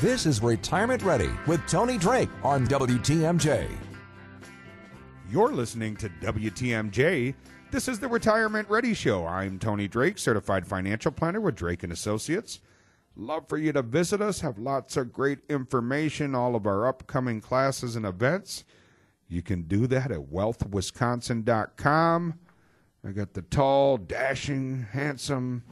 This 0.00 0.26
is 0.26 0.40
Retirement 0.40 1.02
Ready 1.02 1.30
with 1.48 1.60
Tony 1.66 1.98
Drake 1.98 2.28
on 2.44 2.68
WTMJ. 2.68 3.68
You're 5.28 5.50
listening 5.50 5.96
to 5.96 6.08
WTMJ. 6.08 7.34
This 7.72 7.88
is 7.88 7.98
the 7.98 8.06
Retirement 8.06 8.70
Ready 8.70 8.94
Show. 8.94 9.26
I'm 9.26 9.58
Tony 9.58 9.88
Drake, 9.88 10.18
certified 10.18 10.68
financial 10.68 11.10
planner 11.10 11.40
with 11.40 11.56
Drake 11.56 11.82
and 11.82 11.92
Associates. 11.92 12.60
Love 13.16 13.48
for 13.48 13.58
you 13.58 13.72
to 13.72 13.82
visit 13.82 14.22
us, 14.22 14.40
have 14.40 14.56
lots 14.56 14.96
of 14.96 15.12
great 15.12 15.40
information, 15.48 16.32
all 16.32 16.54
of 16.54 16.64
our 16.64 16.86
upcoming 16.86 17.40
classes 17.40 17.96
and 17.96 18.06
events. 18.06 18.62
You 19.26 19.42
can 19.42 19.62
do 19.62 19.88
that 19.88 20.12
at 20.12 20.30
wealthwisconsin.com. 20.30 22.34
I 23.04 23.10
got 23.10 23.34
the 23.34 23.42
tall, 23.42 23.96
dashing, 23.96 24.86
handsome 24.92 25.64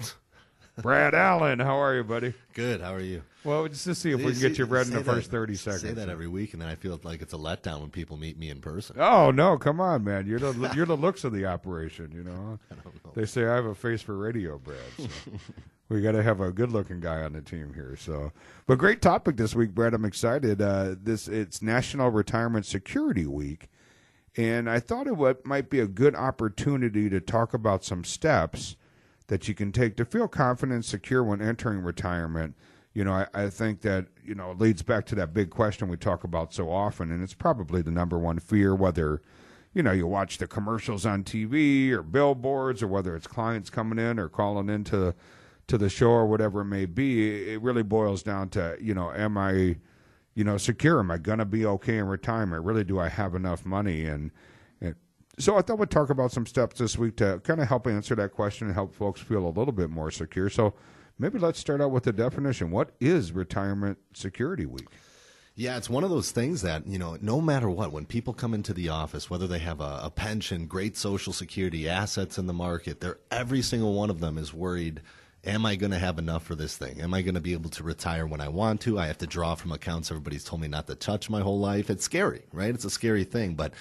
Brad 0.82 1.14
Allen. 1.14 1.58
How 1.58 1.76
are 1.76 1.94
you, 1.94 2.04
buddy? 2.04 2.34
Good. 2.52 2.80
How 2.80 2.94
are 2.94 3.00
you? 3.00 3.22
Well, 3.44 3.66
just 3.68 3.84
to 3.84 3.94
see 3.94 4.10
if 4.10 4.18
we 4.18 4.32
can 4.32 4.40
get 4.40 4.58
you 4.58 4.64
read 4.64 4.88
in 4.88 4.92
the 4.92 5.04
first 5.04 5.30
30 5.30 5.54
seconds. 5.54 5.82
Say 5.82 5.92
that 5.92 6.08
every 6.08 6.28
week, 6.28 6.52
and 6.52 6.60
then 6.60 6.68
I 6.68 6.74
feel 6.74 7.00
like 7.02 7.22
it's 7.22 7.32
a 7.32 7.38
letdown 7.38 7.80
when 7.80 7.90
people 7.90 8.16
meet 8.16 8.38
me 8.38 8.50
in 8.50 8.60
person. 8.60 8.96
Oh, 8.98 9.30
no. 9.30 9.56
Come 9.56 9.80
on, 9.80 10.04
man. 10.04 10.26
You're 10.26 10.38
the, 10.38 10.72
you're 10.76 10.86
the 10.86 10.96
looks 10.96 11.24
of 11.24 11.32
the 11.32 11.46
operation, 11.46 12.12
you 12.12 12.24
know? 12.24 12.58
know. 12.70 13.12
They 13.14 13.24
say 13.24 13.46
I 13.46 13.54
have 13.54 13.66
a 13.66 13.74
face 13.74 14.02
for 14.02 14.16
radio, 14.16 14.58
Brad. 14.58 14.78
So. 14.98 15.08
we 15.88 16.02
got 16.02 16.12
to 16.12 16.22
have 16.22 16.40
a 16.40 16.52
good-looking 16.52 17.00
guy 17.00 17.22
on 17.22 17.32
the 17.32 17.40
team 17.40 17.72
here. 17.72 17.96
So, 17.96 18.32
but 18.66 18.76
great 18.76 19.00
topic 19.00 19.36
this 19.36 19.54
week, 19.54 19.74
Brad. 19.74 19.94
I'm 19.94 20.04
excited. 20.04 20.60
Uh, 20.60 20.96
this 21.00 21.28
it's 21.28 21.62
National 21.62 22.10
Retirement 22.10 22.66
Security 22.66 23.26
Week, 23.26 23.68
and 24.36 24.68
I 24.68 24.80
thought 24.80 25.06
it 25.06 25.16
would, 25.16 25.46
might 25.46 25.70
be 25.70 25.80
a 25.80 25.86
good 25.86 26.14
opportunity 26.14 27.08
to 27.08 27.20
talk 27.20 27.54
about 27.54 27.84
some 27.84 28.04
steps 28.04 28.76
that 29.28 29.48
you 29.48 29.54
can 29.54 29.72
take 29.72 29.96
to 29.96 30.04
feel 30.04 30.28
confident 30.28 30.74
and 30.74 30.84
secure 30.84 31.22
when 31.22 31.40
entering 31.40 31.80
retirement. 31.80 32.54
You 32.94 33.04
know, 33.04 33.12
I, 33.12 33.26
I 33.34 33.50
think 33.50 33.82
that 33.82 34.06
you 34.24 34.34
know 34.34 34.52
it 34.52 34.58
leads 34.58 34.82
back 34.82 35.06
to 35.06 35.14
that 35.16 35.34
big 35.34 35.50
question 35.50 35.88
we 35.88 35.96
talk 35.96 36.24
about 36.24 36.54
so 36.54 36.70
often, 36.70 37.10
and 37.10 37.22
it's 37.22 37.34
probably 37.34 37.82
the 37.82 37.90
number 37.90 38.18
one 38.18 38.38
fear, 38.38 38.74
whether 38.74 39.20
you 39.74 39.82
know 39.82 39.92
you 39.92 40.06
watch 40.06 40.38
the 40.38 40.46
commercials 40.46 41.04
on 41.04 41.24
TV 41.24 41.90
or 41.90 42.02
billboards, 42.02 42.82
or 42.82 42.88
whether 42.88 43.14
it's 43.14 43.26
clients 43.26 43.68
coming 43.68 43.98
in 43.98 44.18
or 44.18 44.28
calling 44.28 44.70
into 44.70 45.14
to 45.66 45.78
the 45.78 45.88
show 45.88 46.10
or 46.10 46.26
whatever 46.26 46.60
it 46.60 46.66
may 46.66 46.86
be, 46.86 47.52
it 47.52 47.60
really 47.60 47.82
boils 47.82 48.22
down 48.22 48.48
to, 48.50 48.76
you 48.80 48.94
know, 48.94 49.12
am 49.12 49.36
I, 49.36 49.76
you 50.34 50.44
know, 50.44 50.56
secure? 50.58 51.00
Am 51.00 51.10
I 51.10 51.18
going 51.18 51.38
to 51.38 51.44
be 51.44 51.66
okay 51.66 51.98
in 51.98 52.06
retirement? 52.06 52.64
Really, 52.64 52.84
do 52.84 53.00
I 53.00 53.08
have 53.08 53.34
enough 53.34 53.66
money? 53.66 54.04
And, 54.04 54.22
and 54.22 54.30
so 55.38 55.56
I 55.56 55.62
thought 55.62 55.78
we'd 55.78 55.90
talk 55.90 56.10
about 56.10 56.32
some 56.32 56.46
steps 56.46 56.78
this 56.78 56.96
week 56.96 57.16
to 57.16 57.40
kind 57.44 57.60
of 57.60 57.68
help 57.68 57.86
answer 57.86 58.14
that 58.14 58.32
question 58.32 58.68
and 58.68 58.74
help 58.74 58.94
folks 58.94 59.20
feel 59.20 59.46
a 59.46 59.50
little 59.50 59.72
bit 59.72 59.90
more 59.90 60.10
secure. 60.10 60.48
So 60.48 60.74
maybe 61.18 61.38
let's 61.38 61.58
start 61.58 61.80
out 61.80 61.90
with 61.90 62.04
the 62.04 62.12
definition. 62.12 62.70
What 62.70 62.92
is 63.00 63.32
Retirement 63.32 63.98
Security 64.14 64.66
Week? 64.66 64.86
Yeah, 65.54 65.78
it's 65.78 65.88
one 65.88 66.04
of 66.04 66.10
those 66.10 66.32
things 66.32 66.60
that, 66.62 66.86
you 66.86 66.98
know, 66.98 67.16
no 67.22 67.40
matter 67.40 67.70
what, 67.70 67.90
when 67.90 68.04
people 68.04 68.34
come 68.34 68.52
into 68.52 68.74
the 68.74 68.90
office, 68.90 69.30
whether 69.30 69.46
they 69.46 69.58
have 69.60 69.80
a, 69.80 70.00
a 70.02 70.10
pension, 70.10 70.66
great 70.66 70.98
social 70.98 71.32
security, 71.32 71.88
assets 71.88 72.36
in 72.36 72.46
the 72.46 72.52
market, 72.52 73.00
they're 73.00 73.18
every 73.30 73.62
single 73.62 73.94
one 73.94 74.10
of 74.10 74.20
them 74.20 74.36
is 74.36 74.52
worried 74.52 75.00
am 75.46 75.64
I 75.64 75.76
going 75.76 75.92
to 75.92 75.98
have 75.98 76.18
enough 76.18 76.42
for 76.42 76.54
this 76.54 76.76
thing? 76.76 77.00
Am 77.00 77.14
I 77.14 77.22
going 77.22 77.36
to 77.36 77.40
be 77.40 77.52
able 77.52 77.70
to 77.70 77.84
retire 77.84 78.26
when 78.26 78.40
I 78.40 78.48
want 78.48 78.80
to? 78.82 78.98
I 78.98 79.06
have 79.06 79.18
to 79.18 79.26
draw 79.26 79.54
from 79.54 79.72
accounts 79.72 80.10
everybody's 80.10 80.44
told 80.44 80.60
me 80.60 80.68
not 80.68 80.86
to 80.88 80.94
touch 80.94 81.30
my 81.30 81.40
whole 81.40 81.60
life. 81.60 81.88
It's 81.88 82.04
scary, 82.04 82.42
right? 82.52 82.74
It's 82.74 82.84
a 82.84 82.90
scary 82.90 83.24
thing. 83.24 83.54
But 83.54 83.72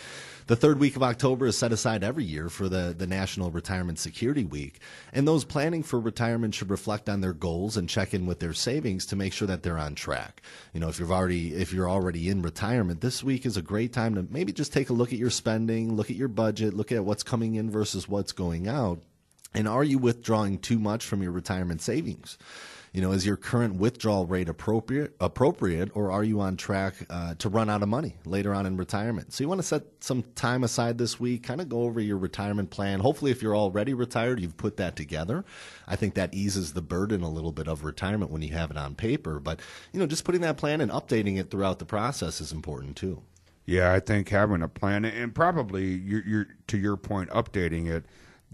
the 0.48 0.56
third 0.56 0.80
week 0.80 0.96
of 0.96 1.02
October 1.03 1.48
is 1.48 1.58
set 1.58 1.72
aside 1.72 2.03
every 2.03 2.24
year 2.24 2.50
for 2.50 2.70
the, 2.70 2.94
the 2.96 3.08
National 3.08 3.50
Retirement 3.50 3.98
Security 3.98 4.46
Week. 4.46 4.80
And 5.12 5.28
those 5.28 5.44
planning 5.44 5.81
for 5.81 6.00
retirement 6.00 6.53
should 6.53 6.70
reflect 6.70 7.09
on 7.09 7.22
their 7.22 7.34
goals 7.34 7.78
and 7.78 7.90
check 7.90 8.14
in 8.14 8.28
with 8.28 8.40
their 8.40 8.53
savings 8.53 9.08
to 9.08 9.16
make 9.16 9.34
sure 9.34 9.47
that 9.47 9.64
they're 9.64 9.78
on 9.78 9.96
track. 9.96 10.42
You 10.74 10.80
know, 10.80 10.90
if 10.90 11.00
you've 11.00 11.12
already 11.12 11.56
if 11.56 11.74
you're 11.74 11.90
already 11.90 12.30
in 12.30 12.44
retirement, 12.44 13.02
this 13.02 13.24
week 13.24 13.46
is 13.46 13.58
a 13.58 13.62
great 13.62 13.92
time 13.92 14.16
to 14.16 14.26
maybe 14.30 14.53
just 14.53 14.72
take 14.72 14.90
a 14.90 14.94
look 14.94 15.12
at 15.12 15.20
your 15.20 15.32
spending, 15.32 15.96
look 15.96 16.12
at 16.12 16.16
your 16.16 16.28
budget, 16.28 16.76
look 16.76 16.92
at 16.92 17.03
what's 17.03 17.24
coming 17.24 17.56
in 17.56 17.72
versus 17.72 18.08
what's 18.08 18.32
going 18.32 18.68
out 18.68 19.00
and 19.55 19.67
are 19.67 19.83
you 19.83 19.97
withdrawing 19.97 20.59
too 20.59 20.77
much 20.77 21.05
from 21.05 21.23
your 21.23 21.31
retirement 21.31 21.81
savings? 21.81 22.38
You 22.91 23.01
know, 23.01 23.11
is 23.11 23.25
your 23.25 23.35
current 23.35 23.75
withdrawal 23.75 24.25
rate 24.25 24.47
appropriate, 24.47 25.17
appropriate, 25.19 25.91
or 25.95 26.13
are 26.13 26.23
you 26.23 26.39
on 26.39 26.55
track 26.55 26.93
uh, 27.09 27.35
to 27.39 27.49
run 27.49 27.69
out 27.69 27.83
of 27.83 27.89
money 27.89 28.16
later 28.23 28.53
on 28.53 28.66
in 28.66 28.77
retirement? 28.77 29.33
So 29.33 29.43
you 29.43 29.49
want 29.49 29.59
to 29.59 29.67
set 29.67 29.83
some 29.99 30.23
time 30.35 30.63
aside 30.63 30.97
this 30.97 31.19
week, 31.19 31.43
kind 31.43 31.59
of 31.59 31.67
go 31.67 31.81
over 31.81 31.99
your 31.99 32.17
retirement 32.17 32.69
plan. 32.69 33.01
Hopefully, 33.01 33.31
if 33.31 33.41
you're 33.41 33.55
already 33.55 33.93
retired, 33.93 34.39
you've 34.39 34.55
put 34.55 34.77
that 34.77 34.95
together. 34.95 35.43
I 35.89 35.97
think 35.97 36.13
that 36.13 36.33
eases 36.33 36.72
the 36.72 36.81
burden 36.81 37.22
a 37.22 37.29
little 37.29 37.51
bit 37.51 37.67
of 37.67 37.83
retirement 37.83 38.31
when 38.31 38.41
you 38.41 38.53
have 38.53 38.72
it 38.72 38.77
on 38.77 38.95
paper. 38.95 39.41
But 39.41 39.59
you 39.91 39.99
know, 39.99 40.07
just 40.07 40.23
putting 40.23 40.41
that 40.41 40.55
plan 40.55 40.79
and 40.79 40.89
updating 40.89 41.37
it 41.37 41.51
throughout 41.51 41.79
the 41.79 41.85
process 41.85 42.39
is 42.39 42.53
important 42.53 42.95
too. 42.95 43.22
Yeah, 43.66 43.91
I 43.91 43.99
think 43.99 44.29
having 44.29 44.61
a 44.61 44.69
plan 44.69 45.03
and 45.03 45.35
probably 45.35 45.85
you're, 45.85 46.23
you're 46.25 46.47
to 46.67 46.77
your 46.77 46.95
point, 46.95 47.29
updating 47.31 47.87
it 47.87 48.05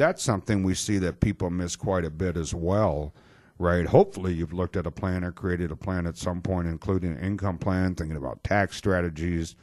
that's 0.01 0.23
something 0.23 0.63
we 0.63 0.73
see 0.73 0.97
that 0.97 1.19
people 1.19 1.51
miss 1.51 1.75
quite 1.75 2.03
a 2.03 2.09
bit 2.09 2.35
as 2.35 2.55
well, 2.55 3.13
right? 3.59 3.85
Hopefully, 3.85 4.33
you've 4.33 4.51
looked 4.51 4.75
at 4.75 4.87
a 4.87 4.91
plan 4.91 5.23
or 5.23 5.31
created 5.31 5.71
a 5.71 5.75
plan 5.75 6.07
at 6.07 6.17
some 6.17 6.41
point, 6.41 6.67
including 6.67 7.11
an 7.11 7.19
income 7.19 7.59
plan, 7.59 7.93
thinking 7.93 8.17
about 8.17 8.43
tax 8.43 8.75
strategies, 8.75 9.55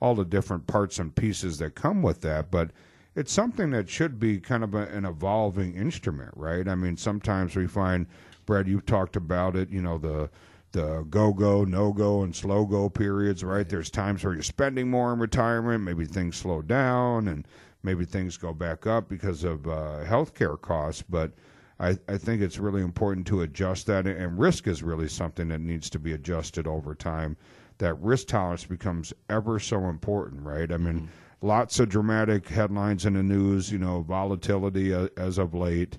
all 0.00 0.16
the 0.16 0.24
different 0.24 0.66
parts 0.66 0.98
and 0.98 1.14
pieces 1.14 1.58
that 1.58 1.76
come 1.76 2.02
with 2.02 2.22
that. 2.22 2.50
But 2.50 2.70
it's 3.14 3.32
something 3.32 3.70
that 3.70 3.88
should 3.88 4.18
be 4.18 4.40
kind 4.40 4.64
of 4.64 4.74
a, 4.74 4.88
an 4.88 5.04
evolving 5.04 5.76
instrument, 5.76 6.32
right? 6.34 6.66
I 6.66 6.74
mean, 6.74 6.96
sometimes 6.96 7.54
we 7.54 7.68
find, 7.68 8.06
Brad, 8.46 8.66
you've 8.66 8.86
talked 8.86 9.14
about 9.14 9.54
it, 9.54 9.70
you 9.70 9.80
know, 9.80 9.98
the 9.98 10.28
the 10.72 11.06
go 11.08 11.32
go, 11.32 11.62
no 11.64 11.92
go, 11.92 12.24
and 12.24 12.34
slow 12.34 12.66
go 12.66 12.88
periods, 12.88 13.44
right? 13.44 13.68
There's 13.68 13.90
times 13.90 14.24
where 14.24 14.34
you're 14.34 14.42
spending 14.42 14.90
more 14.90 15.12
in 15.12 15.20
retirement, 15.20 15.84
maybe 15.84 16.04
things 16.04 16.34
slow 16.34 16.62
down, 16.62 17.28
and 17.28 17.46
maybe 17.84 18.04
things 18.04 18.36
go 18.36 18.52
back 18.52 18.86
up 18.86 19.08
because 19.08 19.44
of 19.44 19.66
uh, 19.66 20.04
healthcare 20.04 20.60
costs. 20.60 21.02
But 21.02 21.32
I, 21.78 21.98
I 22.08 22.18
think 22.18 22.40
it's 22.40 22.58
really 22.58 22.82
important 22.82 23.26
to 23.28 23.42
adjust 23.42 23.86
that, 23.86 24.06
and 24.06 24.38
risk 24.38 24.66
is 24.66 24.82
really 24.82 25.08
something 25.08 25.48
that 25.48 25.60
needs 25.60 25.90
to 25.90 25.98
be 25.98 26.12
adjusted 26.12 26.66
over 26.66 26.94
time. 26.94 27.36
That 27.78 27.94
risk 27.94 28.28
tolerance 28.28 28.64
becomes 28.64 29.12
ever 29.28 29.58
so 29.58 29.86
important, 29.88 30.42
right? 30.42 30.70
I 30.70 30.76
mean, 30.76 30.94
mm-hmm. 30.94 31.46
lots 31.46 31.80
of 31.80 31.88
dramatic 31.88 32.48
headlines 32.48 33.04
in 33.04 33.14
the 33.14 33.22
news, 33.22 33.72
you 33.72 33.78
know, 33.78 34.02
volatility 34.02 34.94
uh, 34.94 35.08
as 35.16 35.38
of 35.38 35.54
late. 35.54 35.98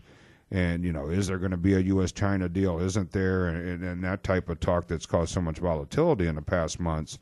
And, 0.52 0.86
you 0.86 0.94
know, 0.94 1.10
is 1.10 1.28
there 1.28 1.38
going 1.38 1.52
to 1.52 1.58
be 1.58 1.74
a 1.74 1.80
U.S. 1.80 2.12
China 2.14 2.48
deal? 2.48 2.80
Isn't 2.80 3.12
there? 3.12 3.48
And, 3.48 3.84
and 3.84 4.04
that 4.04 4.24
type 4.24 4.48
of 4.48 4.60
talk 4.62 4.88
that's 4.88 5.06
caused 5.06 5.34
so 5.34 5.42
much 5.42 5.58
volatility 5.58 6.28
in 6.28 6.36
the 6.36 6.42
past 6.42 6.80
months. 6.80 7.20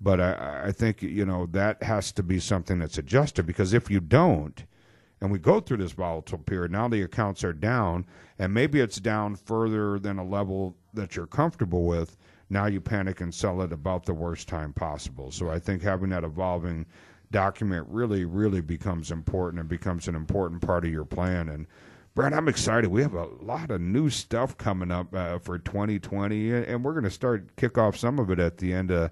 But 0.00 0.20
I, 0.20 0.64
I 0.66 0.72
think 0.72 1.02
you 1.02 1.24
know 1.24 1.46
that 1.46 1.82
has 1.82 2.12
to 2.12 2.22
be 2.22 2.40
something 2.40 2.78
that's 2.78 2.98
adjusted 2.98 3.46
because 3.46 3.72
if 3.72 3.90
you 3.90 4.00
don't, 4.00 4.64
and 5.20 5.30
we 5.30 5.38
go 5.38 5.60
through 5.60 5.78
this 5.78 5.92
volatile 5.92 6.38
period, 6.38 6.72
now 6.72 6.88
the 6.88 7.02
accounts 7.02 7.44
are 7.44 7.52
down, 7.52 8.04
and 8.38 8.52
maybe 8.52 8.80
it's 8.80 8.96
down 8.96 9.36
further 9.36 9.98
than 9.98 10.18
a 10.18 10.24
level 10.24 10.76
that 10.92 11.16
you're 11.16 11.26
comfortable 11.26 11.86
with. 11.86 12.16
Now 12.50 12.66
you 12.66 12.80
panic 12.80 13.20
and 13.20 13.32
sell 13.34 13.62
it 13.62 13.72
about 13.72 14.04
the 14.04 14.14
worst 14.14 14.48
time 14.48 14.72
possible. 14.72 15.30
So 15.30 15.48
I 15.48 15.58
think 15.58 15.82
having 15.82 16.10
that 16.10 16.24
evolving 16.24 16.84
document 17.30 17.86
really, 17.88 18.24
really 18.24 18.60
becomes 18.60 19.10
important 19.10 19.60
and 19.60 19.68
becomes 19.68 20.08
an 20.08 20.14
important 20.14 20.60
part 20.60 20.84
of 20.84 20.92
your 20.92 21.04
plan. 21.04 21.48
And 21.48 21.66
Brad, 22.14 22.32
I'm 22.32 22.46
excited. 22.46 22.90
We 22.90 23.02
have 23.02 23.14
a 23.14 23.26
lot 23.40 23.70
of 23.70 23.80
new 23.80 24.08
stuff 24.08 24.56
coming 24.56 24.92
up 24.92 25.12
uh, 25.12 25.38
for 25.38 25.58
2020, 25.58 26.52
and 26.52 26.84
we're 26.84 26.92
going 26.92 27.04
to 27.04 27.10
start 27.10 27.56
kick 27.56 27.76
off 27.76 27.96
some 27.96 28.20
of 28.20 28.30
it 28.30 28.38
at 28.38 28.58
the 28.58 28.72
end 28.72 28.92
of 28.92 29.10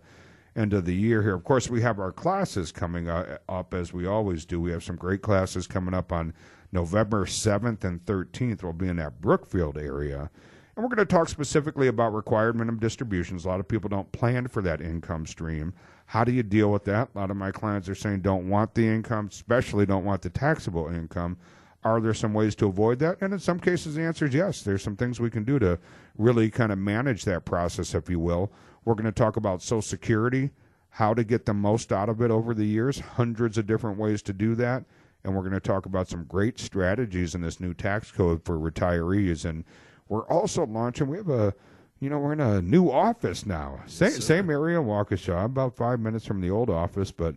end 0.54 0.72
of 0.72 0.84
the 0.84 0.94
year 0.94 1.22
here. 1.22 1.34
Of 1.34 1.44
course, 1.44 1.70
we 1.70 1.81
have 1.82 1.99
our 1.99 2.12
classes 2.12 2.72
coming 2.72 3.08
up 3.08 3.75
as 3.75 3.93
we 3.93 4.06
always 4.06 4.44
do. 4.44 4.60
We 4.60 4.72
have 4.72 4.84
some 4.84 4.96
great 4.96 5.22
classes 5.22 5.66
coming 5.66 5.94
up 5.94 6.12
on 6.12 6.34
November 6.72 7.25
7th 7.25 7.84
and 7.84 8.04
13th. 8.04 8.62
We'll 8.62 8.72
be 8.72 8.88
in 8.88 8.96
that 8.96 9.20
Brookfield 9.20 9.78
area. 9.78 10.31
And 10.75 10.82
we're 10.82 10.94
going 10.94 11.06
to 11.06 11.14
talk 11.14 11.28
specifically 11.28 11.88
about 11.88 12.14
required 12.14 12.56
minimum 12.56 12.81
distributions. 12.81 13.44
A 13.44 13.49
lot 13.49 13.60
of 13.60 13.69
people 13.69 13.90
don't 13.90 14.10
plan 14.12 14.49
for 14.49 14.62
that 14.62 14.81
income 14.81 15.26
stream. 15.26 15.75
How 16.06 16.25
do 16.25 16.32
you 16.32 16.43
deal 16.43 16.72
with 16.72 16.84
that? 16.84 17.10
A 17.14 17.19
lot 17.19 17.31
of 17.31 17.37
my 17.37 17.50
clients 17.50 17.88
are 17.90 17.94
saying 17.94 18.20
don't 18.20 18.48
want 18.48 18.75
the 18.75 18.87
income, 18.87 19.28
especially 19.31 19.84
don't 19.84 20.05
want 20.05 20.22
the 20.22 20.31
taxable 20.31 20.88
income. 20.88 21.37
Are 21.84 22.00
there 22.00 22.14
some 22.14 22.32
ways 22.32 22.55
to 22.56 22.69
avoid 22.69 23.00
that? 23.00 23.20
And 23.20 23.34
in 23.34 23.38
some 23.38 23.58
cases, 23.58 23.96
the 23.96 24.02
answer 24.02 24.26
is 24.26 24.34
yes. 24.34 24.62
There's 24.62 24.82
some 24.82 24.96
things 24.96 25.20
we 25.20 25.31
can 25.31 25.44
do 25.44 25.58
to 25.58 25.78
really 26.16 26.48
kind 26.48 26.72
of 26.72 26.78
manage 26.78 27.25
that 27.25 27.44
process, 27.44 27.94
if 27.94 28.08
you 28.08 28.20
will. 28.20 28.52
We're 28.84 28.94
going 28.94 29.05
to 29.06 29.12
talk 29.12 29.37
about 29.37 29.62
Social 29.62 29.82
Security, 29.82 30.50
how 30.90 31.14
to 31.14 31.25
get 31.25 31.46
the 31.46 31.55
most 31.55 31.93
out 31.93 32.08
of 32.08 32.20
it 32.20 32.31
over 32.31 32.55
the 32.55 32.64
years, 32.64 33.00
hundreds 33.00 33.58
of 33.58 33.67
different 33.67 33.99
ways 33.99 34.23
to 34.23 34.32
do 34.32 34.55
that. 34.56 34.84
And 35.25 35.34
we're 35.34 35.43
going 35.43 35.52
to 35.52 35.61
talk 35.61 35.87
about 35.87 36.08
some 36.08 36.25
great 36.25 36.58
strategies 36.58 37.34
in 37.34 37.43
this 37.43 37.61
new 37.61 37.75
tax 37.75 38.11
code 38.11 38.44
for 38.44 38.58
retirees. 38.58 39.44
And 39.44 39.64
we're 40.08 40.26
also 40.26 40.67
launching, 40.67 41.06
we 41.06 41.17
have 41.19 41.31
a, 41.31 41.55
you 42.00 42.11
know, 42.11 42.19
we're 42.19 42.32
in 42.32 42.40
a 42.40 42.61
new 42.61 42.90
office 42.90 43.46
now. 43.46 43.81
Same, 43.87 44.11
same 44.11 44.50
area 44.50 44.81
in 44.81 44.87
Waukesha, 44.87 45.44
about 45.44 45.76
five 45.76 46.00
minutes 46.00 46.26
from 46.26 46.40
the 46.40 46.50
old 46.50 46.69
office, 46.69 47.12
but 47.12 47.37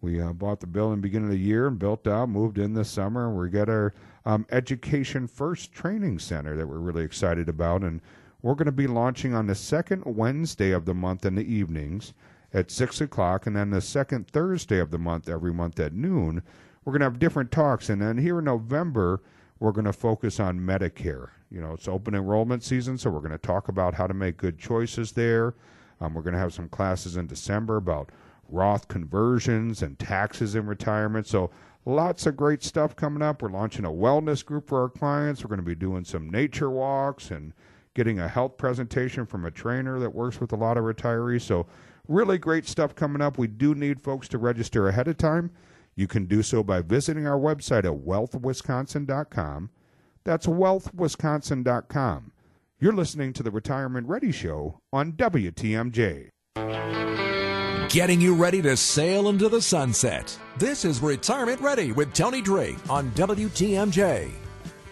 we 0.00 0.18
uh, 0.18 0.32
bought 0.32 0.60
the 0.60 0.66
building 0.66 1.02
beginning 1.02 1.26
of 1.26 1.32
the 1.32 1.38
year 1.38 1.66
and 1.66 1.78
built 1.78 2.06
out, 2.06 2.30
moved 2.30 2.56
in 2.56 2.72
this 2.72 2.88
summer. 2.88 3.28
and 3.28 3.38
We 3.38 3.50
got 3.50 3.68
our 3.68 3.92
um, 4.24 4.46
Education 4.50 5.26
First 5.26 5.72
Training 5.72 6.18
Center 6.18 6.56
that 6.56 6.66
we're 6.66 6.78
really 6.78 7.04
excited 7.04 7.50
about. 7.50 7.82
And 7.82 8.00
we're 8.42 8.54
going 8.54 8.66
to 8.66 8.72
be 8.72 8.86
launching 8.86 9.34
on 9.34 9.46
the 9.46 9.54
second 9.54 10.02
Wednesday 10.04 10.70
of 10.70 10.84
the 10.84 10.94
month 10.94 11.26
in 11.26 11.34
the 11.34 11.44
evenings 11.44 12.14
at 12.52 12.70
6 12.70 13.00
o'clock, 13.00 13.46
and 13.46 13.54
then 13.54 13.70
the 13.70 13.80
second 13.80 14.28
Thursday 14.28 14.78
of 14.78 14.90
the 14.90 14.98
month 14.98 15.28
every 15.28 15.52
month 15.52 15.78
at 15.78 15.92
noon. 15.92 16.42
We're 16.84 16.92
going 16.92 17.00
to 17.00 17.06
have 17.06 17.18
different 17.18 17.52
talks. 17.52 17.90
And 17.90 18.00
then 18.00 18.18
here 18.18 18.38
in 18.38 18.46
November, 18.46 19.20
we're 19.58 19.72
going 19.72 19.84
to 19.84 19.92
focus 19.92 20.40
on 20.40 20.58
Medicare. 20.58 21.28
You 21.50 21.60
know, 21.60 21.74
it's 21.74 21.88
open 21.88 22.14
enrollment 22.14 22.62
season, 22.62 22.96
so 22.96 23.10
we're 23.10 23.20
going 23.20 23.30
to 23.32 23.38
talk 23.38 23.68
about 23.68 23.94
how 23.94 24.06
to 24.06 24.14
make 24.14 24.36
good 24.36 24.58
choices 24.58 25.12
there. 25.12 25.54
Um, 26.00 26.14
we're 26.14 26.22
going 26.22 26.34
to 26.34 26.40
have 26.40 26.54
some 26.54 26.68
classes 26.68 27.16
in 27.16 27.26
December 27.26 27.76
about 27.76 28.10
Roth 28.48 28.88
conversions 28.88 29.82
and 29.82 29.98
taxes 29.98 30.54
in 30.54 30.66
retirement. 30.66 31.26
So 31.26 31.50
lots 31.84 32.26
of 32.26 32.36
great 32.36 32.62
stuff 32.62 32.96
coming 32.96 33.22
up. 33.22 33.42
We're 33.42 33.50
launching 33.50 33.84
a 33.84 33.90
wellness 33.90 34.44
group 34.44 34.68
for 34.68 34.80
our 34.82 34.88
clients. 34.88 35.44
We're 35.44 35.48
going 35.48 35.60
to 35.60 35.64
be 35.64 35.74
doing 35.74 36.04
some 36.04 36.30
nature 36.30 36.70
walks 36.70 37.30
and 37.30 37.52
getting 37.94 38.18
a 38.18 38.28
health 38.28 38.56
presentation 38.56 39.26
from 39.26 39.44
a 39.44 39.50
trainer 39.50 39.98
that 39.98 40.14
works 40.14 40.40
with 40.40 40.52
a 40.52 40.56
lot 40.56 40.76
of 40.76 40.84
retirees. 40.84 41.42
So, 41.42 41.66
really 42.08 42.38
great 42.38 42.66
stuff 42.66 42.94
coming 42.94 43.22
up. 43.22 43.38
We 43.38 43.46
do 43.46 43.74
need 43.74 44.02
folks 44.02 44.28
to 44.28 44.38
register 44.38 44.88
ahead 44.88 45.08
of 45.08 45.16
time. 45.16 45.50
You 45.96 46.06
can 46.06 46.26
do 46.26 46.42
so 46.42 46.62
by 46.62 46.82
visiting 46.82 47.26
our 47.26 47.38
website 47.38 47.84
at 47.84 48.04
wealthwisconsin.com. 48.06 49.70
That's 50.24 50.46
wealthwisconsin.com. 50.46 52.32
You're 52.78 52.92
listening 52.94 53.32
to 53.34 53.42
the 53.42 53.50
Retirement 53.50 54.08
Ready 54.08 54.32
Show 54.32 54.80
on 54.92 55.12
WTMJ. 55.12 56.30
Getting 57.90 58.20
you 58.20 58.34
ready 58.34 58.62
to 58.62 58.76
sail 58.76 59.28
into 59.28 59.48
the 59.48 59.60
sunset. 59.60 60.38
This 60.58 60.84
is 60.84 61.00
Retirement 61.00 61.60
Ready 61.60 61.92
with 61.92 62.14
Tony 62.14 62.40
Drake 62.40 62.78
on 62.88 63.10
WTMJ. 63.10 64.30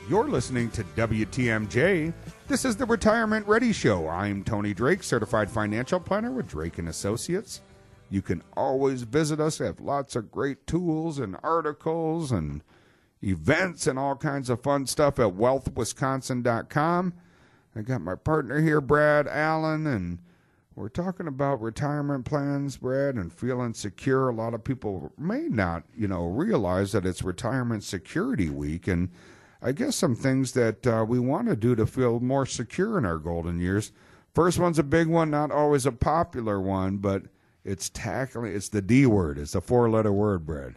You're 0.08 0.28
listening 0.28 0.70
to 0.70 0.84
WTMJ. 0.84 2.14
This 2.46 2.64
is 2.64 2.76
the 2.76 2.87
Retirement 2.87 3.46
Ready 3.46 3.75
Show. 3.75 4.08
I'm 4.08 4.43
Tony 4.43 4.72
Drake, 4.72 5.02
certified 5.02 5.50
financial 5.50 6.00
planner 6.00 6.32
with 6.32 6.49
Drake 6.49 6.78
and 6.78 6.88
Associates. 6.88 7.60
You 8.08 8.22
can 8.22 8.43
always 8.56 9.02
visit 9.02 9.38
us. 9.38 9.60
We 9.60 9.66
have 9.66 9.81
lots 9.81 10.16
of 10.16 10.32
great 10.32 10.66
tools 10.66 11.19
and 11.19 11.37
articles 11.43 12.32
and 12.32 12.62
events 13.22 13.87
and 13.87 13.99
all 13.99 14.16
kinds 14.16 14.49
of 14.49 14.62
fun 14.62 14.87
stuff 14.87 15.19
at 15.19 15.34
wealthwisconsin.com. 15.34 17.12
I 17.76 17.82
got 17.82 18.00
my 18.00 18.14
partner 18.14 18.62
here, 18.62 18.81
Brad 18.81 19.28
Allen, 19.28 19.87
and 19.87 20.20
we're 20.75 20.88
talking 20.88 21.26
about 21.26 21.61
retirement 21.61 22.25
plans, 22.25 22.78
Brad, 22.78 23.16
and 23.16 23.31
feeling 23.31 23.75
secure. 23.75 24.31
A 24.31 24.34
lot 24.34 24.54
of 24.54 24.64
people 24.64 25.12
may 25.19 25.49
not, 25.49 25.82
you 25.94 26.08
know, 26.08 26.25
realize 26.25 26.93
that 26.93 27.04
it's 27.04 27.22
retirement 27.22 27.84
security 27.84 28.49
week 28.49 28.88
and 28.88 29.11
I 29.60 29.72
guess 29.72 29.96
some 29.96 30.14
things 30.14 30.52
that 30.52 30.87
uh, 30.87 31.05
we 31.08 31.19
want 31.19 31.49
to 31.49 31.56
do 31.56 31.75
to 31.75 31.87
feel 31.87 32.20
more 32.20 32.46
secure 32.46 32.96
in 32.99 33.05
our 33.05 33.19
golden 33.19 33.60
years. 33.60 33.93
First 34.34 34.58
one's 34.58 34.78
a 34.78 34.84
big 34.84 35.08
one, 35.08 35.31
not 35.31 35.50
always 35.50 35.84
a 35.84 35.93
popular 35.93 36.60
one, 36.60 36.99
but 36.99 37.25
it's 37.64 37.88
tackling. 37.88 38.55
It's 38.55 38.69
the 38.69 38.82
D 38.82 39.06
word. 39.06 39.38
It's 39.38 39.55
a 39.55 39.60
four-letter 39.60 40.12
word, 40.12 40.46
Brad. 40.46 40.76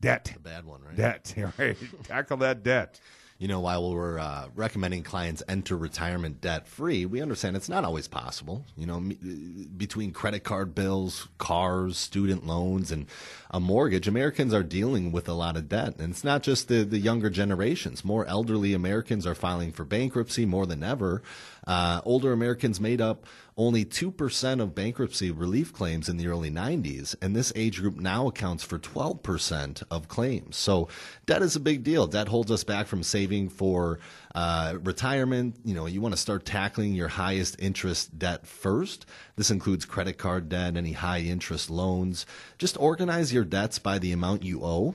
Debt. 0.00 0.30
The 0.34 0.40
bad 0.40 0.64
one, 0.64 0.82
right? 0.82 0.96
Debt. 0.96 1.34
Right. 1.58 1.76
Tackle 2.04 2.38
that 2.38 2.62
debt 2.62 3.00
you 3.38 3.48
know, 3.48 3.60
while 3.60 3.92
we're 3.92 4.18
uh, 4.18 4.48
recommending 4.54 5.02
clients 5.02 5.42
enter 5.46 5.76
retirement 5.76 6.40
debt 6.40 6.66
free, 6.66 7.04
we 7.04 7.20
understand 7.20 7.54
it's 7.54 7.68
not 7.68 7.84
always 7.84 8.08
possible. 8.08 8.64
You 8.76 8.86
know, 8.86 8.96
m- 8.96 9.68
between 9.76 10.12
credit 10.12 10.42
card 10.42 10.74
bills, 10.74 11.28
cars, 11.36 11.98
student 11.98 12.46
loans, 12.46 12.90
and 12.90 13.06
a 13.50 13.60
mortgage, 13.60 14.08
Americans 14.08 14.54
are 14.54 14.62
dealing 14.62 15.12
with 15.12 15.28
a 15.28 15.34
lot 15.34 15.56
of 15.56 15.68
debt. 15.68 15.96
And 15.98 16.12
it's 16.12 16.24
not 16.24 16.42
just 16.42 16.68
the, 16.68 16.82
the 16.82 16.98
younger 16.98 17.28
generations. 17.28 18.04
More 18.04 18.24
elderly 18.26 18.72
Americans 18.72 19.26
are 19.26 19.34
filing 19.34 19.70
for 19.70 19.84
bankruptcy 19.84 20.46
more 20.46 20.64
than 20.64 20.82
ever. 20.82 21.22
Uh, 21.66 22.00
older 22.04 22.32
Americans 22.32 22.80
made 22.80 23.00
up 23.00 23.26
only 23.56 23.84
2% 23.84 24.60
of 24.60 24.74
bankruptcy 24.74 25.30
relief 25.30 25.72
claims 25.72 26.08
in 26.08 26.18
the 26.18 26.28
early 26.28 26.50
90s, 26.50 27.14
and 27.22 27.34
this 27.34 27.52
age 27.56 27.80
group 27.80 27.96
now 27.96 28.28
accounts 28.28 28.62
for 28.62 28.78
12% 28.78 29.82
of 29.90 30.08
claims. 30.08 30.56
So 30.56 30.88
debt 31.24 31.40
is 31.42 31.56
a 31.56 31.60
big 31.60 31.82
deal. 31.82 32.06
Debt 32.06 32.28
holds 32.28 32.50
us 32.50 32.64
back 32.64 32.86
from 32.86 33.02
saving 33.02 33.25
for 33.48 33.98
uh, 34.34 34.76
retirement. 34.82 35.56
You 35.64 35.74
know, 35.74 35.86
you 35.86 36.00
want 36.00 36.14
to 36.14 36.20
start 36.20 36.44
tackling 36.44 36.94
your 36.94 37.08
highest 37.08 37.56
interest 37.58 38.18
debt 38.18 38.46
first. 38.46 39.06
This 39.36 39.50
includes 39.50 39.84
credit 39.84 40.18
card 40.18 40.48
debt, 40.48 40.76
any 40.76 40.92
high 40.92 41.20
interest 41.20 41.70
loans. 41.70 42.26
Just 42.58 42.78
organize 42.78 43.32
your 43.32 43.44
debts 43.44 43.78
by 43.78 43.98
the 43.98 44.12
amount 44.12 44.42
you 44.42 44.62
owe 44.62 44.94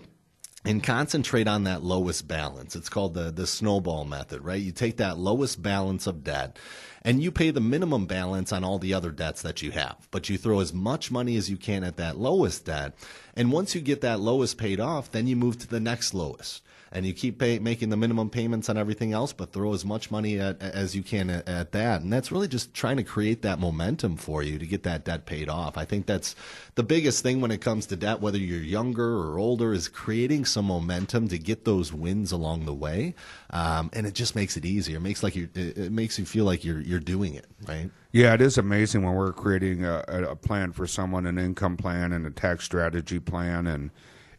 and 0.63 0.83
concentrate 0.83 1.47
on 1.47 1.63
that 1.63 1.83
lowest 1.83 2.27
balance. 2.27 2.75
It's 2.75 2.89
called 2.89 3.13
the, 3.13 3.31
the 3.31 3.47
snowball 3.47 4.05
method, 4.05 4.43
right? 4.43 4.61
You 4.61 4.71
take 4.71 4.97
that 4.97 5.17
lowest 5.17 5.61
balance 5.61 6.05
of 6.05 6.23
debt 6.23 6.57
and 7.01 7.21
you 7.21 7.31
pay 7.31 7.49
the 7.49 7.59
minimum 7.59 8.05
balance 8.05 8.51
on 8.51 8.63
all 8.63 8.77
the 8.77 8.93
other 8.93 9.11
debts 9.11 9.41
that 9.41 9.61
you 9.63 9.71
have, 9.71 10.07
but 10.11 10.29
you 10.29 10.37
throw 10.37 10.59
as 10.59 10.71
much 10.71 11.09
money 11.09 11.35
as 11.35 11.49
you 11.49 11.57
can 11.57 11.83
at 11.83 11.97
that 11.97 12.17
lowest 12.17 12.65
debt. 12.65 12.93
And 13.35 13.51
once 13.51 13.73
you 13.73 13.81
get 13.81 14.01
that 14.01 14.19
lowest 14.19 14.57
paid 14.57 14.79
off, 14.79 15.11
then 15.11 15.25
you 15.25 15.35
move 15.35 15.57
to 15.59 15.67
the 15.67 15.79
next 15.79 16.13
lowest 16.13 16.61
and 16.91 17.05
you 17.05 17.13
keep 17.13 17.39
pay, 17.39 17.59
making 17.59 17.89
the 17.89 17.97
minimum 17.97 18.29
payments 18.29 18.69
on 18.69 18.77
everything 18.77 19.13
else, 19.13 19.31
but 19.31 19.53
throw 19.53 19.73
as 19.73 19.85
much 19.85 20.11
money 20.11 20.39
at, 20.39 20.61
as 20.61 20.95
you 20.95 21.01
can 21.01 21.29
at, 21.29 21.47
at, 21.47 21.71
that. 21.71 22.01
And 22.01 22.11
that's 22.11 22.31
really 22.31 22.47
just 22.47 22.73
trying 22.73 22.97
to 22.97 23.03
create 23.03 23.43
that 23.43 23.59
momentum 23.59 24.17
for 24.17 24.43
you 24.43 24.59
to 24.59 24.65
get 24.65 24.83
that 24.83 25.05
debt 25.05 25.25
paid 25.25 25.47
off. 25.47 25.77
I 25.77 25.85
think 25.85 26.05
that's 26.05 26.35
the 26.75 26.83
biggest 26.83 27.23
thing 27.23 27.39
when 27.39 27.51
it 27.51 27.61
comes 27.61 27.85
to 27.87 27.95
debt, 27.95 28.19
whether 28.19 28.37
you're 28.37 28.59
younger 28.59 29.17
or 29.19 29.39
older, 29.39 29.71
is 29.71 29.87
creating 29.87 30.45
some 30.45 30.65
momentum 30.65 31.29
to 31.29 31.37
get 31.37 31.63
those 31.63 31.93
wins 31.93 32.31
along 32.31 32.65
the 32.65 32.73
way. 32.73 33.15
Um, 33.51 33.89
and 33.93 34.05
it 34.05 34.13
just 34.13 34.35
makes 34.35 34.57
it 34.57 34.65
easier. 34.65 34.97
It 34.97 35.01
makes 35.01 35.23
like 35.23 35.35
you, 35.35 35.47
it 35.55 35.91
makes 35.91 36.19
you 36.19 36.25
feel 36.25 36.45
like 36.45 36.65
you're 36.65 36.81
you're 36.81 36.99
doing 36.99 37.35
it 37.35 37.45
right. 37.67 37.89
Yeah, 38.11 38.33
it 38.33 38.41
is 38.41 38.57
amazing 38.57 39.03
when 39.03 39.13
we're 39.13 39.31
creating 39.31 39.85
a, 39.85 40.03
a 40.07 40.35
plan 40.35 40.73
for 40.73 40.85
someone, 40.85 41.25
an 41.25 41.37
income 41.37 41.77
plan 41.77 42.11
and 42.11 42.27
a 42.27 42.31
tax 42.31 42.65
strategy 42.65 43.19
plan, 43.19 43.67
and 43.67 43.91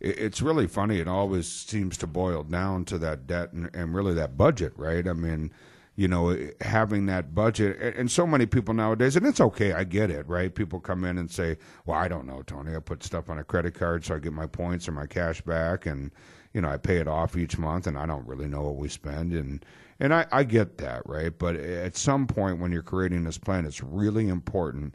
it's 0.03 0.43
really 0.43 0.67
funny. 0.67 0.99
It 0.99 1.07
always 1.07 1.47
seems 1.47 1.97
to 1.99 2.07
boil 2.07 2.43
down 2.43 2.85
to 2.87 2.99
that 2.99 3.27
debt 3.27 3.53
and, 3.53 3.71
and 3.75 3.95
really 3.95 4.15
that 4.15 4.37
budget, 4.37 4.73
right? 4.77 5.07
I 5.07 5.13
mean, 5.13 5.53
you 5.95 6.09
know, 6.09 6.37
having 6.61 7.07
that 7.07 7.35
budget, 7.35 7.79
and 7.97 8.11
so 8.11 8.27
many 8.27 8.47
people 8.47 8.75
nowadays, 8.75 9.15
and 9.15 9.27
it's 9.27 9.41
okay, 9.41 9.73
I 9.73 9.85
get 9.85 10.11
it, 10.11 10.27
right? 10.27 10.53
People 10.53 10.81
come 10.81 11.05
in 11.05 11.19
and 11.19 11.31
say, 11.31 11.59
"Well, 11.87 11.99
I 11.99 12.09
don't 12.09 12.27
know, 12.27 12.43
Tony. 12.43 12.75
I 12.75 12.81
put 12.81 13.05
stuff 13.05 13.31
on 13.31 13.39
a 13.39 13.45
credit 13.45 13.75
card 13.75 14.05
so 14.05 14.17
I 14.17 14.19
get 14.19 14.33
my 14.33 14.47
points 14.47 14.89
or 14.89 14.93
my 14.93 15.07
cash 15.07 15.41
back, 15.43 15.87
and 15.87 16.11
you 16.55 16.61
know, 16.63 16.69
I 16.69 16.79
pay 16.79 16.97
it 16.97 17.09
off 17.09 17.37
each 17.37 17.59
month, 17.59 17.87
and 17.87 17.97
I 17.99 18.07
don't 18.07 18.27
really 18.27 18.49
know 18.49 18.63
what 18.63 18.77
we 18.77 18.89
spend." 18.89 19.33
And 19.35 19.65
and 20.01 20.13
I, 20.15 20.27
I 20.33 20.45
get 20.45 20.79
that, 20.79 21.03
right? 21.07 21.39
But 21.39 21.57
at 21.57 21.97
some 21.97 22.27
point, 22.27 22.59
when 22.59 22.73
you're 22.73 22.83
creating 22.83 23.25
this 23.25 23.39
plan, 23.39 23.67
it's 23.67 23.83
really 23.83 24.29
important 24.29 24.95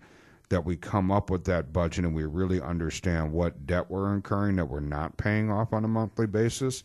that 0.49 0.63
we 0.63 0.77
come 0.77 1.11
up 1.11 1.29
with 1.29 1.43
that 1.45 1.73
budget 1.73 2.05
and 2.05 2.15
we 2.15 2.25
really 2.25 2.61
understand 2.61 3.31
what 3.31 3.67
debt 3.67 3.89
we're 3.89 4.13
incurring 4.13 4.55
that 4.55 4.65
we're 4.65 4.79
not 4.79 5.17
paying 5.17 5.51
off 5.51 5.73
on 5.73 5.83
a 5.83 5.89
monthly 5.89 6.27
basis. 6.27 6.83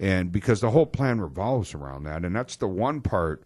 And 0.00 0.32
because 0.32 0.60
the 0.60 0.70
whole 0.70 0.86
plan 0.86 1.20
revolves 1.20 1.74
around 1.74 2.04
that. 2.04 2.24
And 2.24 2.34
that's 2.34 2.56
the 2.56 2.66
one 2.66 3.00
part, 3.00 3.44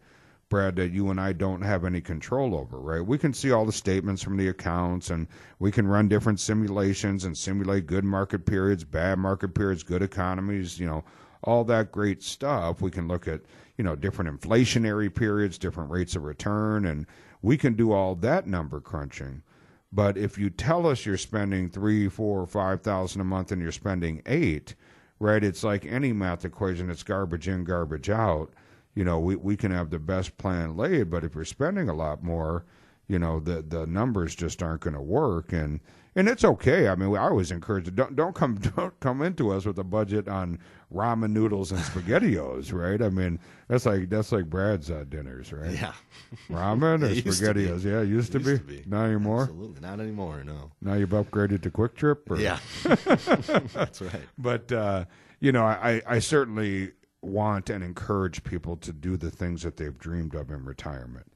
Brad, 0.48 0.76
that 0.76 0.92
you 0.92 1.10
and 1.10 1.20
I 1.20 1.34
don't 1.34 1.60
have 1.60 1.84
any 1.84 2.00
control 2.00 2.54
over, 2.54 2.78
right? 2.78 3.04
We 3.04 3.18
can 3.18 3.34
see 3.34 3.50
all 3.50 3.66
the 3.66 3.72
statements 3.72 4.22
from 4.22 4.38
the 4.38 4.48
accounts 4.48 5.10
and 5.10 5.26
we 5.58 5.70
can 5.70 5.86
run 5.86 6.08
different 6.08 6.40
simulations 6.40 7.24
and 7.24 7.36
simulate 7.36 7.86
good 7.86 8.04
market 8.04 8.46
periods, 8.46 8.84
bad 8.84 9.18
market 9.18 9.54
periods, 9.54 9.82
good 9.82 10.02
economies, 10.02 10.80
you 10.80 10.86
know, 10.86 11.04
all 11.42 11.64
that 11.64 11.92
great 11.92 12.22
stuff. 12.22 12.80
We 12.80 12.90
can 12.90 13.06
look 13.06 13.28
at, 13.28 13.42
you 13.76 13.84
know, 13.84 13.94
different 13.94 14.40
inflationary 14.40 15.14
periods, 15.14 15.58
different 15.58 15.90
rates 15.90 16.16
of 16.16 16.24
return, 16.24 16.86
and 16.86 17.06
we 17.42 17.58
can 17.58 17.74
do 17.74 17.92
all 17.92 18.14
that 18.16 18.46
number 18.46 18.80
crunching 18.80 19.42
But 19.90 20.18
if 20.18 20.36
you 20.36 20.50
tell 20.50 20.86
us 20.86 21.06
you're 21.06 21.16
spending 21.16 21.70
three, 21.70 22.08
four, 22.08 22.46
five 22.46 22.82
thousand 22.82 23.20
a 23.20 23.24
month 23.24 23.52
and 23.52 23.62
you're 23.62 23.72
spending 23.72 24.22
eight, 24.26 24.74
right? 25.18 25.42
It's 25.42 25.64
like 25.64 25.86
any 25.86 26.12
math 26.12 26.44
equation. 26.44 26.90
It's 26.90 27.02
garbage 27.02 27.48
in, 27.48 27.64
garbage 27.64 28.10
out. 28.10 28.52
You 28.94 29.04
know, 29.04 29.18
we, 29.18 29.36
we 29.36 29.56
can 29.56 29.70
have 29.70 29.90
the 29.90 29.98
best 29.98 30.36
plan 30.38 30.76
laid, 30.76 31.10
but 31.10 31.24
if 31.24 31.34
you're 31.34 31.44
spending 31.44 31.88
a 31.88 31.94
lot 31.94 32.22
more, 32.22 32.64
you 33.08 33.18
know, 33.18 33.40
the 33.40 33.62
the 33.62 33.86
numbers 33.86 34.34
just 34.34 34.62
aren't 34.62 34.82
going 34.82 34.94
to 34.94 35.02
work. 35.02 35.52
And 35.52 35.80
and 36.16 36.28
it's 36.28 36.44
okay. 36.44 36.88
I 36.88 36.94
mean, 36.96 37.14
I 37.16 37.28
always 37.28 37.50
encourage 37.50 37.94
don't 37.94 38.14
don't 38.16 38.34
come 38.34 38.56
don't 38.76 38.98
come 39.00 39.22
into 39.22 39.50
us 39.50 39.64
with 39.64 39.78
a 39.78 39.84
budget 39.84 40.28
on 40.28 40.58
ramen 40.92 41.30
noodles 41.30 41.70
and 41.70 41.80
spaghettios, 41.80 42.72
right? 42.72 43.00
I 43.02 43.08
mean, 43.08 43.38
that's 43.68 43.86
like 43.86 44.08
that's 44.10 44.32
like 44.32 44.46
Brad's 44.46 44.90
uh, 44.90 45.04
dinners, 45.08 45.52
right? 45.52 45.70
Yeah, 45.72 45.92
ramen 46.50 47.02
or 47.02 47.06
It 47.12 47.22
to 47.24 47.30
spaghettios. 47.30 47.84
Yeah, 47.84 48.00
it 48.00 48.08
used, 48.08 48.32
to, 48.32 48.38
Used 48.38 48.66
be. 48.66 48.78
to 48.78 48.82
be. 48.82 48.90
Not 48.90 49.04
anymore. 49.06 49.42
absolutely 49.42 49.80
not 49.80 50.00
anymore. 50.00 50.42
No. 50.44 50.70
Now 50.80 50.94
you've 50.94 51.10
upgraded 51.10 51.62
to 51.62 51.70
Kwik 51.70 51.94
Trip. 51.94 52.30
Or? 52.30 52.38
Yeah, 52.38 52.58
that's 52.84 54.00
right. 54.00 54.22
but 54.38 54.70
uh, 54.72 55.04
you 55.40 55.52
know, 55.52 55.64
I, 55.64 56.02
I 56.06 56.18
certainly 56.18 56.92
want 57.22 57.70
and 57.70 57.82
encourage 57.82 58.44
people 58.44 58.76
to 58.76 58.92
do 58.92 59.16
the 59.16 59.30
things 59.30 59.62
that 59.62 59.76
they've 59.76 59.98
dreamed 59.98 60.34
of 60.34 60.50
in 60.50 60.64
retirement. 60.64 61.26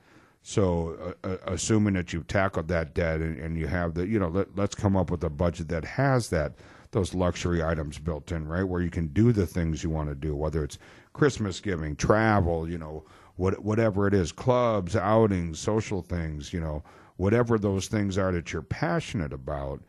So, 0.42 1.14
uh, 1.22 1.28
uh, 1.28 1.36
assuming 1.46 1.94
that 1.94 2.12
you've 2.12 2.26
tackled 2.26 2.66
that 2.68 2.94
debt 2.94 3.20
and, 3.20 3.38
and 3.38 3.56
you 3.56 3.68
have 3.68 3.94
the, 3.94 4.06
you 4.06 4.18
know, 4.18 4.28
let, 4.28 4.56
let's 4.56 4.74
come 4.74 4.96
up 4.96 5.10
with 5.10 5.22
a 5.22 5.30
budget 5.30 5.68
that 5.68 5.84
has 5.84 6.30
that 6.30 6.54
those 6.90 7.14
luxury 7.14 7.62
items 7.62 7.98
built 7.98 8.32
in, 8.32 8.46
right, 8.46 8.64
where 8.64 8.82
you 8.82 8.90
can 8.90 9.06
do 9.08 9.32
the 9.32 9.46
things 9.46 9.82
you 9.82 9.88
want 9.88 10.08
to 10.08 10.14
do, 10.14 10.34
whether 10.36 10.62
it's 10.62 10.78
Christmas 11.12 11.60
giving, 11.60 11.96
travel, 11.96 12.68
you 12.68 12.76
know, 12.76 13.04
what 13.36 13.62
whatever 13.62 14.06
it 14.06 14.14
is, 14.14 14.32
clubs, 14.32 14.94
outings, 14.96 15.58
social 15.58 16.02
things, 16.02 16.52
you 16.52 16.60
know, 16.60 16.82
whatever 17.16 17.58
those 17.58 17.86
things 17.86 18.18
are 18.18 18.32
that 18.32 18.52
you're 18.52 18.62
passionate 18.62 19.32
about 19.32 19.80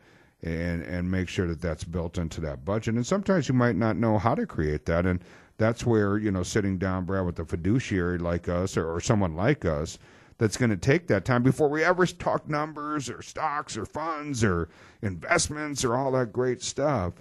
and 0.42 0.82
and 0.82 1.10
make 1.10 1.28
sure 1.28 1.46
that 1.46 1.60
that's 1.60 1.84
built 1.84 2.16
into 2.16 2.40
that 2.40 2.64
budget. 2.64 2.94
And 2.94 3.06
sometimes 3.06 3.48
you 3.48 3.54
might 3.54 3.76
not 3.76 3.96
know 3.96 4.18
how 4.18 4.34
to 4.34 4.46
create 4.46 4.86
that, 4.86 5.04
and 5.04 5.20
that's 5.58 5.84
where 5.84 6.16
you 6.16 6.30
know 6.30 6.42
sitting 6.42 6.78
down, 6.78 7.04
Brad, 7.04 7.26
with 7.26 7.38
a 7.38 7.44
fiduciary 7.44 8.18
like 8.18 8.48
us 8.48 8.76
or, 8.76 8.88
or 8.90 9.00
someone 9.00 9.34
like 9.34 9.64
us 9.64 9.98
that's 10.38 10.56
going 10.56 10.70
to 10.70 10.76
take 10.76 11.06
that 11.08 11.24
time 11.24 11.42
before 11.42 11.68
we 11.68 11.84
ever 11.84 12.06
talk 12.06 12.48
numbers 12.48 13.08
or 13.08 13.22
stocks 13.22 13.76
or 13.76 13.86
funds 13.86 14.42
or 14.42 14.68
investments 15.02 15.84
or 15.84 15.96
all 15.96 16.12
that 16.12 16.32
great 16.32 16.62
stuff. 16.62 17.14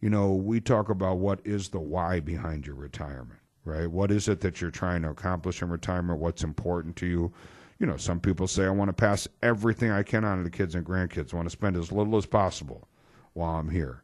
You 0.00 0.10
know, 0.10 0.32
we 0.32 0.60
talk 0.60 0.88
about 0.88 1.18
what 1.18 1.40
is 1.44 1.68
the 1.68 1.80
why 1.80 2.20
behind 2.20 2.66
your 2.66 2.76
retirement, 2.76 3.40
right? 3.64 3.90
What 3.90 4.10
is 4.10 4.28
it 4.28 4.40
that 4.40 4.60
you're 4.60 4.70
trying 4.70 5.02
to 5.02 5.10
accomplish 5.10 5.62
in 5.62 5.70
retirement? 5.70 6.20
What's 6.20 6.44
important 6.44 6.96
to 6.96 7.06
you? 7.06 7.32
you 7.78 7.86
know, 7.86 7.96
some 7.96 8.20
people 8.20 8.46
say 8.46 8.64
I 8.64 8.70
want 8.70 8.88
to 8.88 8.94
pass 8.94 9.28
everything 9.42 9.90
I 9.90 10.02
can 10.02 10.24
on 10.24 10.38
to 10.38 10.44
the 10.44 10.50
kids 10.50 10.74
and 10.74 10.86
grandkids. 10.86 11.32
I 11.32 11.36
want 11.36 11.46
to 11.46 11.52
spend 11.52 11.76
as 11.76 11.92
little 11.92 12.16
as 12.16 12.26
possible 12.26 12.88
while 13.32 13.56
I'm 13.56 13.68
here. 13.68 14.02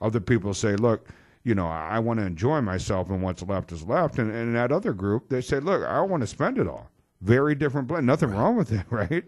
Other 0.00 0.20
people 0.20 0.52
say, 0.54 0.74
look, 0.76 1.08
you 1.44 1.54
know, 1.54 1.66
I 1.66 1.98
want 1.98 2.20
to 2.20 2.26
enjoy 2.26 2.60
myself 2.60 3.10
and 3.10 3.22
what's 3.22 3.42
left 3.42 3.72
is 3.72 3.84
left. 3.84 4.18
And, 4.18 4.30
and 4.32 4.54
that 4.54 4.72
other 4.72 4.92
group, 4.92 5.28
they 5.28 5.40
say, 5.40 5.60
look, 5.60 5.82
I 5.82 6.00
want 6.00 6.20
to 6.22 6.26
spend 6.26 6.58
it 6.58 6.68
all. 6.68 6.90
Very 7.22 7.54
different 7.54 7.88
plan. 7.88 8.04
Nothing 8.04 8.30
wrong 8.30 8.56
with 8.56 8.72
it, 8.72 8.84
right? 8.90 9.24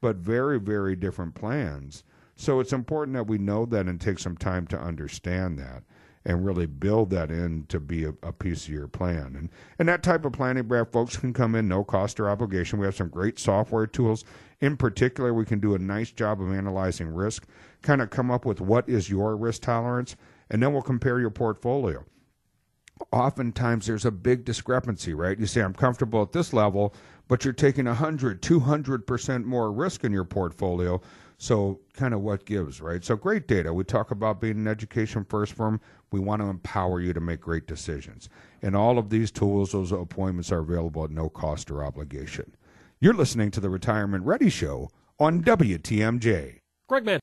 But 0.00 0.16
very, 0.16 0.60
very 0.60 0.94
different 0.94 1.34
plans. 1.34 2.04
So 2.36 2.60
it's 2.60 2.72
important 2.72 3.14
that 3.16 3.26
we 3.26 3.38
know 3.38 3.66
that 3.66 3.86
and 3.86 4.00
take 4.00 4.20
some 4.20 4.36
time 4.36 4.66
to 4.68 4.78
understand 4.78 5.58
that 5.58 5.82
and 6.24 6.44
really 6.44 6.66
build 6.66 7.10
that 7.10 7.30
in 7.30 7.64
to 7.68 7.80
be 7.80 8.04
a, 8.04 8.12
a 8.22 8.32
piece 8.32 8.64
of 8.64 8.74
your 8.74 8.86
plan. 8.86 9.34
And 9.36 9.48
and 9.78 9.88
that 9.88 10.02
type 10.02 10.24
of 10.24 10.32
planning, 10.32 10.64
Brad, 10.64 10.92
folks 10.92 11.16
can 11.16 11.32
come 11.32 11.54
in 11.54 11.66
no 11.66 11.82
cost 11.82 12.20
or 12.20 12.28
obligation. 12.28 12.78
We 12.78 12.86
have 12.86 12.94
some 12.94 13.08
great 13.08 13.38
software 13.38 13.86
tools. 13.86 14.24
In 14.60 14.76
particular, 14.76 15.32
we 15.32 15.46
can 15.46 15.58
do 15.58 15.74
a 15.74 15.78
nice 15.78 16.12
job 16.12 16.42
of 16.42 16.52
analyzing 16.52 17.08
risk, 17.08 17.46
kind 17.82 18.02
of 18.02 18.10
come 18.10 18.30
up 18.30 18.44
with 18.44 18.60
what 18.60 18.88
is 18.88 19.08
your 19.08 19.36
risk 19.36 19.62
tolerance, 19.62 20.16
and 20.50 20.62
then 20.62 20.72
we'll 20.72 20.82
compare 20.82 21.18
your 21.18 21.30
portfolio. 21.30 22.04
Oftentimes 23.12 23.86
there's 23.86 24.04
a 24.04 24.10
big 24.10 24.44
discrepancy, 24.44 25.14
right? 25.14 25.38
You 25.38 25.46
say 25.46 25.62
I'm 25.62 25.74
comfortable 25.74 26.20
at 26.22 26.32
this 26.32 26.52
level, 26.52 26.94
but 27.28 27.44
you're 27.44 27.52
taking 27.52 27.84
100, 27.84 28.42
200% 28.42 29.44
more 29.44 29.70
risk 29.70 30.04
in 30.04 30.12
your 30.12 30.24
portfolio. 30.24 31.00
So, 31.40 31.78
kind 31.92 32.14
of 32.14 32.20
what 32.20 32.46
gives, 32.46 32.80
right? 32.80 33.04
So, 33.04 33.14
great 33.14 33.46
data. 33.46 33.72
We 33.72 33.84
talk 33.84 34.10
about 34.10 34.40
being 34.40 34.56
an 34.56 34.66
education 34.66 35.24
first 35.24 35.52
firm. 35.52 35.80
We 36.10 36.18
want 36.18 36.42
to 36.42 36.48
empower 36.48 37.00
you 37.00 37.12
to 37.12 37.20
make 37.20 37.40
great 37.40 37.68
decisions. 37.68 38.28
And 38.62 38.74
all 38.74 38.98
of 38.98 39.08
these 39.10 39.30
tools, 39.30 39.70
those 39.70 39.92
appointments 39.92 40.50
are 40.50 40.58
available 40.58 41.04
at 41.04 41.12
no 41.12 41.28
cost 41.28 41.70
or 41.70 41.84
obligation. 41.84 42.56
You're 42.98 43.14
listening 43.14 43.52
to 43.52 43.60
the 43.60 43.70
Retirement 43.70 44.24
Ready 44.24 44.50
Show 44.50 44.90
on 45.20 45.44
WTMJ. 45.44 46.58
Greg 46.88 47.04
Man. 47.04 47.20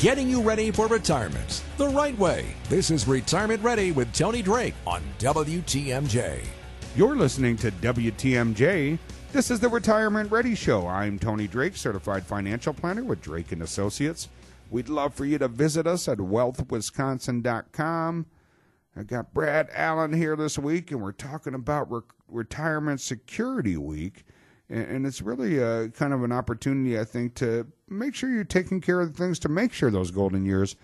Getting 0.00 0.28
you 0.28 0.42
ready 0.42 0.72
for 0.72 0.88
retirement 0.88 1.62
the 1.76 1.86
right 1.86 2.18
way. 2.18 2.46
This 2.68 2.90
is 2.90 3.06
Retirement 3.06 3.62
Ready 3.62 3.92
with 3.92 4.12
Tony 4.12 4.42
Drake 4.42 4.74
on 4.84 5.00
WTMJ. 5.20 6.61
You're 6.94 7.16
listening 7.16 7.56
to 7.56 7.70
WTMJ. 7.70 8.98
This 9.32 9.50
is 9.50 9.60
the 9.60 9.68
Retirement 9.70 10.30
Ready 10.30 10.54
Show. 10.54 10.86
I'm 10.86 11.18
Tony 11.18 11.48
Drake, 11.48 11.74
certified 11.74 12.26
financial 12.26 12.74
planner 12.74 13.02
with 13.02 13.22
Drake 13.22 13.50
and 13.50 13.62
Associates. 13.62 14.28
We'd 14.70 14.90
love 14.90 15.14
for 15.14 15.24
you 15.24 15.38
to 15.38 15.48
visit 15.48 15.86
us 15.86 16.06
at 16.06 16.18
wealthwisconsin.com. 16.18 18.26
I 18.94 19.02
got 19.04 19.32
Brad 19.32 19.70
Allen 19.72 20.12
here 20.12 20.36
this 20.36 20.58
week, 20.58 20.90
and 20.90 21.00
we're 21.00 21.12
talking 21.12 21.54
about 21.54 21.90
re- 21.90 22.02
Retirement 22.28 23.00
Security 23.00 23.78
Week. 23.78 24.24
And, 24.68 24.84
and 24.84 25.06
it's 25.06 25.22
really 25.22 25.60
a, 25.60 25.88
kind 25.88 26.12
of 26.12 26.22
an 26.22 26.32
opportunity, 26.32 27.00
I 27.00 27.04
think, 27.04 27.34
to 27.36 27.66
make 27.88 28.14
sure 28.14 28.28
you're 28.28 28.44
taking 28.44 28.82
care 28.82 29.00
of 29.00 29.14
the 29.14 29.18
things 29.18 29.38
to 29.38 29.48
make 29.48 29.72
sure 29.72 29.90
those 29.90 30.10
golden 30.10 30.44
years 30.44 30.76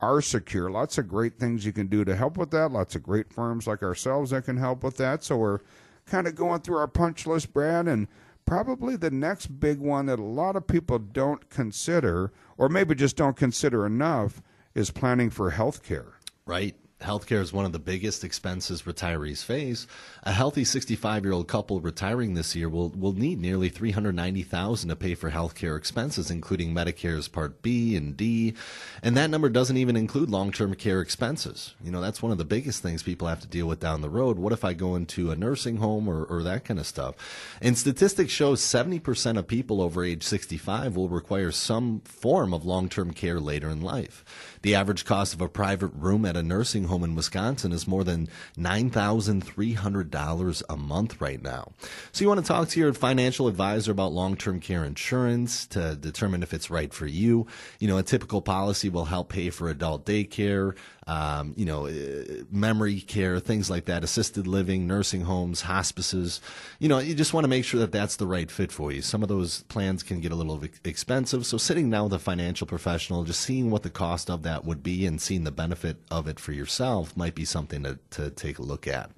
are 0.00 0.20
secure. 0.20 0.70
Lots 0.70 0.98
of 0.98 1.08
great 1.08 1.38
things 1.38 1.64
you 1.64 1.72
can 1.72 1.86
do 1.86 2.04
to 2.04 2.16
help 2.16 2.36
with 2.36 2.50
that. 2.50 2.70
Lots 2.70 2.94
of 2.94 3.02
great 3.02 3.32
firms 3.32 3.66
like 3.66 3.82
ourselves 3.82 4.30
that 4.30 4.44
can 4.44 4.56
help 4.56 4.82
with 4.82 4.96
that. 4.98 5.24
So 5.24 5.36
we're 5.36 5.60
kind 6.06 6.26
of 6.26 6.34
going 6.34 6.60
through 6.60 6.76
our 6.76 6.88
punch 6.88 7.26
list, 7.26 7.52
Brad, 7.52 7.88
and 7.88 8.08
probably 8.44 8.96
the 8.96 9.10
next 9.10 9.58
big 9.60 9.78
one 9.78 10.06
that 10.06 10.18
a 10.18 10.24
lot 10.24 10.56
of 10.56 10.66
people 10.66 10.98
don't 10.98 11.48
consider, 11.50 12.32
or 12.56 12.68
maybe 12.68 12.94
just 12.94 13.16
don't 13.16 13.36
consider 13.36 13.86
enough, 13.86 14.42
is 14.74 14.90
planning 14.90 15.30
for 15.30 15.50
health 15.50 15.82
care. 15.82 16.14
Right. 16.44 16.76
Healthcare 17.00 17.42
is 17.42 17.52
one 17.52 17.66
of 17.66 17.72
the 17.72 17.78
biggest 17.78 18.24
expenses 18.24 18.82
retirees 18.82 19.44
face. 19.44 19.86
A 20.22 20.32
healthy 20.32 20.62
65-year-old 20.62 21.46
couple 21.46 21.78
retiring 21.78 22.32
this 22.32 22.56
year 22.56 22.70
will, 22.70 22.88
will 22.88 23.12
need 23.12 23.38
nearly 23.38 23.68
390,000 23.68 24.88
to 24.88 24.96
pay 24.96 25.14
for 25.14 25.30
healthcare 25.30 25.76
expenses 25.76 26.30
including 26.30 26.72
Medicare's 26.72 27.28
Part 27.28 27.60
B 27.60 27.96
and 27.96 28.16
D, 28.16 28.54
and 29.02 29.14
that 29.14 29.28
number 29.28 29.50
doesn't 29.50 29.76
even 29.76 29.94
include 29.94 30.30
long-term 30.30 30.74
care 30.74 31.02
expenses. 31.02 31.74
You 31.84 31.90
know, 31.90 32.00
that's 32.00 32.22
one 32.22 32.32
of 32.32 32.38
the 32.38 32.46
biggest 32.46 32.82
things 32.82 33.02
people 33.02 33.28
have 33.28 33.40
to 33.40 33.46
deal 33.46 33.66
with 33.66 33.78
down 33.78 34.00
the 34.00 34.08
road. 34.08 34.38
What 34.38 34.54
if 34.54 34.64
I 34.64 34.72
go 34.72 34.96
into 34.96 35.30
a 35.30 35.36
nursing 35.36 35.76
home 35.76 36.08
or, 36.08 36.24
or 36.24 36.42
that 36.44 36.64
kind 36.64 36.80
of 36.80 36.86
stuff? 36.86 37.14
And 37.60 37.76
statistics 37.76 38.32
show 38.32 38.54
70% 38.54 39.36
of 39.36 39.46
people 39.46 39.82
over 39.82 40.02
age 40.02 40.22
65 40.22 40.96
will 40.96 41.10
require 41.10 41.52
some 41.52 42.00
form 42.00 42.54
of 42.54 42.64
long-term 42.64 43.12
care 43.12 43.38
later 43.38 43.68
in 43.68 43.82
life. 43.82 44.24
The 44.66 44.74
average 44.74 45.04
cost 45.04 45.32
of 45.32 45.40
a 45.40 45.48
private 45.48 45.92
room 45.94 46.24
at 46.24 46.36
a 46.36 46.42
nursing 46.42 46.86
home 46.86 47.04
in 47.04 47.14
Wisconsin 47.14 47.70
is 47.70 47.86
more 47.86 48.02
than 48.02 48.28
$9,300 48.58 50.62
a 50.68 50.76
month 50.76 51.20
right 51.20 51.40
now. 51.40 51.70
So 52.10 52.24
you 52.24 52.28
want 52.28 52.44
to 52.44 52.48
talk 52.48 52.68
to 52.70 52.80
your 52.80 52.92
financial 52.92 53.46
advisor 53.46 53.92
about 53.92 54.12
long-term 54.12 54.58
care 54.58 54.84
insurance 54.84 55.68
to 55.68 55.94
determine 55.94 56.42
if 56.42 56.52
it's 56.52 56.68
right 56.68 56.92
for 56.92 57.06
you. 57.06 57.46
You 57.78 57.86
know, 57.86 57.96
a 57.96 58.02
typical 58.02 58.42
policy 58.42 58.88
will 58.88 59.04
help 59.04 59.28
pay 59.28 59.50
for 59.50 59.68
adult 59.68 60.04
daycare, 60.04 60.74
um, 61.06 61.54
you 61.56 61.64
know, 61.64 61.86
uh, 61.86 62.44
memory 62.50 63.00
care, 63.00 63.38
things 63.38 63.70
like 63.70 63.84
that, 63.84 64.02
assisted 64.02 64.46
living, 64.46 64.86
nursing 64.86 65.20
homes, 65.20 65.60
hospices. 65.62 66.40
You 66.80 66.88
know, 66.88 66.98
you 66.98 67.14
just 67.14 67.32
want 67.32 67.44
to 67.44 67.48
make 67.48 67.64
sure 67.64 67.80
that 67.80 67.92
that's 67.92 68.16
the 68.16 68.26
right 68.26 68.50
fit 68.50 68.72
for 68.72 68.90
you. 68.90 69.02
Some 69.02 69.22
of 69.22 69.28
those 69.28 69.62
plans 69.64 70.02
can 70.02 70.20
get 70.20 70.32
a 70.32 70.34
little 70.34 70.62
expensive. 70.84 71.46
So 71.46 71.58
sitting 71.58 71.90
down 71.90 72.04
with 72.04 72.14
a 72.14 72.18
financial 72.18 72.66
professional, 72.66 73.24
just 73.24 73.40
seeing 73.40 73.70
what 73.70 73.84
the 73.84 73.90
cost 73.90 74.30
of 74.30 74.42
that 74.42 74.64
would 74.64 74.82
be 74.82 75.06
and 75.06 75.20
seeing 75.20 75.44
the 75.44 75.52
benefit 75.52 75.98
of 76.10 76.26
it 76.26 76.40
for 76.40 76.52
yourself 76.52 77.16
might 77.16 77.34
be 77.34 77.44
something 77.44 77.84
to, 77.84 77.98
to 78.10 78.30
take 78.30 78.58
a 78.58 78.62
look 78.62 78.88
at. 78.88 79.10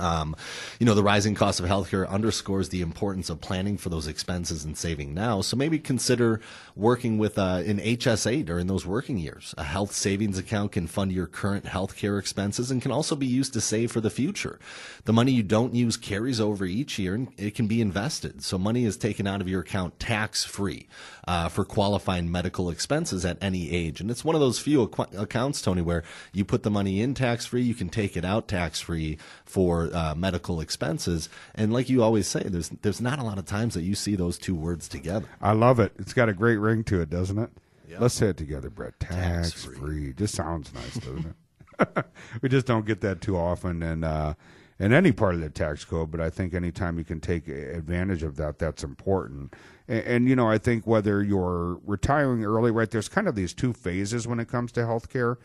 Um, 0.00 0.36
you 0.78 0.86
know, 0.86 0.94
the 0.94 1.02
rising 1.02 1.34
cost 1.34 1.60
of 1.60 1.66
healthcare 1.66 2.08
underscores 2.08 2.68
the 2.68 2.80
importance 2.80 3.30
of 3.30 3.40
planning 3.40 3.76
for 3.76 3.88
those 3.88 4.06
expenses 4.06 4.64
and 4.64 4.76
saving 4.76 5.14
now. 5.14 5.40
So 5.40 5.56
maybe 5.56 5.78
consider 5.78 6.40
working 6.76 7.18
with 7.18 7.38
uh, 7.38 7.62
an 7.66 7.78
HSA 7.78 8.44
during 8.44 8.66
those 8.66 8.86
working 8.86 9.18
years. 9.18 9.54
A 9.58 9.64
health 9.64 9.92
savings 9.92 10.38
account 10.38 10.72
can 10.72 10.86
fund 10.86 11.12
your 11.12 11.26
current 11.26 11.64
healthcare 11.64 12.18
expenses 12.18 12.70
and 12.70 12.80
can 12.80 12.92
also 12.92 13.16
be 13.16 13.26
used 13.26 13.52
to 13.54 13.60
save 13.60 13.92
for 13.92 14.00
the 14.00 14.10
future. 14.10 14.58
The 15.04 15.12
money 15.12 15.32
you 15.32 15.42
don't 15.42 15.74
use 15.74 15.96
carries 15.96 16.40
over 16.40 16.64
each 16.64 16.98
year 16.98 17.14
and 17.14 17.28
it 17.36 17.54
can 17.54 17.66
be 17.66 17.80
invested. 17.80 18.42
So 18.42 18.58
money 18.58 18.84
is 18.84 18.96
taken 18.96 19.26
out 19.26 19.40
of 19.40 19.48
your 19.48 19.60
account 19.60 19.98
tax 19.98 20.44
free 20.44 20.88
uh, 21.26 21.48
for 21.48 21.64
qualifying 21.64 22.30
medical 22.30 22.70
expenses 22.70 23.24
at 23.24 23.38
any 23.42 23.70
age. 23.70 24.00
And 24.00 24.10
it's 24.10 24.24
one 24.24 24.34
of 24.34 24.40
those 24.40 24.58
few 24.58 24.82
ac- 24.82 25.16
accounts, 25.16 25.60
Tony, 25.60 25.82
where 25.82 26.02
you 26.32 26.44
put 26.44 26.62
the 26.62 26.70
money 26.70 27.00
in 27.00 27.14
tax 27.14 27.46
free, 27.46 27.62
you 27.62 27.74
can 27.74 27.88
take 27.88 28.16
it 28.16 28.24
out 28.24 28.48
tax 28.48 28.80
free 28.80 29.18
for 29.44 29.87
for 29.88 29.96
uh, 29.96 30.14
medical 30.14 30.60
expenses. 30.60 31.28
And 31.54 31.72
like 31.72 31.88
you 31.88 32.02
always 32.02 32.26
say, 32.26 32.42
there's 32.44 32.68
there's 32.82 33.00
not 33.00 33.18
a 33.18 33.22
lot 33.22 33.38
of 33.38 33.46
times 33.46 33.74
that 33.74 33.82
you 33.82 33.94
see 33.94 34.16
those 34.16 34.38
two 34.38 34.54
words 34.54 34.88
together. 34.88 35.26
I 35.40 35.52
love 35.52 35.80
it. 35.80 35.92
It's 35.98 36.12
got 36.12 36.28
a 36.28 36.32
great 36.32 36.56
ring 36.56 36.84
to 36.84 37.00
it, 37.00 37.10
doesn't 37.10 37.38
it? 37.38 37.50
Yep. 37.88 38.00
Let's 38.00 38.14
say 38.14 38.28
it 38.28 38.36
together, 38.36 38.70
Brett. 38.70 39.00
Tax, 39.00 39.64
free. 39.64 40.12
Just 40.12 40.34
sounds 40.34 40.72
nice, 40.74 40.94
doesn't 40.94 41.26
it? 41.26 42.04
we 42.42 42.48
just 42.48 42.66
don't 42.66 42.84
get 42.84 43.00
that 43.00 43.20
too 43.20 43.36
often, 43.36 43.82
and 43.82 44.04
uh, 44.04 44.34
in 44.78 44.92
any 44.92 45.12
part 45.12 45.34
of 45.34 45.40
the 45.40 45.48
tax 45.48 45.84
code. 45.84 46.10
But 46.10 46.20
I 46.20 46.28
think 46.28 46.54
anytime 46.54 46.98
you 46.98 47.04
can 47.04 47.20
take 47.20 47.48
advantage 47.48 48.22
of 48.22 48.36
that, 48.36 48.58
that's 48.58 48.84
important. 48.84 49.54
And, 49.86 50.04
and 50.04 50.28
you 50.28 50.36
know, 50.36 50.48
I 50.48 50.58
think 50.58 50.86
whether 50.86 51.22
you're 51.22 51.80
retiring 51.86 52.44
early, 52.44 52.70
right? 52.70 52.90
There's 52.90 53.08
kind 53.08 53.26
of 53.26 53.34
these 53.34 53.54
two 53.54 53.72
phases 53.72 54.26
when 54.26 54.40
it 54.40 54.48
comes 54.48 54.72
to 54.72 54.80
healthcare. 54.80 55.36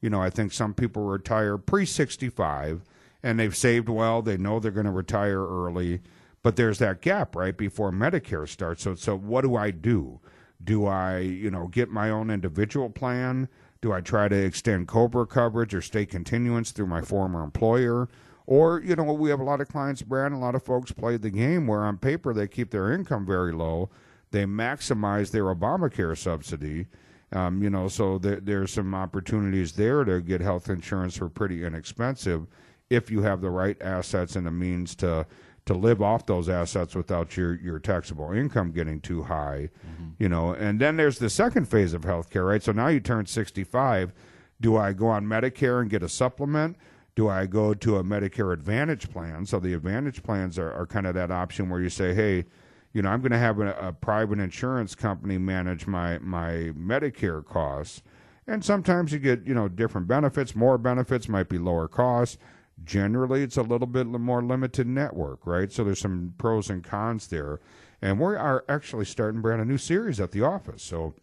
You 0.00 0.08
know, 0.08 0.22
I 0.22 0.30
think 0.30 0.52
some 0.52 0.72
people 0.72 1.02
retire 1.02 1.58
pre 1.58 1.84
65 1.84 2.82
and 3.22 3.38
they've 3.38 3.56
saved 3.56 3.88
well. 3.88 4.22
They 4.22 4.36
know 4.36 4.58
they're 4.60 4.70
going 4.70 4.86
to 4.86 4.92
retire 4.92 5.44
early, 5.44 6.00
but 6.42 6.56
there's 6.56 6.78
that 6.78 7.02
gap 7.02 7.36
right 7.36 7.56
before 7.56 7.90
Medicare 7.90 8.48
starts. 8.48 8.82
So, 8.82 8.94
so 8.94 9.16
what 9.16 9.42
do 9.42 9.56
I 9.56 9.70
do? 9.70 10.20
Do 10.62 10.86
I, 10.86 11.18
you 11.18 11.50
know, 11.50 11.68
get 11.68 11.90
my 11.90 12.10
own 12.10 12.30
individual 12.30 12.90
plan? 12.90 13.48
Do 13.80 13.92
I 13.92 14.00
try 14.00 14.28
to 14.28 14.36
extend 14.36 14.88
Cobra 14.88 15.26
coverage 15.26 15.74
or 15.74 15.80
stay 15.80 16.04
continuance 16.04 16.70
through 16.70 16.86
my 16.86 17.00
former 17.00 17.42
employer? 17.42 18.08
Or, 18.46 18.80
you 18.80 18.96
know, 18.96 19.04
we 19.04 19.30
have 19.30 19.40
a 19.40 19.44
lot 19.44 19.60
of 19.60 19.68
clients, 19.68 20.02
Brad, 20.02 20.32
a 20.32 20.36
lot 20.36 20.54
of 20.54 20.64
folks 20.64 20.92
play 20.92 21.16
the 21.16 21.30
game 21.30 21.66
where 21.66 21.82
on 21.82 21.98
paper 21.98 22.34
they 22.34 22.48
keep 22.48 22.70
their 22.70 22.92
income 22.92 23.24
very 23.24 23.52
low. 23.52 23.90
They 24.32 24.44
maximize 24.44 25.30
their 25.30 25.44
Obamacare 25.44 26.16
subsidy. 26.18 26.86
Um, 27.32 27.62
you 27.62 27.70
know, 27.70 27.88
so 27.88 28.18
there, 28.18 28.40
there's 28.40 28.72
some 28.72 28.94
opportunities 28.94 29.72
there 29.72 30.04
to 30.04 30.20
get 30.20 30.40
health 30.40 30.68
insurance 30.68 31.16
for 31.16 31.28
pretty 31.28 31.64
inexpensive 31.64 32.46
if 32.90 33.10
you 33.10 33.22
have 33.22 33.40
the 33.40 33.50
right 33.50 33.80
assets 33.80 34.36
and 34.36 34.46
the 34.46 34.50
means 34.50 34.94
to 34.96 35.26
to 35.66 35.74
live 35.74 36.02
off 36.02 36.26
those 36.26 36.48
assets 36.48 36.96
without 36.96 37.36
your, 37.36 37.54
your 37.60 37.78
taxable 37.78 38.32
income 38.32 38.72
getting 38.72 39.00
too 39.00 39.22
high, 39.22 39.68
mm-hmm. 39.86 40.10
you 40.18 40.28
know. 40.28 40.52
And 40.52 40.80
then 40.80 40.96
there's 40.96 41.18
the 41.18 41.30
second 41.30 41.68
phase 41.68 41.92
of 41.92 42.02
healthcare, 42.02 42.48
right? 42.48 42.62
So 42.62 42.72
now 42.72 42.88
you 42.88 42.98
turn 42.98 43.26
65. 43.26 44.12
Do 44.60 44.76
I 44.76 44.92
go 44.92 45.06
on 45.06 45.26
Medicare 45.26 45.80
and 45.80 45.88
get 45.88 46.02
a 46.02 46.08
supplement? 46.08 46.76
Do 47.14 47.28
I 47.28 47.46
go 47.46 47.74
to 47.74 47.98
a 47.98 48.02
Medicare 48.02 48.52
Advantage 48.52 49.10
plan? 49.10 49.46
So 49.46 49.60
the 49.60 49.74
Advantage 49.74 50.22
plans 50.22 50.58
are, 50.58 50.72
are 50.72 50.86
kind 50.86 51.06
of 51.06 51.14
that 51.14 51.30
option 51.30 51.68
where 51.68 51.80
you 51.80 51.90
say, 51.90 52.14
hey, 52.14 52.46
you 52.92 53.02
know, 53.02 53.10
I'm 53.10 53.20
going 53.20 53.32
to 53.32 53.38
have 53.38 53.60
a, 53.60 53.72
a 53.74 53.92
private 53.92 54.40
insurance 54.40 54.94
company 54.94 55.38
manage 55.38 55.86
my 55.86 56.18
my 56.18 56.72
Medicare 56.76 57.44
costs, 57.44 58.02
and 58.46 58.64
sometimes 58.64 59.12
you 59.12 59.20
get 59.20 59.46
you 59.46 59.54
know 59.54 59.68
different 59.68 60.08
benefits. 60.08 60.56
More 60.56 60.76
benefits 60.78 61.28
might 61.28 61.48
be 61.48 61.58
lower 61.58 61.86
costs. 61.86 62.38
Generally, 62.84 63.42
it's 63.42 63.56
a 63.56 63.62
little 63.62 63.86
bit 63.86 64.06
more 64.06 64.42
limited 64.42 64.86
network, 64.86 65.46
right? 65.46 65.70
So 65.70 65.84
there's 65.84 66.00
some 66.00 66.34
pros 66.38 66.70
and 66.70 66.82
cons 66.82 67.26
there, 67.26 67.60
and 68.00 68.18
we 68.18 68.34
are 68.34 68.64
actually 68.68 69.04
starting 69.04 69.42
brand 69.42 69.60
a 69.60 69.64
new 69.64 69.78
series 69.78 70.20
at 70.20 70.32
the 70.32 70.42
office. 70.42 70.82
So 70.82 71.14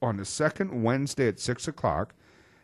on 0.00 0.16
the 0.16 0.24
second 0.24 0.82
Wednesday 0.82 1.28
at 1.28 1.40
six 1.40 1.68
o'clock, 1.68 2.14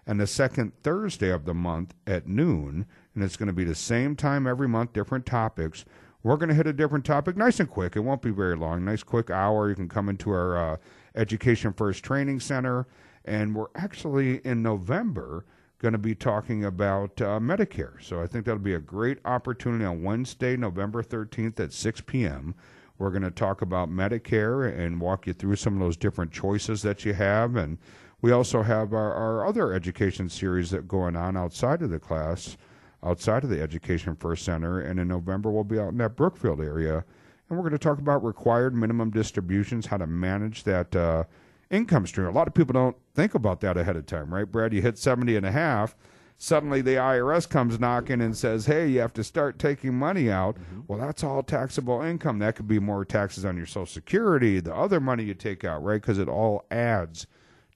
and 0.06 0.18
the 0.18 0.26
second 0.26 0.72
Thursday 0.82 1.30
of 1.30 1.44
the 1.44 1.54
month 1.54 1.94
at 2.06 2.26
noon, 2.26 2.86
and 3.14 3.22
it's 3.22 3.36
going 3.36 3.46
to 3.46 3.52
be 3.52 3.64
the 3.64 3.74
same 3.74 4.16
time 4.16 4.46
every 4.46 4.66
month, 4.66 4.92
different 4.92 5.26
topics. 5.26 5.84
We're 6.22 6.36
going 6.36 6.48
to 6.48 6.54
hit 6.54 6.66
a 6.66 6.72
different 6.72 7.04
topic, 7.04 7.36
nice 7.36 7.60
and 7.60 7.70
quick. 7.70 7.96
It 7.96 8.00
won't 8.00 8.22
be 8.22 8.30
very 8.30 8.56
long. 8.56 8.84
Nice 8.84 9.02
quick 9.02 9.30
hour. 9.30 9.68
You 9.68 9.74
can 9.74 9.88
come 9.88 10.08
into 10.08 10.30
our 10.30 10.56
uh, 10.56 10.76
Education 11.14 11.72
First 11.72 12.04
Training 12.04 12.40
Center, 12.40 12.86
and 13.24 13.54
we're 13.54 13.68
actually 13.74 14.38
in 14.38 14.62
November 14.62 15.44
going 15.82 15.92
to 15.92 15.98
be 15.98 16.14
talking 16.14 16.64
about 16.64 17.20
uh, 17.20 17.40
Medicare. 17.40 18.00
So 18.02 18.22
I 18.22 18.28
think 18.28 18.44
that'll 18.44 18.60
be 18.60 18.74
a 18.74 18.80
great 18.80 19.18
opportunity 19.24 19.84
on 19.84 20.04
Wednesday, 20.04 20.56
November 20.56 21.02
13th 21.02 21.58
at 21.58 21.72
6 21.72 22.00
p.m. 22.02 22.54
We're 22.98 23.10
going 23.10 23.22
to 23.22 23.32
talk 23.32 23.62
about 23.62 23.90
Medicare 23.90 24.78
and 24.78 25.00
walk 25.00 25.26
you 25.26 25.32
through 25.32 25.56
some 25.56 25.74
of 25.74 25.80
those 25.80 25.96
different 25.96 26.30
choices 26.30 26.82
that 26.82 27.04
you 27.04 27.14
have. 27.14 27.56
And 27.56 27.78
we 28.20 28.30
also 28.30 28.62
have 28.62 28.94
our, 28.94 29.12
our 29.12 29.44
other 29.44 29.72
education 29.72 30.28
series 30.28 30.70
that 30.70 30.86
going 30.86 31.16
on 31.16 31.36
outside 31.36 31.82
of 31.82 31.90
the 31.90 31.98
class, 31.98 32.56
outside 33.02 33.42
of 33.42 33.50
the 33.50 33.60
Education 33.60 34.14
First 34.14 34.44
Center. 34.44 34.80
And 34.80 35.00
in 35.00 35.08
November, 35.08 35.50
we'll 35.50 35.64
be 35.64 35.80
out 35.80 35.88
in 35.88 35.98
that 35.98 36.14
Brookfield 36.14 36.60
area. 36.60 37.04
And 37.48 37.58
we're 37.58 37.68
going 37.68 37.72
to 37.72 37.78
talk 37.78 37.98
about 37.98 38.24
required 38.24 38.72
minimum 38.72 39.10
distributions, 39.10 39.86
how 39.86 39.96
to 39.96 40.06
manage 40.06 40.62
that 40.62 40.94
uh, 40.94 41.24
income 41.72 42.06
stream. 42.06 42.28
A 42.28 42.30
lot 42.30 42.46
of 42.46 42.54
people 42.54 42.74
don't 42.74 42.96
think 43.14 43.34
about 43.34 43.60
that 43.62 43.76
ahead 43.76 43.96
of 43.96 44.06
time, 44.06 44.32
right, 44.32 44.44
Brad? 44.44 44.72
You 44.72 44.82
hit 44.82 44.98
70 44.98 45.34
and 45.34 45.46
a 45.46 45.50
half. 45.50 45.96
Suddenly 46.38 46.82
the 46.82 46.96
IRS 46.96 47.48
comes 47.48 47.80
knocking 47.80 48.20
and 48.20 48.36
says, 48.36 48.66
hey, 48.66 48.88
you 48.88 49.00
have 49.00 49.12
to 49.14 49.24
start 49.24 49.58
taking 49.58 49.94
money 49.94 50.30
out. 50.30 50.56
Mm-hmm. 50.56 50.80
Well, 50.88 50.98
that's 50.98 51.24
all 51.24 51.42
taxable 51.42 52.02
income. 52.02 52.40
That 52.40 52.56
could 52.56 52.68
be 52.68 52.78
more 52.78 53.04
taxes 53.04 53.44
on 53.44 53.56
your 53.56 53.66
Social 53.66 53.86
Security, 53.86 54.60
the 54.60 54.74
other 54.74 55.00
money 55.00 55.24
you 55.24 55.34
take 55.34 55.64
out, 55.64 55.82
right? 55.82 56.00
Because 56.00 56.18
it 56.18 56.28
all 56.28 56.64
adds 56.70 57.26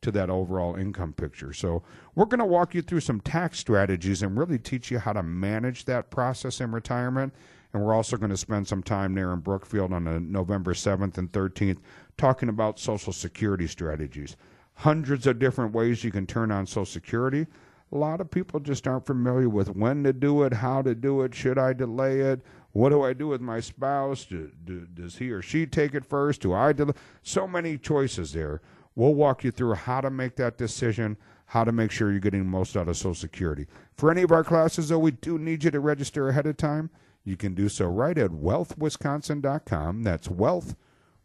to 0.02 0.10
that 0.10 0.30
overall 0.30 0.74
income 0.74 1.12
picture. 1.12 1.52
So, 1.52 1.82
we're 2.14 2.26
going 2.26 2.40
to 2.40 2.44
walk 2.44 2.74
you 2.74 2.82
through 2.82 3.00
some 3.00 3.20
tax 3.20 3.58
strategies 3.58 4.22
and 4.22 4.36
really 4.36 4.58
teach 4.58 4.90
you 4.90 4.98
how 4.98 5.12
to 5.12 5.22
manage 5.22 5.84
that 5.84 6.10
process 6.10 6.60
in 6.60 6.72
retirement. 6.72 7.34
And 7.72 7.84
we're 7.84 7.94
also 7.94 8.16
going 8.16 8.30
to 8.30 8.36
spend 8.36 8.66
some 8.66 8.82
time 8.82 9.14
there 9.14 9.32
in 9.32 9.40
Brookfield 9.40 9.92
on 9.92 10.04
the 10.04 10.18
November 10.18 10.72
7th 10.72 11.18
and 11.18 11.30
13th 11.30 11.78
talking 12.16 12.48
about 12.48 12.78
Social 12.78 13.12
Security 13.12 13.66
strategies. 13.66 14.36
Hundreds 14.74 15.26
of 15.26 15.38
different 15.38 15.72
ways 15.72 16.04
you 16.04 16.10
can 16.10 16.26
turn 16.26 16.50
on 16.50 16.66
Social 16.66 16.86
Security. 16.86 17.46
A 17.92 17.96
lot 17.96 18.20
of 18.20 18.30
people 18.30 18.60
just 18.60 18.86
aren't 18.86 19.06
familiar 19.06 19.48
with 19.48 19.76
when 19.76 20.02
to 20.04 20.12
do 20.12 20.42
it, 20.42 20.52
how 20.52 20.82
to 20.82 20.94
do 20.94 21.22
it, 21.22 21.34
should 21.34 21.58
I 21.58 21.72
delay 21.72 22.20
it, 22.20 22.40
what 22.76 22.90
do 22.90 23.02
I 23.02 23.14
do 23.14 23.28
with 23.28 23.40
my 23.40 23.60
spouse? 23.60 24.26
Do, 24.26 24.50
do, 24.66 24.86
does 24.92 25.16
he 25.16 25.30
or 25.30 25.40
she 25.40 25.64
take 25.64 25.94
it 25.94 26.04
first? 26.04 26.42
Do 26.42 26.52
I 26.52 26.74
delay? 26.74 26.92
So 27.22 27.46
many 27.46 27.78
choices 27.78 28.34
there. 28.34 28.60
We'll 28.94 29.14
walk 29.14 29.44
you 29.44 29.50
through 29.50 29.74
how 29.74 30.02
to 30.02 30.10
make 30.10 30.36
that 30.36 30.58
decision, 30.58 31.16
how 31.46 31.64
to 31.64 31.72
make 31.72 31.90
sure 31.90 32.10
you're 32.10 32.20
getting 32.20 32.46
most 32.46 32.76
out 32.76 32.88
of 32.88 32.98
Social 32.98 33.14
Security. 33.14 33.66
For 33.94 34.10
any 34.10 34.20
of 34.20 34.30
our 34.30 34.44
classes, 34.44 34.90
though, 34.90 34.98
we 34.98 35.12
do 35.12 35.38
need 35.38 35.64
you 35.64 35.70
to 35.70 35.80
register 35.80 36.28
ahead 36.28 36.46
of 36.46 36.58
time. 36.58 36.90
You 37.24 37.38
can 37.38 37.54
do 37.54 37.70
so 37.70 37.86
right 37.86 38.18
at 38.18 38.30
wealthwisconsin.com. 38.30 40.02
That's 40.02 40.28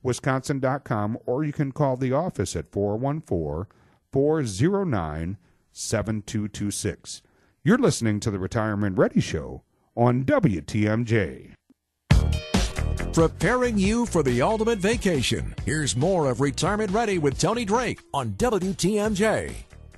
wealthwisconsin.com, 0.03 1.17
or 1.25 1.43
you 1.43 1.53
can 1.53 1.71
call 1.71 1.97
the 1.97 2.13
office 2.13 2.55
at 2.55 2.71
414 2.71 3.71
409 4.11 5.37
7226. 5.71 7.21
You're 7.63 7.77
listening 7.77 8.19
to 8.19 8.31
the 8.31 8.39
Retirement 8.39 8.97
Ready 8.97 9.21
Show 9.21 9.63
on 9.95 10.23
WTMJ. 10.25 11.53
Preparing 13.13 13.77
you 13.77 14.05
for 14.05 14.23
the 14.23 14.41
ultimate 14.41 14.79
vacation. 14.79 15.53
Here's 15.65 15.95
more 15.97 16.29
of 16.29 16.39
Retirement 16.39 16.91
Ready 16.91 17.17
with 17.17 17.37
Tony 17.37 17.65
Drake 17.65 17.99
on 18.13 18.31
WTMJ. 18.31 19.53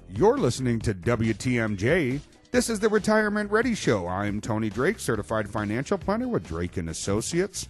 You're 0.09 0.37
listening 0.37 0.79
to 0.79 0.93
WTMJ. 0.93 2.19
This 2.51 2.69
is 2.69 2.79
the 2.79 2.89
Retirement 2.89 3.51
Ready 3.51 3.75
Show. 3.75 4.07
I'm 4.07 4.41
Tony 4.41 4.69
Drake, 4.69 4.99
certified 4.99 5.49
financial 5.49 5.97
planner 5.97 6.27
with 6.27 6.47
Drake 6.47 6.77
and 6.77 6.89
Associates. 6.89 7.67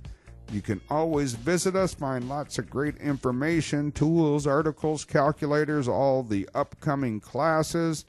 You 0.51 0.62
can 0.62 0.82
always 0.89 1.34
visit 1.34 1.75
us, 1.75 1.93
find 1.93 2.29
lots 2.29 2.60
of 2.60 2.69
great 2.69 2.97
information, 2.97 3.91
tools, 3.91 4.45
articles, 4.45 5.06
calculators, 5.06 5.88
all 5.88 6.23
the 6.23 6.47
upcoming 6.53 7.19
classes. 7.19 8.06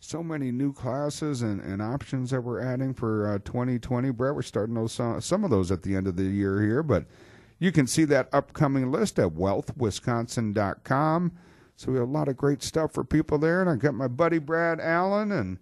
So 0.00 0.22
many 0.22 0.52
new 0.52 0.72
classes 0.72 1.42
and, 1.42 1.60
and 1.60 1.82
options 1.82 2.30
that 2.30 2.42
we're 2.42 2.60
adding 2.60 2.94
for 2.94 3.34
uh, 3.34 3.38
2020. 3.38 4.10
Brett, 4.10 4.34
we're 4.34 4.42
starting 4.42 4.76
those 4.76 4.92
some, 4.92 5.20
some 5.20 5.42
of 5.42 5.50
those 5.50 5.72
at 5.72 5.82
the 5.82 5.96
end 5.96 6.06
of 6.06 6.14
the 6.14 6.22
year 6.22 6.62
here, 6.62 6.84
but 6.84 7.06
you 7.58 7.72
can 7.72 7.88
see 7.88 8.04
that 8.04 8.28
upcoming 8.32 8.92
list 8.92 9.18
at 9.18 9.30
wealthwisconsin.com. 9.30 11.32
So 11.74 11.92
we 11.92 11.98
have 11.98 12.08
a 12.08 12.12
lot 12.12 12.28
of 12.28 12.36
great 12.36 12.62
stuff 12.62 12.92
for 12.92 13.04
people 13.04 13.38
there. 13.38 13.60
And 13.60 13.68
I've 13.68 13.80
got 13.80 13.94
my 13.94 14.08
buddy 14.08 14.38
Brad 14.38 14.80
Allen 14.80 15.32
and 15.32 15.58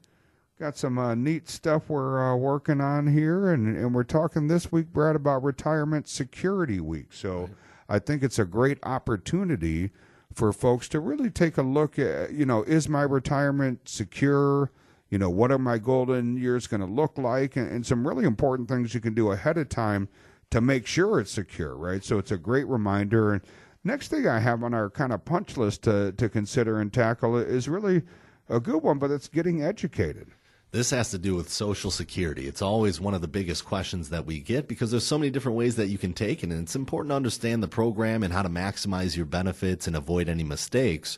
got 0.58 0.76
some 0.76 0.98
uh, 0.98 1.14
neat 1.14 1.48
stuff 1.50 1.82
we're 1.88 2.32
uh, 2.32 2.34
working 2.34 2.80
on 2.80 3.06
here. 3.06 3.52
And, 3.52 3.76
and 3.76 3.94
we're 3.94 4.04
talking 4.04 4.48
this 4.48 4.72
week, 4.72 4.86
Brad, 4.92 5.14
about 5.14 5.42
Retirement 5.42 6.08
Security 6.08 6.80
Week. 6.80 7.12
So 7.12 7.50
I 7.88 7.98
think 7.98 8.22
it's 8.22 8.38
a 8.38 8.46
great 8.46 8.78
opportunity 8.82 9.90
for 10.32 10.52
folks 10.52 10.88
to 10.88 11.00
really 11.00 11.30
take 11.30 11.58
a 11.58 11.62
look 11.62 11.98
at, 11.98 12.32
you 12.32 12.46
know, 12.46 12.62
is 12.62 12.88
my 12.88 13.02
retirement 13.02 13.86
secure? 13.86 14.70
You 15.10 15.18
know, 15.18 15.30
what 15.30 15.52
are 15.52 15.58
my 15.58 15.76
golden 15.76 16.36
years 16.38 16.66
going 16.66 16.80
to 16.80 16.86
look 16.86 17.18
like? 17.18 17.56
And, 17.56 17.70
and 17.70 17.86
some 17.86 18.08
really 18.08 18.24
important 18.24 18.68
things 18.68 18.94
you 18.94 19.00
can 19.00 19.14
do 19.14 19.32
ahead 19.32 19.58
of 19.58 19.68
time 19.68 20.08
to 20.50 20.60
make 20.62 20.86
sure 20.86 21.20
it's 21.20 21.32
secure, 21.32 21.76
right? 21.76 22.02
So 22.02 22.18
it's 22.18 22.32
a 22.32 22.38
great 22.38 22.66
reminder. 22.66 23.34
And 23.34 23.42
next 23.84 24.08
thing 24.08 24.26
I 24.26 24.38
have 24.38 24.62
on 24.64 24.72
our 24.72 24.88
kind 24.88 25.12
of 25.12 25.24
punch 25.24 25.58
list 25.58 25.82
to, 25.82 26.12
to 26.12 26.28
consider 26.30 26.80
and 26.80 26.92
tackle 26.92 27.36
is 27.36 27.68
really 27.68 28.02
a 28.48 28.58
good 28.58 28.82
one, 28.82 28.98
but 28.98 29.10
it's 29.10 29.28
getting 29.28 29.62
educated. 29.62 30.28
This 30.72 30.90
has 30.90 31.10
to 31.12 31.18
do 31.18 31.34
with 31.36 31.48
Social 31.48 31.92
Security. 31.92 32.48
It's 32.48 32.60
always 32.60 33.00
one 33.00 33.14
of 33.14 33.22
the 33.22 33.28
biggest 33.28 33.64
questions 33.64 34.10
that 34.10 34.26
we 34.26 34.40
get 34.40 34.66
because 34.66 34.90
there's 34.90 35.06
so 35.06 35.16
many 35.16 35.30
different 35.30 35.56
ways 35.56 35.76
that 35.76 35.86
you 35.86 35.96
can 35.96 36.12
take 36.12 36.42
it, 36.42 36.50
and 36.50 36.60
it's 36.60 36.74
important 36.74 37.12
to 37.12 37.16
understand 37.16 37.62
the 37.62 37.68
program 37.68 38.24
and 38.24 38.30
how 38.30 38.42
to 38.42 38.48
maximize 38.48 39.16
your 39.16 39.26
benefits 39.26 39.86
and 39.86 39.94
avoid 39.94 40.28
any 40.28 40.42
mistakes. 40.42 41.16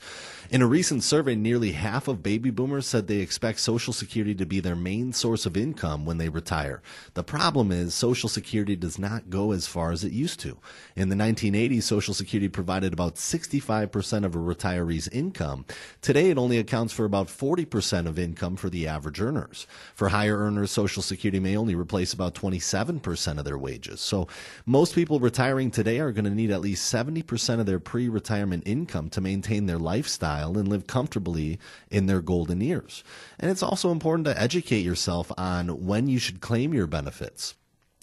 In 0.51 0.63
a 0.63 0.67
recent 0.67 1.03
survey, 1.03 1.35
nearly 1.35 1.73
half 1.73 2.09
of 2.09 2.23
baby 2.23 2.51
boomers 2.51 2.87
said 2.87 3.07
they 3.07 3.17
expect 3.17 3.59
Social 3.59 3.93
Security 3.93 4.35
to 4.35 4.45
be 4.45 4.61
their 4.61 4.77
main 4.77 5.15
source 5.15 5.47
of 5.47 5.57
income 5.57 6.05
when 6.05 6.19
they 6.19 6.29
retire. 6.29 6.83
The 7.15 7.25
problem 7.25 7.73
is 7.73 7.95
Social 7.95 8.29
Security 8.29 8.77
does 8.77 8.99
not 8.99 9.31
go 9.31 9.53
as 9.53 9.67
far 9.67 9.93
as 9.93 10.05
it 10.05 10.13
used 10.13 10.41
to. 10.41 10.59
In 10.95 11.09
the 11.09 11.17
1980s, 11.17 11.85
Social 11.85 12.15
Security 12.15 12.49
provided 12.49 12.93
about 12.93 13.17
65% 13.17 14.25
of 14.25 14.37
a 14.37 14.39
retiree's 14.39 15.09
income. 15.09 15.65
Today, 16.03 16.31
it 16.31 16.39
only 16.39 16.59
accounts 16.59 16.93
for 16.93 17.07
about 17.07 17.29
40% 17.29 18.07
of 18.07 18.19
income 18.19 18.55
for 18.55 18.69
the 18.69 18.87
average 18.87 19.21
earner 19.21 19.38
earners. 19.39 19.67
For 19.95 20.09
higher 20.09 20.39
earners, 20.39 20.71
Social 20.71 21.03
Security 21.03 21.41
may 21.41 21.57
only 21.57 21.75
replace 21.75 22.13
about 22.13 22.35
27% 22.35 23.39
of 23.39 23.45
their 23.45 23.59
wages. 23.59 24.01
So 24.01 24.29
most 24.67 24.95
people 24.95 25.21
retiring 25.21 25.71
today 25.71 26.01
are 26.01 26.13
going 26.13 26.25
to 26.25 26.31
need 26.31 26.51
at 26.51 26.61
least 26.61 26.93
70% 26.93 27.61
of 27.61 27.67
their 27.67 27.81
pre 27.81 28.09
retirement 28.09 28.65
income 28.67 29.11
to 29.11 29.21
maintain 29.21 29.67
their 29.67 29.79
lifestyle 29.79 30.59
and 30.59 30.69
live 30.69 30.87
comfortably 30.87 31.59
in 31.91 32.07
their 32.07 32.21
golden 32.21 32.61
years. 32.61 33.05
And 33.39 33.51
it's 33.51 33.63
also 33.63 33.91
important 33.91 34.27
to 34.27 34.41
educate 34.41 34.85
yourself 34.85 35.31
on 35.39 35.87
when 35.87 36.09
you 36.09 36.19
should 36.19 36.41
claim 36.41 36.75
your 36.75 36.87
benefits 36.87 37.55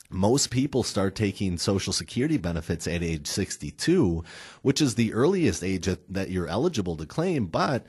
most 0.10 0.52
people 0.52 0.84
start 0.84 1.16
taking 1.16 1.58
Social 1.58 1.92
Security 1.92 2.38
benefits 2.38 2.88
at 2.88 3.04
age 3.04 3.28
62, 3.28 4.24
which 4.62 4.82
is 4.82 4.96
the 4.96 5.14
earliest 5.14 5.64
age 5.64 5.90
that 6.10 6.30
you're 6.30 6.48
eligible 6.48 6.96
to 6.98 7.06
claim. 7.06 7.48
But 7.48 7.86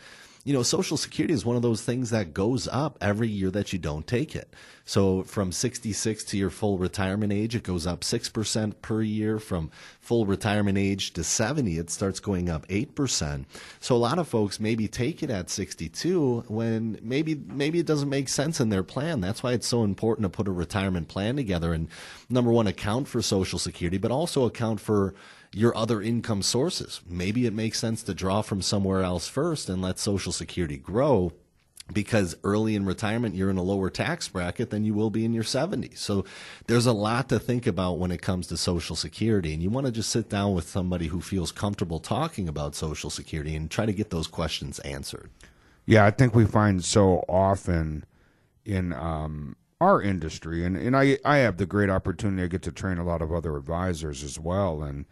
you 0.46 0.52
know, 0.52 0.62
Social 0.62 0.96
Security 0.96 1.35
is 1.35 1.44
one 1.44 1.56
of 1.56 1.62
those 1.62 1.82
things 1.82 2.11
that 2.11 2.32
goes 2.32 2.68
up 2.68 2.96
every 3.00 3.26
year 3.26 3.50
that 3.50 3.72
you 3.72 3.80
don't 3.80 4.06
take 4.06 4.37
it. 4.37 4.54
So 4.85 5.24
from 5.24 5.50
66 5.50 6.22
to 6.22 6.37
your 6.37 6.50
full 6.50 6.78
retirement 6.78 7.32
age, 7.32 7.56
it 7.56 7.64
goes 7.64 7.85
up 7.85 8.02
6% 8.02 8.74
per 8.80 9.02
year. 9.02 9.40
From 9.40 9.72
full 10.00 10.24
retirement 10.24 10.78
age 10.78 11.12
to 11.14 11.24
70, 11.24 11.78
it 11.78 11.90
starts 11.90 12.20
going 12.20 12.48
up 12.48 12.64
8%. 12.68 13.44
So 13.80 13.96
a 13.96 13.98
lot 13.98 14.20
of 14.20 14.28
folks 14.28 14.61
maybe 14.61 14.87
take 14.87 15.20
it 15.20 15.30
at 15.30 15.50
62 15.50 16.44
when 16.46 17.00
maybe 17.02 17.35
maybe 17.35 17.80
it 17.80 17.87
doesn't 17.87 18.09
make 18.09 18.28
sense 18.28 18.61
in 18.61 18.68
their 18.68 18.85
plan. 18.85 19.20
That's 19.20 19.42
why 19.42 19.52
it's 19.52 19.66
so 19.66 19.82
important 19.82 20.26
to 20.26 20.28
put 20.28 20.46
a 20.46 20.52
retirement 20.52 21.09
plan 21.09 21.35
together 21.35 21.72
and 21.72 21.88
number 22.30 22.52
one 22.52 22.68
account 22.68 23.09
for 23.09 23.20
social 23.20 23.59
security, 23.59 23.98
but 23.98 24.12
also 24.12 24.44
account 24.44 24.78
for 24.78 25.12
your 25.57 25.75
other 25.75 26.03
income 26.03 26.42
sources. 26.42 27.01
Maybe 27.09 27.47
it 27.47 27.55
makes 27.55 27.79
sense 27.79 28.03
to 28.03 28.12
draw 28.12 28.42
from 28.42 28.61
somewhere 28.61 29.03
else 29.03 29.27
first 29.27 29.71
and 29.71 29.81
let 29.81 29.99
Social 29.99 30.31
Security 30.31 30.77
grow 30.77 31.33
because 31.90 32.37
early 32.45 32.75
in 32.75 32.85
retirement 32.85 33.35
you're 33.35 33.49
in 33.49 33.57
a 33.57 33.62
lower 33.62 33.88
tax 33.88 34.29
bracket 34.29 34.69
than 34.69 34.85
you 34.85 34.92
will 34.92 35.09
be 35.09 35.25
in 35.25 35.33
your 35.33 35.45
70s. 35.45 35.97
So 35.97 36.27
there's 36.66 36.85
a 36.85 36.92
lot 36.92 37.31
to 37.31 37.38
think 37.38 37.66
about 37.66 37.99
when 37.99 38.11
it 38.11 38.21
comes 38.21 38.49
to 38.49 38.59
social 38.59 38.97
security 38.97 39.55
and 39.55 39.62
you 39.62 39.71
want 39.71 39.87
to 39.87 39.92
just 39.92 40.11
sit 40.11 40.29
down 40.29 40.53
with 40.53 40.69
somebody 40.69 41.07
who 41.07 41.23
feels 41.23 41.53
comfortable 41.53 42.01
talking 42.01 42.51
about 42.51 42.75
social 42.75 43.09
security 43.09 43.57
and 43.57 43.71
try 43.71 43.87
to 43.87 43.95
get 43.95 44.11
those 44.11 44.27
questions 44.27 44.79
answered. 44.81 45.31
Yeah, 45.87 46.05
I 46.05 46.11
think 46.11 46.35
we 46.35 46.45
find 46.45 46.85
so 46.85 47.25
often 47.29 48.05
in 48.66 48.92
um, 48.92 49.57
our 49.81 50.03
industry 50.03 50.66
and, 50.66 50.77
and 50.77 50.95
I 50.95 51.16
I 51.25 51.38
have 51.38 51.57
the 51.57 51.66
great 51.66 51.88
opportunity 51.88 52.42
to 52.42 52.49
get 52.49 52.62
to 52.62 52.73
train 52.73 52.99
a 52.99 53.05
lot 53.05 53.23
of 53.23 53.33
other 53.33 53.57
advisors 53.57 54.23
as 54.23 54.38
well 54.38 54.83
and 54.83 55.07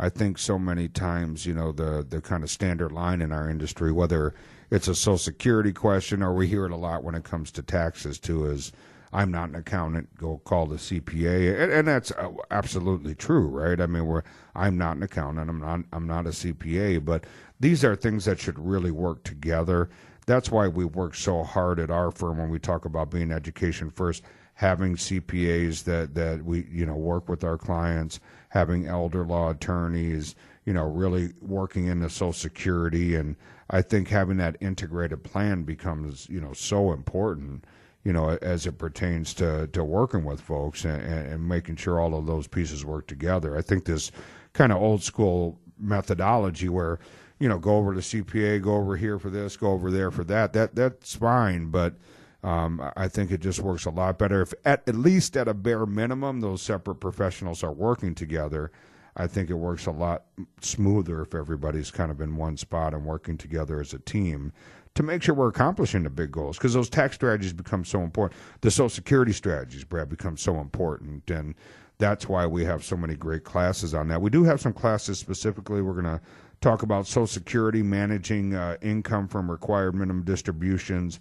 I 0.00 0.08
think 0.08 0.38
so 0.38 0.58
many 0.58 0.88
times, 0.88 1.44
you 1.44 1.52
know, 1.52 1.72
the 1.72 2.04
the 2.08 2.22
kind 2.22 2.42
of 2.42 2.50
standard 2.50 2.90
line 2.90 3.20
in 3.20 3.32
our 3.32 3.50
industry, 3.50 3.92
whether 3.92 4.34
it's 4.70 4.88
a 4.88 4.94
Social 4.94 5.18
Security 5.18 5.74
question 5.74 6.22
or 6.22 6.32
we 6.32 6.46
hear 6.46 6.64
it 6.64 6.72
a 6.72 6.76
lot 6.76 7.04
when 7.04 7.14
it 7.14 7.22
comes 7.22 7.50
to 7.52 7.62
taxes 7.62 8.18
too, 8.18 8.46
is 8.46 8.72
I'm 9.12 9.30
not 9.30 9.50
an 9.50 9.56
accountant. 9.56 10.16
Go 10.16 10.38
call 10.38 10.66
the 10.66 10.76
CPA, 10.76 11.62
and, 11.62 11.70
and 11.70 11.86
that's 11.86 12.12
uh, 12.12 12.30
absolutely 12.50 13.14
true, 13.14 13.46
right? 13.48 13.78
I 13.78 13.86
mean, 13.86 14.06
we're 14.06 14.22
I'm 14.54 14.78
not 14.78 14.96
an 14.96 15.02
accountant. 15.02 15.50
I'm 15.50 15.60
not 15.60 15.80
I'm 15.92 16.06
not 16.06 16.26
a 16.26 16.30
CPA, 16.30 17.04
but 17.04 17.24
these 17.60 17.84
are 17.84 17.94
things 17.94 18.24
that 18.24 18.40
should 18.40 18.58
really 18.58 18.90
work 18.90 19.22
together. 19.22 19.90
That's 20.24 20.50
why 20.50 20.68
we 20.68 20.86
work 20.86 21.14
so 21.14 21.42
hard 21.42 21.78
at 21.78 21.90
our 21.90 22.10
firm 22.10 22.38
when 22.38 22.48
we 22.48 22.58
talk 22.58 22.86
about 22.86 23.10
being 23.10 23.32
education 23.32 23.90
first, 23.90 24.22
having 24.54 24.96
CPAs 24.96 25.84
that 25.84 26.14
that 26.14 26.42
we 26.42 26.66
you 26.70 26.86
know 26.86 26.96
work 26.96 27.28
with 27.28 27.44
our 27.44 27.58
clients 27.58 28.18
having 28.50 28.86
elder 28.86 29.24
law 29.24 29.50
attorneys, 29.50 30.34
you 30.64 30.72
know, 30.72 30.84
really 30.84 31.32
working 31.40 31.86
into 31.86 32.10
Social 32.10 32.32
Security, 32.32 33.14
and 33.14 33.36
I 33.70 33.82
think 33.82 34.08
having 34.08 34.36
that 34.36 34.56
integrated 34.60 35.24
plan 35.24 35.62
becomes, 35.62 36.28
you 36.28 36.40
know, 36.40 36.52
so 36.52 36.92
important, 36.92 37.64
you 38.04 38.12
know, 38.12 38.36
as 38.42 38.66
it 38.66 38.78
pertains 38.78 39.32
to 39.34 39.68
to 39.68 39.82
working 39.82 40.24
with 40.24 40.40
folks 40.40 40.84
and, 40.84 41.02
and 41.02 41.48
making 41.48 41.76
sure 41.76 41.98
all 41.98 42.16
of 42.16 42.26
those 42.26 42.46
pieces 42.46 42.84
work 42.84 43.06
together. 43.06 43.56
I 43.56 43.62
think 43.62 43.84
this 43.84 44.12
kind 44.52 44.72
of 44.72 44.78
old 44.78 45.02
school 45.02 45.58
methodology 45.78 46.68
where 46.68 46.98
you 47.38 47.48
know 47.48 47.58
go 47.58 47.76
over 47.76 47.94
to 47.94 48.00
CPA, 48.00 48.60
go 48.62 48.74
over 48.74 48.96
here 48.96 49.18
for 49.18 49.30
this, 49.30 49.56
go 49.56 49.70
over 49.70 49.90
there 49.90 50.10
for 50.10 50.24
that. 50.24 50.52
That 50.52 50.74
that's 50.74 51.14
fine, 51.14 51.66
but 51.70 51.94
um, 52.42 52.90
I 52.96 53.08
think 53.08 53.30
it 53.30 53.40
just 53.40 53.60
works 53.60 53.84
a 53.84 53.90
lot 53.90 54.18
better 54.18 54.42
if, 54.42 54.54
at, 54.64 54.88
at 54.88 54.94
least 54.94 55.36
at 55.36 55.48
a 55.48 55.54
bare 55.54 55.86
minimum, 55.86 56.40
those 56.40 56.62
separate 56.62 56.96
professionals 56.96 57.62
are 57.62 57.72
working 57.72 58.14
together. 58.14 58.72
I 59.16 59.26
think 59.26 59.50
it 59.50 59.54
works 59.54 59.86
a 59.86 59.90
lot 59.90 60.24
smoother 60.60 61.20
if 61.20 61.34
everybody's 61.34 61.90
kind 61.90 62.10
of 62.10 62.20
in 62.20 62.36
one 62.36 62.56
spot 62.56 62.94
and 62.94 63.04
working 63.04 63.36
together 63.36 63.80
as 63.80 63.92
a 63.92 63.98
team 63.98 64.52
to 64.94 65.02
make 65.02 65.22
sure 65.22 65.34
we're 65.34 65.48
accomplishing 65.48 66.02
the 66.02 66.10
big 66.10 66.32
goals 66.32 66.56
because 66.56 66.74
those 66.74 66.88
tax 66.88 67.14
strategies 67.14 67.52
become 67.52 67.84
so 67.84 68.00
important. 68.00 68.40
The 68.60 68.70
Social 68.70 68.88
Security 68.88 69.32
strategies, 69.32 69.84
Brad, 69.84 70.08
become 70.08 70.36
so 70.36 70.58
important. 70.60 71.30
And 71.30 71.54
that's 71.98 72.28
why 72.28 72.46
we 72.46 72.64
have 72.64 72.84
so 72.84 72.96
many 72.96 73.14
great 73.14 73.44
classes 73.44 73.94
on 73.94 74.08
that. 74.08 74.22
We 74.22 74.30
do 74.30 74.44
have 74.44 74.60
some 74.60 74.72
classes 74.72 75.18
specifically. 75.18 75.82
We're 75.82 76.00
going 76.00 76.04
to 76.04 76.20
talk 76.60 76.82
about 76.82 77.06
Social 77.06 77.26
Security, 77.26 77.82
managing 77.82 78.54
uh, 78.54 78.76
income 78.80 79.28
from 79.28 79.50
required 79.50 79.94
minimum 79.94 80.24
distributions 80.24 81.20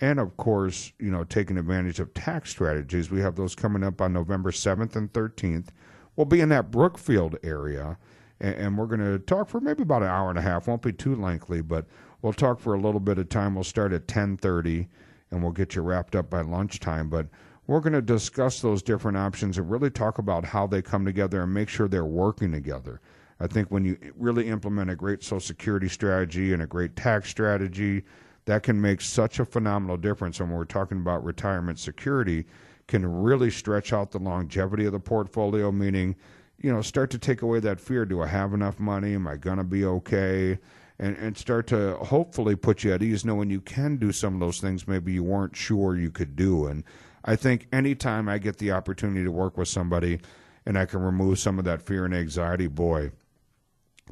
and 0.00 0.18
of 0.18 0.36
course, 0.36 0.92
you 0.98 1.10
know, 1.10 1.24
taking 1.24 1.58
advantage 1.58 2.00
of 2.00 2.12
tax 2.14 2.50
strategies. 2.50 3.10
We 3.10 3.20
have 3.20 3.36
those 3.36 3.54
coming 3.54 3.84
up 3.84 4.00
on 4.00 4.12
November 4.12 4.50
7th 4.50 4.96
and 4.96 5.12
13th. 5.12 5.68
We'll 6.16 6.24
be 6.24 6.40
in 6.40 6.48
that 6.48 6.70
Brookfield 6.70 7.36
area, 7.42 7.98
and, 8.40 8.54
and 8.54 8.78
we're 8.78 8.86
going 8.86 9.00
to 9.00 9.18
talk 9.18 9.48
for 9.48 9.60
maybe 9.60 9.82
about 9.82 10.02
an 10.02 10.08
hour 10.08 10.30
and 10.30 10.38
a 10.38 10.42
half. 10.42 10.66
Won't 10.66 10.82
be 10.82 10.92
too 10.92 11.14
lengthy, 11.14 11.60
but 11.60 11.86
we'll 12.22 12.32
talk 12.32 12.60
for 12.60 12.74
a 12.74 12.80
little 12.80 13.00
bit 13.00 13.18
of 13.18 13.28
time. 13.28 13.54
We'll 13.54 13.64
start 13.64 13.92
at 13.92 14.06
10:30, 14.06 14.88
and 15.30 15.42
we'll 15.42 15.52
get 15.52 15.74
you 15.74 15.82
wrapped 15.82 16.16
up 16.16 16.30
by 16.30 16.40
lunchtime. 16.40 17.10
But 17.10 17.28
we're 17.66 17.80
going 17.80 17.92
to 17.92 18.02
discuss 18.02 18.60
those 18.60 18.82
different 18.82 19.16
options 19.16 19.58
and 19.58 19.70
really 19.70 19.90
talk 19.90 20.18
about 20.18 20.44
how 20.44 20.66
they 20.66 20.82
come 20.82 21.04
together 21.04 21.42
and 21.42 21.54
make 21.54 21.68
sure 21.68 21.86
they're 21.86 22.04
working 22.04 22.52
together. 22.52 23.00
I 23.38 23.46
think 23.46 23.70
when 23.70 23.84
you 23.84 23.96
really 24.16 24.48
implement 24.48 24.90
a 24.90 24.96
great 24.96 25.22
Social 25.22 25.40
Security 25.40 25.88
strategy 25.88 26.52
and 26.52 26.62
a 26.62 26.66
great 26.66 26.96
tax 26.96 27.30
strategy 27.30 28.02
that 28.50 28.64
can 28.64 28.80
make 28.80 29.00
such 29.00 29.38
a 29.38 29.44
phenomenal 29.44 29.96
difference. 29.96 30.40
And 30.40 30.48
when 30.48 30.58
we're 30.58 30.64
talking 30.64 30.98
about 30.98 31.24
retirement 31.24 31.78
security, 31.78 32.46
can 32.88 33.06
really 33.06 33.50
stretch 33.50 33.92
out 33.92 34.10
the 34.10 34.18
longevity 34.18 34.84
of 34.84 34.92
the 34.92 34.98
portfolio, 34.98 35.70
meaning, 35.70 36.16
you 36.60 36.72
know, 36.72 36.82
start 36.82 37.10
to 37.10 37.18
take 37.18 37.42
away 37.42 37.60
that 37.60 37.80
fear. 37.80 38.04
Do 38.04 38.20
I 38.20 38.26
have 38.26 38.52
enough 38.52 38.80
money? 38.80 39.14
Am 39.14 39.28
I 39.28 39.36
going 39.36 39.58
to 39.58 39.64
be 39.64 39.84
okay? 39.84 40.58
And, 40.98 41.16
and 41.16 41.38
start 41.38 41.68
to 41.68 41.94
hopefully 41.98 42.56
put 42.56 42.82
you 42.82 42.92
at 42.92 43.04
ease 43.04 43.24
knowing 43.24 43.50
you 43.50 43.60
can 43.60 43.96
do 43.96 44.10
some 44.10 44.34
of 44.34 44.40
those 44.40 44.60
things 44.60 44.88
maybe 44.88 45.12
you 45.12 45.22
weren't 45.22 45.54
sure 45.54 45.96
you 45.96 46.10
could 46.10 46.34
do. 46.34 46.66
And 46.66 46.82
I 47.24 47.36
think 47.36 47.68
anytime 47.72 48.28
I 48.28 48.38
get 48.38 48.58
the 48.58 48.72
opportunity 48.72 49.22
to 49.22 49.30
work 49.30 49.56
with 49.56 49.68
somebody 49.68 50.18
and 50.66 50.76
I 50.76 50.86
can 50.86 51.00
remove 51.00 51.38
some 51.38 51.60
of 51.60 51.64
that 51.66 51.82
fear 51.82 52.04
and 52.04 52.12
anxiety, 52.12 52.66
boy, 52.66 53.12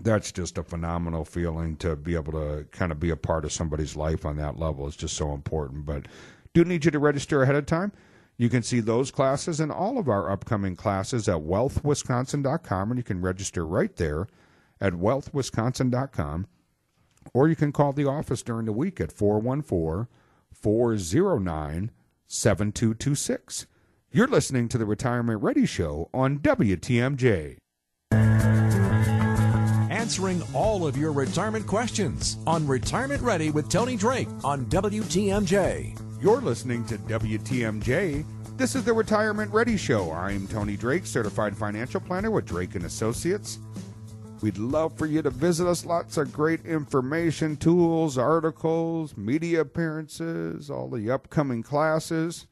that's 0.02 0.32
just 0.32 0.58
a 0.58 0.62
phenomenal 0.62 1.24
feeling 1.24 1.76
to 1.76 1.96
be 1.96 2.14
able 2.14 2.32
to 2.32 2.66
kind 2.70 2.92
of 2.92 3.00
be 3.00 3.10
a 3.10 3.16
part 3.16 3.44
of 3.44 3.52
somebody's 3.52 3.96
life 3.96 4.24
on 4.24 4.36
that 4.36 4.58
level. 4.58 4.86
It's 4.86 4.96
just 4.96 5.16
so 5.16 5.32
important. 5.32 5.86
But 5.86 6.06
do 6.54 6.64
need 6.64 6.84
you 6.84 6.90
to 6.90 6.98
register 6.98 7.42
ahead 7.42 7.56
of 7.56 7.66
time. 7.66 7.92
You 8.36 8.48
can 8.48 8.62
see 8.62 8.80
those 8.80 9.10
classes 9.10 9.58
and 9.58 9.72
all 9.72 9.98
of 9.98 10.08
our 10.08 10.30
upcoming 10.30 10.76
classes 10.76 11.28
at 11.28 11.38
wealthwisconsin.com, 11.38 12.90
and 12.90 12.98
you 12.98 13.02
can 13.02 13.20
register 13.20 13.66
right 13.66 13.94
there 13.96 14.28
at 14.80 14.92
wealthwisconsin.com. 14.92 16.46
Or 17.34 17.48
you 17.48 17.56
can 17.56 17.72
call 17.72 17.92
the 17.92 18.08
office 18.08 18.42
during 18.42 18.66
the 18.66 18.72
week 18.72 19.00
at 19.00 19.12
414 19.12 20.06
409 20.52 21.90
7226. 22.26 23.66
You're 24.10 24.26
listening 24.26 24.68
to 24.68 24.78
the 24.78 24.86
Retirement 24.86 25.42
Ready 25.42 25.66
Show 25.66 26.08
on 26.14 26.38
WTMJ 26.38 27.58
answering 30.08 30.42
all 30.54 30.86
of 30.86 30.96
your 30.96 31.12
retirement 31.12 31.66
questions 31.66 32.38
on 32.46 32.66
Retirement 32.66 33.20
Ready 33.20 33.50
with 33.50 33.68
Tony 33.68 33.94
Drake 33.94 34.26
on 34.42 34.64
WTMJ. 34.64 36.22
You're 36.22 36.40
listening 36.40 36.86
to 36.86 36.96
WTMJ. 36.96 38.24
This 38.56 38.74
is 38.74 38.84
the 38.84 38.92
Retirement 38.94 39.52
Ready 39.52 39.76
Show. 39.76 40.10
I'm 40.10 40.48
Tony 40.48 40.78
Drake, 40.78 41.04
certified 41.04 41.54
financial 41.54 42.00
planner 42.00 42.30
with 42.30 42.46
Drake 42.46 42.74
and 42.74 42.86
Associates. 42.86 43.58
We'd 44.40 44.56
love 44.56 44.96
for 44.96 45.04
you 45.04 45.20
to 45.20 45.28
visit 45.28 45.66
us. 45.66 45.84
Lots 45.84 46.16
of 46.16 46.32
great 46.32 46.64
information, 46.64 47.58
tools, 47.58 48.16
articles, 48.16 49.14
media 49.14 49.60
appearances, 49.60 50.70
all 50.70 50.88
the 50.88 51.10
upcoming 51.10 51.62
classes 51.62 52.46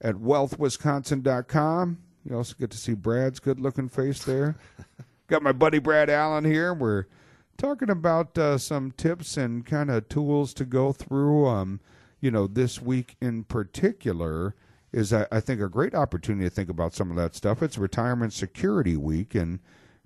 at 0.00 0.14
wealthwisconsin.com. 0.14 1.98
You 2.24 2.36
also 2.36 2.54
get 2.56 2.70
to 2.70 2.78
see 2.78 2.94
Brad's 2.94 3.40
good 3.40 3.58
looking 3.58 3.88
face 3.88 4.22
there. 4.22 4.54
Got 5.28 5.42
my 5.42 5.52
buddy 5.52 5.78
Brad 5.78 6.08
Allen 6.08 6.46
here. 6.46 6.72
We're 6.72 7.04
talking 7.58 7.90
about 7.90 8.38
uh, 8.38 8.56
some 8.56 8.92
tips 8.92 9.36
and 9.36 9.64
kind 9.64 9.90
of 9.90 10.08
tools 10.08 10.54
to 10.54 10.64
go 10.64 10.94
through. 10.94 11.46
Um, 11.46 11.80
you 12.18 12.30
know, 12.30 12.46
this 12.46 12.80
week 12.80 13.14
in 13.20 13.44
particular 13.44 14.54
is, 14.90 15.12
I, 15.12 15.26
I 15.30 15.40
think, 15.40 15.60
a 15.60 15.68
great 15.68 15.94
opportunity 15.94 16.48
to 16.48 16.54
think 16.54 16.70
about 16.70 16.94
some 16.94 17.10
of 17.10 17.16
that 17.16 17.34
stuff. 17.34 17.62
It's 17.62 17.76
Retirement 17.76 18.32
Security 18.32 18.96
Week, 18.96 19.34
and 19.34 19.58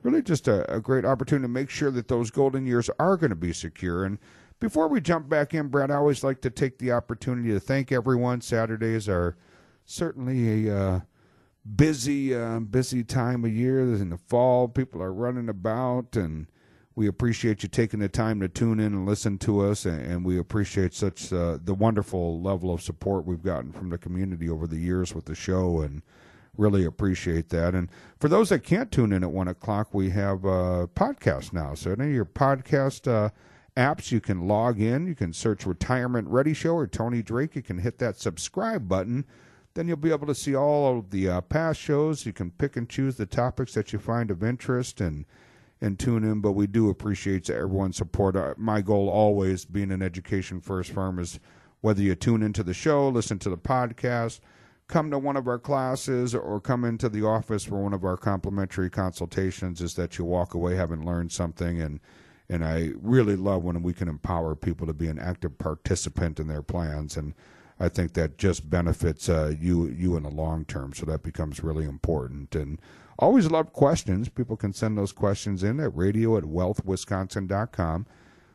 really 0.03 0.23
just 0.23 0.49
a, 0.49 0.69
a 0.75 0.81
great 0.81 1.05
opportunity 1.05 1.45
to 1.45 1.49
make 1.49 1.71
sure 1.71 1.93
that 1.93 2.09
those 2.09 2.33
golden 2.33 2.67
years 2.67 2.91
are 2.99 3.17
going 3.17 3.31
to 3.31 3.37
be 3.37 3.53
secure. 3.53 4.05
And 4.05 4.19
before 4.59 4.89
we 4.89 5.01
jump 5.01 5.29
back 5.29 5.55
in, 5.55 5.69
Brad, 5.69 5.93
I 5.93 5.97
always 5.97 6.25
like 6.25 6.41
to 6.41 6.51
take 6.51 6.79
the 6.79 6.91
opportunity 6.91 7.51
to 7.51 7.61
thank 7.61 7.93
everyone. 7.93 8.41
Saturdays 8.41 9.09
are 9.09 9.37
certainly 9.85 10.69
a 10.69 10.77
uh, 10.77 11.01
busy, 11.77 12.35
uh, 12.35 12.61
busy 12.61 13.05
time 13.05 13.45
of 13.45 13.53
year. 13.53 13.81
In 13.81 14.11
the 14.11 14.19
fall, 14.19 14.69
people 14.69 15.03
are 15.03 15.13
running 15.13 15.49
about, 15.49 16.17
and 16.17 16.47
we 16.95 17.07
appreciate 17.07 17.63
you 17.63 17.69
taking 17.69 18.01
the 18.01 18.09
time 18.09 18.41
to 18.41 18.49
tune 18.49 18.81
in 18.81 18.93
and 18.93 19.07
listen 19.07 19.39
to 19.39 19.61
us. 19.61 19.85
And, 19.85 20.01
and 20.01 20.25
we 20.25 20.39
appreciate 20.39 20.95
such 20.95 21.33
uh, 21.33 21.59
the 21.63 21.75
wonderful 21.75 22.41
level 22.41 22.73
of 22.73 22.83
support 22.83 23.27
we've 23.27 23.43
gotten 23.43 23.73
from 23.73 23.91
the 23.91 23.99
community 23.99 24.49
over 24.49 24.67
the 24.67 24.79
years 24.79 25.15
with 25.15 25.25
the 25.25 25.35
show, 25.35 25.81
and 25.81 26.03
really 26.57 26.85
appreciate 26.85 27.49
that. 27.49 27.75
And 27.75 27.89
for 28.21 28.29
those 28.29 28.51
that 28.51 28.61
can't 28.61 28.93
tune 28.93 29.13
in 29.13 29.23
at 29.23 29.31
one 29.31 29.49
o'clock, 29.49 29.95
we 29.95 30.11
have 30.11 30.45
a 30.45 30.89
podcast 30.89 31.53
now. 31.53 31.75
So 31.75 31.93
any 31.93 32.09
of 32.09 32.13
your 32.13 32.27
podcast 32.27 33.11
uh, 33.11 33.31
apps, 33.77 34.13
you 34.13 34.21
can 34.21 34.47
log 34.47 34.81
in. 34.81 35.07
You 35.07 35.15
can 35.15 35.33
search 35.33 35.65
Retirement 35.65 36.29
Ready 36.29 36.53
Show 36.53 36.75
or 36.75 36.87
Tony 36.87 37.23
Drake. 37.23 37.57
You 37.57 37.63
can 37.63 37.79
hit 37.79 37.99
that 37.99 38.19
subscribe 38.19 38.87
button. 38.87 39.25
Then 39.75 39.89
you'll 39.89 39.97
be 39.97 40.11
able 40.11 40.27
to 40.27 40.35
see 40.35 40.55
all 40.55 40.99
of 40.99 41.11
the 41.11 41.29
uh, 41.29 41.41
past 41.41 41.81
shows. 41.81 42.27
You 42.27 42.33
can 42.33 42.51
pick 42.51 42.77
and 42.77 42.89
choose 42.89 43.17
the 43.17 43.27
topics 43.27 43.75
that 43.75 43.93
you 43.93 43.99
find 43.99 44.31
of 44.31 44.43
interest 44.43 45.01
and 45.01 45.25
and 45.81 45.99
tune 45.99 46.23
in. 46.23 46.41
But 46.41 46.53
we 46.53 46.67
do 46.67 46.91
appreciate 46.91 47.51
everyone's 47.51 47.97
support. 47.97 48.37
Uh, 48.37 48.55
my 48.57 48.83
goal 48.83 49.09
always, 49.09 49.65
being 49.65 49.91
an 49.91 50.03
education 50.03 50.61
first 50.61 50.91
firm, 50.93 51.19
is 51.19 51.41
whether 51.81 52.03
you 52.03 52.15
tune 52.15 52.43
into 52.43 52.63
the 52.63 52.75
show, 52.75 53.09
listen 53.09 53.39
to 53.41 53.51
the 53.51 53.59
podcast 53.59 54.41
come 54.93 55.11
to 55.11 55.19
one 55.19 55.39
of 55.39 55.49
our 55.49 55.59
classes 55.59 56.35
or 56.35 56.61
come 56.61 56.85
into 56.85 57.09
the 57.09 57.25
office 57.25 57.65
for 57.65 57.83
one 57.83 57.95
of 57.95 58.05
our 58.05 58.17
complimentary 58.17 58.91
consultations 58.91 59.81
is 59.81 59.95
that 59.95 60.19
you 60.19 60.25
walk 60.25 60.53
away 60.53 60.77
having 60.77 61.05
learned 61.05 61.33
something 61.33 61.81
and 61.81 61.99
and 62.49 62.63
I 62.63 62.91
really 63.01 63.37
love 63.37 63.65
when 63.65 63.83
we 63.83 63.95
can 63.95 64.09
empower 64.09 64.55
people 64.55 64.87
to 64.87 64.93
be 64.93 65.09
an 65.09 65.19
active 65.19 65.57
participant 65.57 66.39
in 66.39 66.49
their 66.49 66.61
plans 66.61 67.17
and 67.17 67.33
I 67.83 67.89
think 67.89 68.15
that 68.15 68.39
just 68.39 68.71
benefits 68.71 69.29
uh, 69.29 69.55
you 69.61 69.89
you 69.89 70.17
in 70.17 70.23
the 70.23 70.31
long 70.31 70.65
term. 70.65 70.93
So 70.95 71.05
that 71.07 71.23
becomes 71.23 71.63
really 71.63 71.85
important. 71.85 72.55
And 72.55 72.81
always 73.19 73.51
love 73.51 73.73
questions. 73.73 74.29
People 74.29 74.57
can 74.57 74.73
send 74.73 74.97
those 74.97 75.13
questions 75.13 75.63
in 75.63 75.81
at 75.81 75.95
radio 75.97 76.37
at 76.37 76.45
wealthwisconsin.com 76.45 78.07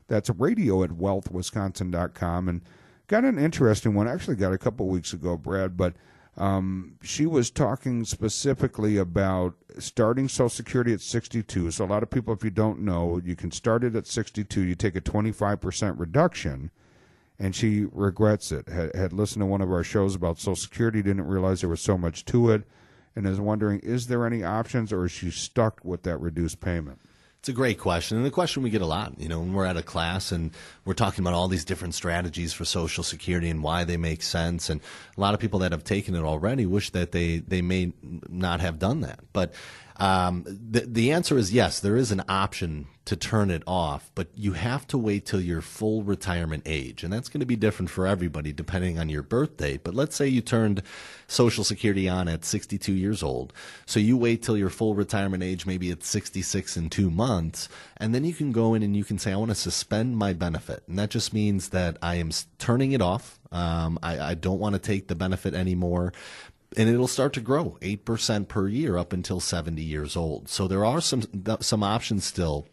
that's 0.07 0.29
radio 0.29 0.83
at 0.83 0.91
wealthwisconsin.com 0.91 2.47
and 2.47 2.61
got 3.07 3.25
an 3.25 3.37
interesting 3.37 3.93
one. 3.93 4.07
Actually 4.07 4.37
got 4.37 4.53
a 4.53 4.57
couple 4.57 4.87
weeks 4.87 5.13
ago 5.13 5.37
Brad 5.37 5.77
but 5.77 5.93
um, 6.37 6.97
she 7.01 7.25
was 7.25 7.49
talking 7.49 8.05
specifically 8.05 8.97
about 8.97 9.55
starting 9.79 10.27
Social 10.27 10.49
Security 10.49 10.93
at 10.93 11.01
62. 11.01 11.71
So, 11.71 11.83
a 11.83 11.87
lot 11.87 12.03
of 12.03 12.11
people, 12.11 12.31
if 12.31 12.43
you 12.43 12.51
don't 12.51 12.81
know, 12.81 13.19
you 13.23 13.35
can 13.35 13.49
start 13.49 13.83
it 13.83 13.95
at 13.95 14.05
62. 14.05 14.61
You 14.61 14.75
take 14.75 14.95
a 14.95 15.01
25% 15.01 15.99
reduction, 15.99 16.69
and 17.39 17.55
she 17.55 17.85
regrets 17.91 18.51
it. 18.51 18.67
Had, 18.67 18.95
had 18.95 19.13
listened 19.13 19.41
to 19.41 19.45
one 19.45 19.61
of 19.61 19.71
our 19.71 19.83
shows 19.83 20.15
about 20.15 20.39
Social 20.39 20.55
Security, 20.55 21.01
didn't 21.01 21.27
realize 21.27 21.61
there 21.61 21.69
was 21.69 21.81
so 21.81 21.97
much 21.97 22.25
to 22.25 22.51
it, 22.51 22.63
and 23.15 23.25
is 23.25 23.39
wondering 23.39 23.79
is 23.79 24.07
there 24.07 24.25
any 24.25 24.43
options, 24.43 24.91
or 24.91 25.05
is 25.05 25.11
she 25.11 25.31
stuck 25.31 25.83
with 25.83 26.03
that 26.03 26.17
reduced 26.17 26.59
payment? 26.59 26.99
It's 27.39 27.49
a 27.49 27.53
great 27.53 27.79
question, 27.79 28.17
and 28.17 28.25
the 28.25 28.31
question 28.31 28.63
we 28.63 28.71
get 28.71 28.81
a 28.81 28.87
lot. 28.87 29.13
You 29.19 29.29
know, 29.29 29.39
when 29.39 29.53
we're 29.53 29.65
at 29.65 29.77
a 29.77 29.83
class 29.83 30.31
and 30.31 30.51
we're 30.85 30.95
talking 30.95 31.23
about 31.23 31.33
all 31.33 31.47
these 31.47 31.63
different 31.63 31.93
strategies 31.93 32.51
for 32.51 32.65
Social 32.65 33.03
Security 33.03 33.49
and 33.49 33.61
why 33.61 33.83
they 33.83 33.95
make 33.95 34.23
sense, 34.23 34.69
and 34.69 34.81
a 35.15 35.21
lot 35.21 35.33
of 35.33 35.39
people 35.39 35.59
that 35.59 35.71
have 35.71 35.83
taken 35.83 36.15
it 36.15 36.23
already 36.23 36.65
wish 36.65 36.89
that 36.89 37.11
they 37.11 37.37
they 37.37 37.61
may 37.61 37.93
not 38.27 38.59
have 38.59 38.79
done 38.79 39.01
that. 39.01 39.19
But 39.33 39.53
um, 39.97 40.43
the 40.47 40.81
the 40.81 41.11
answer 41.11 41.37
is 41.37 41.51
yes. 41.51 41.79
There 41.79 41.95
is 41.95 42.11
an 42.11 42.23
option 42.29 42.87
to 43.05 43.15
turn 43.15 43.49
it 43.49 43.63
off, 43.65 44.11
but 44.15 44.27
you 44.35 44.51
have 44.51 44.85
to 44.85 44.97
wait 44.97 45.25
till 45.25 45.39
your 45.39 45.61
full 45.61 46.03
retirement 46.03 46.61
age, 46.65 47.03
and 47.03 47.11
that's 47.11 47.29
going 47.29 47.39
to 47.39 47.45
be 47.45 47.55
different 47.55 47.89
for 47.89 48.05
everybody 48.05 48.51
depending 48.53 48.99
on 48.99 49.09
your 49.09 49.23
birth 49.23 49.57
date. 49.57 49.83
But 49.83 49.95
let's 49.95 50.15
say 50.15 50.27
you 50.27 50.41
turned 50.41 50.83
Social 51.27 51.63
Security 51.63 52.07
on 52.07 52.27
at 52.27 52.45
62 52.45 52.91
years 52.91 53.23
old, 53.23 53.53
so 53.85 53.99
you 53.99 54.17
wait 54.17 54.43
till 54.43 54.57
your 54.57 54.69
full 54.69 54.93
retirement 54.93 55.41
age, 55.41 55.65
maybe 55.65 55.89
at 55.89 56.03
66 56.03 56.77
in 56.77 56.89
two 56.89 57.09
months, 57.09 57.67
and 57.95 58.13
then 58.13 58.23
you 58.23 58.33
can 58.33 58.51
go 58.51 58.73
in 58.75 58.83
and 58.83 58.95
you 58.95 59.03
can 59.03 59.17
say, 59.17 59.33
I 59.33 59.37
want 59.37 59.49
to 59.49 59.55
suspend 59.55 60.17
my 60.17 60.33
benefit, 60.33 60.83
and 60.87 60.99
that 60.99 61.09
just 61.09 61.33
means 61.33 61.69
that 61.69 61.97
I 62.01 62.15
am 62.15 62.29
turning 62.59 62.91
it 62.91 63.01
off. 63.01 63.39
Um, 63.51 63.97
I, 64.03 64.19
I 64.19 64.33
don't 64.33 64.59
want 64.59 64.73
to 64.75 64.79
take 64.79 65.07
the 65.07 65.15
benefit 65.15 65.53
anymore 65.53 66.11
and 66.75 66.89
it'll 66.89 67.07
start 67.07 67.33
to 67.33 67.41
grow 67.41 67.77
8% 67.81 68.47
per 68.47 68.67
year 68.67 68.97
up 68.97 69.13
until 69.13 69.39
70 69.39 69.81
years 69.81 70.17
old. 70.17 70.49
So 70.49 70.67
there 70.67 70.83
are 70.83 71.01
some 71.01 71.23
some 71.61 71.83
options 71.83 72.25
still 72.25 72.67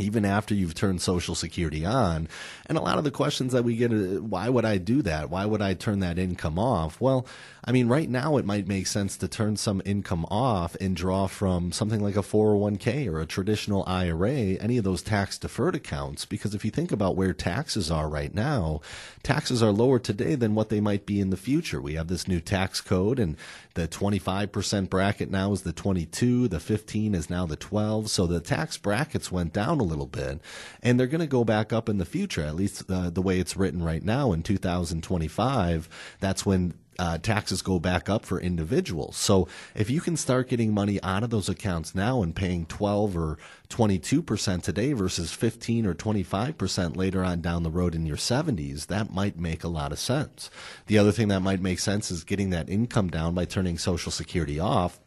even 0.00 0.24
after 0.24 0.54
you've 0.54 0.74
turned 0.74 1.02
Social 1.02 1.34
Security 1.34 1.84
on. 1.84 2.28
And 2.66 2.78
a 2.78 2.80
lot 2.82 2.98
of 2.98 3.04
the 3.04 3.10
questions 3.10 3.52
that 3.52 3.64
we 3.64 3.76
get 3.76 3.92
are, 3.92 4.22
why 4.22 4.48
would 4.48 4.64
I 4.64 4.78
do 4.78 5.02
that? 5.02 5.30
Why 5.30 5.44
would 5.44 5.62
I 5.62 5.74
turn 5.74 6.00
that 6.00 6.18
income 6.18 6.58
off? 6.58 7.00
Well, 7.00 7.26
I 7.64 7.72
mean, 7.72 7.88
right 7.88 8.08
now 8.08 8.36
it 8.38 8.46
might 8.46 8.66
make 8.66 8.86
sense 8.86 9.16
to 9.18 9.28
turn 9.28 9.56
some 9.56 9.82
income 9.84 10.24
off 10.30 10.76
and 10.80 10.96
draw 10.96 11.26
from 11.26 11.72
something 11.72 12.00
like 12.00 12.16
a 12.16 12.22
401k 12.22 13.06
or 13.06 13.20
a 13.20 13.26
traditional 13.26 13.84
IRA, 13.86 14.30
any 14.30 14.78
of 14.78 14.84
those 14.84 15.02
tax 15.02 15.36
deferred 15.36 15.74
accounts. 15.74 16.24
Because 16.24 16.54
if 16.54 16.64
you 16.64 16.70
think 16.70 16.90
about 16.90 17.16
where 17.16 17.34
taxes 17.34 17.90
are 17.90 18.08
right 18.08 18.34
now, 18.34 18.80
taxes 19.22 19.62
are 19.62 19.72
lower 19.72 19.98
today 19.98 20.34
than 20.36 20.54
what 20.54 20.70
they 20.70 20.80
might 20.80 21.04
be 21.04 21.20
in 21.20 21.30
the 21.30 21.36
future. 21.36 21.80
We 21.80 21.94
have 21.94 22.08
this 22.08 22.26
new 22.26 22.40
tax 22.40 22.80
code, 22.80 23.18
and 23.18 23.36
the 23.74 23.86
25% 23.86 24.88
bracket 24.88 25.30
now 25.30 25.52
is 25.52 25.62
the 25.62 25.72
22, 25.72 26.48
the 26.48 26.60
15 26.60 27.14
is 27.14 27.28
now 27.28 27.46
the 27.46 27.56
12. 27.56 28.10
So 28.10 28.26
the 28.26 28.40
tax 28.40 28.78
brackets 28.78 29.30
went 29.30 29.52
down 29.52 29.80
a 29.80 29.84
little 29.90 30.06
bit, 30.06 30.40
and 30.82 30.98
they're 30.98 31.06
going 31.06 31.20
to 31.20 31.26
go 31.26 31.44
back 31.44 31.72
up 31.72 31.88
in 31.88 31.98
the 31.98 32.04
future, 32.04 32.42
at 32.42 32.56
least 32.56 32.90
uh, 32.90 33.10
the 33.10 33.22
way 33.22 33.38
it's 33.38 33.56
written 33.56 33.82
right 33.82 34.02
now 34.02 34.32
in 34.32 34.42
2025. 34.42 35.88
That's 36.20 36.46
when 36.46 36.74
uh, 37.00 37.16
taxes 37.16 37.62
go 37.62 37.78
back 37.78 38.10
up 38.10 38.26
for 38.26 38.38
individuals. 38.38 39.16
So 39.16 39.48
if 39.74 39.88
you 39.88 40.02
can 40.02 40.18
start 40.18 40.50
getting 40.50 40.74
money 40.74 41.02
out 41.02 41.22
of 41.22 41.30
those 41.30 41.48
accounts 41.48 41.94
now 41.94 42.22
and 42.22 42.36
paying 42.36 42.66
12 42.66 43.16
or 43.16 43.38
22% 43.70 44.62
today 44.62 44.92
versus 44.92 45.32
15 45.32 45.86
or 45.86 45.94
25% 45.94 46.96
later 46.96 47.24
on 47.24 47.40
down 47.40 47.62
the 47.62 47.70
road 47.70 47.94
in 47.94 48.04
your 48.04 48.18
70s, 48.18 48.88
that 48.88 49.10
might 49.14 49.38
make 49.38 49.64
a 49.64 49.68
lot 49.68 49.92
of 49.92 49.98
sense. 49.98 50.50
The 50.88 50.98
other 50.98 51.10
thing 51.10 51.28
that 51.28 51.40
might 51.40 51.62
make 51.62 51.78
sense 51.78 52.10
is 52.10 52.22
getting 52.22 52.50
that 52.50 52.68
income 52.68 53.08
down 53.08 53.34
by 53.34 53.46
turning 53.46 53.78
Social 53.78 54.12
Security 54.12 54.60
off 54.60 55.00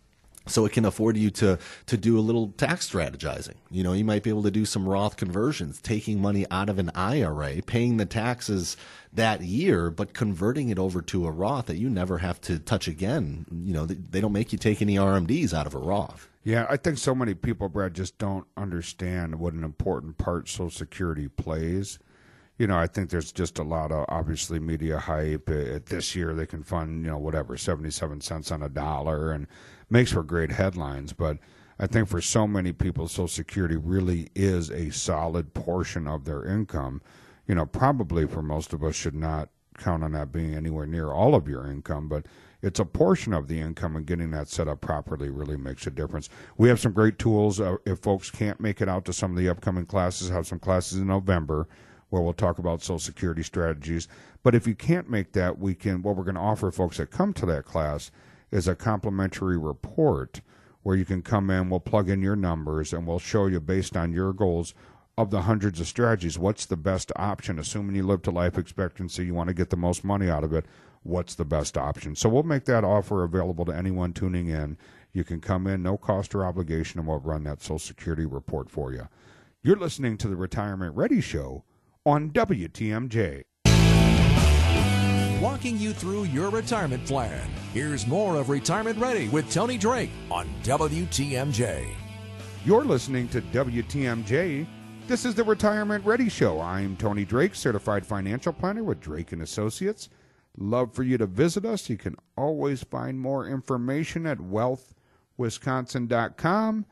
so 0.45 0.65
it 0.65 0.71
can 0.73 0.85
afford 0.85 1.17
you 1.17 1.29
to 1.29 1.57
to 1.85 1.97
do 1.97 2.17
a 2.17 2.21
little 2.21 2.49
tax 2.49 2.89
strategizing. 2.89 3.55
You 3.71 3.83
know, 3.83 3.93
you 3.93 4.03
might 4.03 4.23
be 4.23 4.29
able 4.29 4.43
to 4.43 4.51
do 4.51 4.65
some 4.65 4.87
Roth 4.87 5.15
conversions, 5.15 5.81
taking 5.81 6.21
money 6.21 6.45
out 6.51 6.69
of 6.69 6.79
an 6.79 6.91
IRA, 6.95 7.61
paying 7.65 7.97
the 7.97 8.05
taxes 8.05 8.75
that 9.13 9.41
year, 9.41 9.89
but 9.89 10.13
converting 10.13 10.69
it 10.69 10.79
over 10.79 11.01
to 11.01 11.27
a 11.27 11.31
Roth 11.31 11.67
that 11.67 11.77
you 11.77 11.89
never 11.89 12.17
have 12.17 12.41
to 12.41 12.59
touch 12.59 12.87
again. 12.87 13.45
You 13.51 13.73
know, 13.73 13.85
they, 13.85 14.21
don't 14.21 14.33
make 14.33 14.51
you 14.51 14.57
take 14.57 14.81
any 14.81 14.95
RMDs 14.95 15.53
out 15.53 15.67
of 15.67 15.75
a 15.75 15.79
Roth. 15.79 16.27
Yeah, 16.43 16.65
I 16.69 16.77
think 16.77 16.97
so 16.97 17.15
many 17.15 17.33
people, 17.35 17.69
Brad, 17.69 17.93
just 17.93 18.17
don't 18.17 18.45
understand 18.57 19.39
what 19.39 19.53
an 19.53 19.63
important 19.63 20.17
part 20.17 20.49
Social 20.49 20.69
Security 20.69 21.29
plays. 21.29 21.99
You 22.57 22.67
know, 22.67 22.77
I 22.77 22.87
think 22.87 23.09
there's 23.09 23.31
just 23.31 23.57
a 23.57 23.63
lot 23.63 23.91
of 23.91 24.05
obviously 24.09 24.59
media 24.59 24.99
hype. 24.99 25.49
Uh, 25.49 25.79
this 25.85 26.15
year 26.15 26.33
they 26.33 26.45
can 26.45 26.63
fund, 26.63 27.05
you 27.05 27.11
know, 27.11 27.17
whatever, 27.17 27.57
77 27.57 28.21
cents 28.21 28.51
on 28.51 28.61
a 28.61 28.69
dollar 28.69 29.31
and 29.31 29.47
makes 29.93 30.11
for 30.11 30.23
great 30.23 30.51
headlines. 30.51 31.13
But 31.13 31.37
I 31.79 31.85
think 31.87 32.09
for 32.09 32.19
so 32.19 32.47
many 32.47 32.73
people, 32.73 33.07
Social 33.07 33.27
Security 33.27 33.77
really 33.77 34.27
is 34.35 34.71
a 34.71 34.91
solid 34.91 35.53
portion 35.53 36.07
of 36.07 36.25
their 36.25 36.43
income. 36.43 37.01
You 37.47 37.55
know, 37.55 37.67
probably 37.67 38.25
for 38.25 38.41
most 38.41 38.73
of 38.73 38.83
us 38.83 38.95
should 38.95 39.15
not 39.15 39.49
count 39.77 40.03
on 40.03 40.11
that 40.13 40.31
being 40.31 40.55
anywhere 40.55 40.87
near 40.87 41.11
all 41.11 41.35
of 41.35 41.47
your 41.47 41.67
income, 41.67 42.09
but 42.09 42.25
it's 42.63 42.79
a 42.79 42.85
portion 42.85 43.33
of 43.33 43.47
the 43.47 43.59
income 43.59 43.95
and 43.95 44.05
getting 44.05 44.31
that 44.31 44.47
set 44.47 44.67
up 44.67 44.81
properly 44.81 45.29
really 45.29 45.57
makes 45.57 45.85
a 45.85 45.91
difference. 45.91 46.27
We 46.57 46.69
have 46.69 46.79
some 46.79 46.93
great 46.93 47.19
tools. 47.19 47.59
Uh, 47.59 47.77
if 47.85 47.99
folks 47.99 48.31
can't 48.31 48.59
make 48.59 48.81
it 48.81 48.89
out 48.89 49.05
to 49.05 49.13
some 49.13 49.31
of 49.31 49.37
the 49.37 49.49
upcoming 49.49 49.85
classes, 49.85 50.29
have 50.29 50.47
some 50.47 50.59
classes 50.59 50.99
in 50.99 51.07
November 51.07 51.67
where 52.09 52.21
we'll 52.21 52.33
talk 52.33 52.59
about 52.59 52.81
Social 52.81 52.99
Security 52.99 53.43
strategies. 53.43 54.07
But 54.41 54.55
if 54.55 54.65
you 54.65 54.75
can't 54.75 55.09
make 55.09 55.33
that, 55.33 55.59
we 55.59 55.75
can. 55.75 56.01
What 56.01 56.15
we're 56.15 56.23
going 56.23 56.35
to 56.35 56.41
offer 56.41 56.71
folks 56.71 56.97
that 56.97 57.11
come 57.11 57.33
to 57.33 57.45
that 57.47 57.65
class 57.65 58.11
is 58.53 58.67
a 58.67 58.75
complimentary 58.75 59.57
report 59.57 60.41
where 60.83 60.95
you 60.95 61.05
can 61.05 61.21
come 61.21 61.49
in, 61.49 61.69
we'll 61.69 61.79
plug 61.79 62.07
in 62.07 62.21
your 62.21 62.35
numbers, 62.35 62.93
and 62.93 63.07
we'll 63.07 63.19
show 63.19 63.47
you 63.47 63.59
based 63.59 63.97
on 63.97 64.11
your 64.11 64.31
goals 64.31 64.73
of 65.17 65.31
the 65.31 65.41
hundreds 65.41 65.79
of 65.79 65.87
strategies, 65.87 66.37
what's 66.37 66.65
the 66.65 66.77
best 66.77 67.11
option? 67.15 67.57
Assuming 67.57 67.95
you 67.95 68.03
live 68.03 68.21
to 68.23 68.31
life 68.31 68.57
expectancy, 68.57 69.25
you 69.25 69.33
want 69.33 69.47
to 69.47 69.53
get 69.53 69.69
the 69.69 69.77
most 69.77 70.03
money 70.03 70.29
out 70.29 70.43
of 70.43 70.53
it. 70.53 70.65
What's 71.03 71.35
the 71.35 71.45
best 71.45 71.77
option? 71.77 72.15
So 72.15 72.29
we'll 72.29 72.43
make 72.43 72.65
that 72.65 72.83
offer 72.83 73.23
available 73.23 73.65
to 73.65 73.75
anyone 73.75 74.13
tuning 74.13 74.49
in. 74.49 74.77
You 75.11 75.23
can 75.23 75.39
come 75.39 75.67
in, 75.67 75.83
no 75.83 75.97
cost 75.97 76.33
or 76.33 76.45
obligation, 76.45 76.99
and 76.99 77.07
we'll 77.07 77.19
run 77.19 77.43
that 77.43 77.61
Social 77.61 77.79
Security 77.79 78.25
report 78.25 78.69
for 78.69 78.91
you. 78.93 79.07
You're 79.61 79.77
listening 79.77 80.17
to 80.17 80.27
the 80.27 80.35
Retirement 80.35 80.95
Ready 80.95 81.21
Show 81.21 81.63
on 82.05 82.31
WTMJ. 82.31 83.43
Walking 85.41 85.77
you 85.77 85.93
through 85.93 86.23
your 86.25 86.49
retirement 86.49 87.05
plan. 87.05 87.49
Here's 87.73 88.05
more 88.05 88.35
of 88.35 88.49
Retirement 88.49 88.99
Ready 88.99 89.29
with 89.29 89.51
Tony 89.51 89.79
Drake 89.79 90.11
on 90.29 90.47
WTMJ. 90.61 91.87
You're 92.63 92.85
listening 92.85 93.27
to 93.29 93.41
WTMJ. 93.41 94.67
This 95.07 95.25
is 95.25 95.33
the 95.33 95.43
Retirement 95.43 96.05
Ready 96.05 96.29
Show. 96.29 96.61
I'm 96.61 96.95
Tony 96.95 97.25
Drake, 97.25 97.55
certified 97.55 98.05
financial 98.05 98.53
planner 98.53 98.83
with 98.83 99.01
Drake 99.01 99.31
and 99.31 99.41
Associates. 99.41 100.09
Love 100.55 100.93
for 100.93 101.01
you 101.01 101.17
to 101.17 101.25
visit 101.25 101.65
us. 101.65 101.89
You 101.89 101.97
can 101.97 102.15
always 102.37 102.83
find 102.83 103.19
more 103.19 103.47
information 103.47 104.27
at 104.27 104.37
wealthwisconsin.com. 104.37 106.85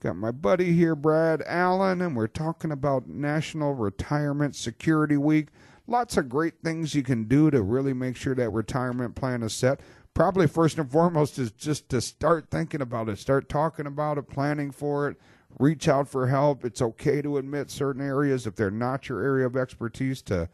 Got 0.00 0.16
my 0.16 0.30
buddy 0.30 0.72
here, 0.72 0.94
Brad 0.94 1.42
Allen, 1.46 2.00
and 2.00 2.16
we're 2.16 2.28
talking 2.28 2.72
about 2.72 3.06
National 3.06 3.74
Retirement 3.74 4.56
Security 4.56 5.18
Week. 5.18 5.48
Lots 5.86 6.16
of 6.16 6.30
great 6.30 6.54
things 6.64 6.94
you 6.94 7.02
can 7.02 7.24
do 7.24 7.50
to 7.50 7.60
really 7.60 7.92
make 7.92 8.16
sure 8.16 8.34
that 8.34 8.48
retirement 8.48 9.16
plan 9.16 9.42
is 9.42 9.52
set. 9.52 9.80
Probably 10.14 10.46
first 10.46 10.78
and 10.78 10.88
foremost 10.88 11.40
is 11.40 11.50
just 11.50 11.88
to 11.88 12.00
start 12.00 12.48
thinking 12.48 12.80
about 12.80 13.08
it, 13.08 13.18
start 13.18 13.48
talking 13.48 13.86
about 13.86 14.16
it, 14.16 14.28
planning 14.28 14.70
for 14.70 15.08
it, 15.08 15.16
reach 15.58 15.88
out 15.88 16.08
for 16.08 16.28
help. 16.28 16.64
It's 16.64 16.80
okay 16.80 17.20
to 17.20 17.36
admit 17.36 17.68
certain 17.68 18.00
areas 18.00 18.46
if 18.46 18.54
they're 18.54 18.70
not 18.70 19.08
your 19.08 19.20
area 19.20 19.44
of 19.44 19.56
expertise 19.56 20.22
to 20.22 20.48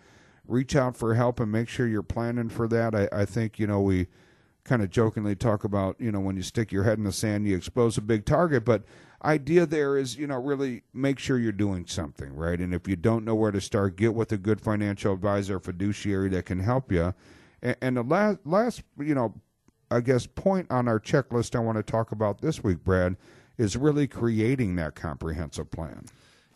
reach 0.49 0.75
out 0.75 0.97
for 0.97 1.15
help 1.15 1.41
and 1.41 1.53
make 1.53 1.69
sure 1.69 1.87
you're 1.87 2.03
planning 2.03 2.49
for 2.49 2.67
that. 2.69 2.95
I, 2.95 3.09
I 3.13 3.25
think, 3.27 3.59
you 3.59 3.67
know, 3.67 3.83
we 3.83 4.07
kind 4.65 4.81
of 4.81 4.89
jokingly 4.89 5.37
talk 5.37 5.63
about, 5.65 6.01
you 6.01 6.11
know, 6.11 6.21
when 6.21 6.37
you 6.37 6.43
stick 6.43 6.73
your 6.73 6.85
head 6.85 6.97
in 6.97 7.05
the 7.05 7.13
sand, 7.13 7.47
you 7.47 7.55
expose 7.55 7.99
a 7.99 8.03
big 8.03 8.25
target, 8.25 8.65
but 8.65 8.85
idea 9.23 9.67
there 9.67 9.99
is, 9.99 10.17
you 10.17 10.27
know, 10.27 10.41
really 10.41 10.85
make 10.95 11.19
sure 11.19 11.39
you're 11.39 11.53
doing 11.53 11.87
something, 11.87 12.35
right? 12.35 12.61
And 12.61 12.73
if 12.73 12.89
you 12.89 12.97
don't 12.97 13.27
know 13.27 13.35
where 13.35 13.51
to 13.51 13.61
start, 13.61 13.97
get 13.97 14.15
with 14.15 14.33
a 14.33 14.39
good 14.39 14.61
financial 14.61 15.13
advisor, 15.13 15.61
fiduciary 15.61 16.31
that 16.31 16.47
can 16.47 16.61
help 16.61 16.91
you. 16.91 17.13
And, 17.61 17.77
and 17.83 17.97
the 17.99 18.03
last, 18.03 18.39
last, 18.47 18.83
you 18.99 19.15
know, 19.15 19.35
I 19.91 20.01
guess 20.01 20.27
point 20.27 20.71
on 20.71 20.87
our 20.89 21.01
checklist 21.01 21.55
I 21.57 21.59
want 21.59 21.77
to 21.77 21.83
talk 21.83 22.13
about 22.13 22.41
this 22.41 22.63
week, 22.63 22.85
Brad, 22.85 23.17
is 23.59 23.77
really 23.77 24.07
creating 24.07 24.77
that 24.77 24.95
comprehensive 24.95 25.71
plan. 25.71 26.07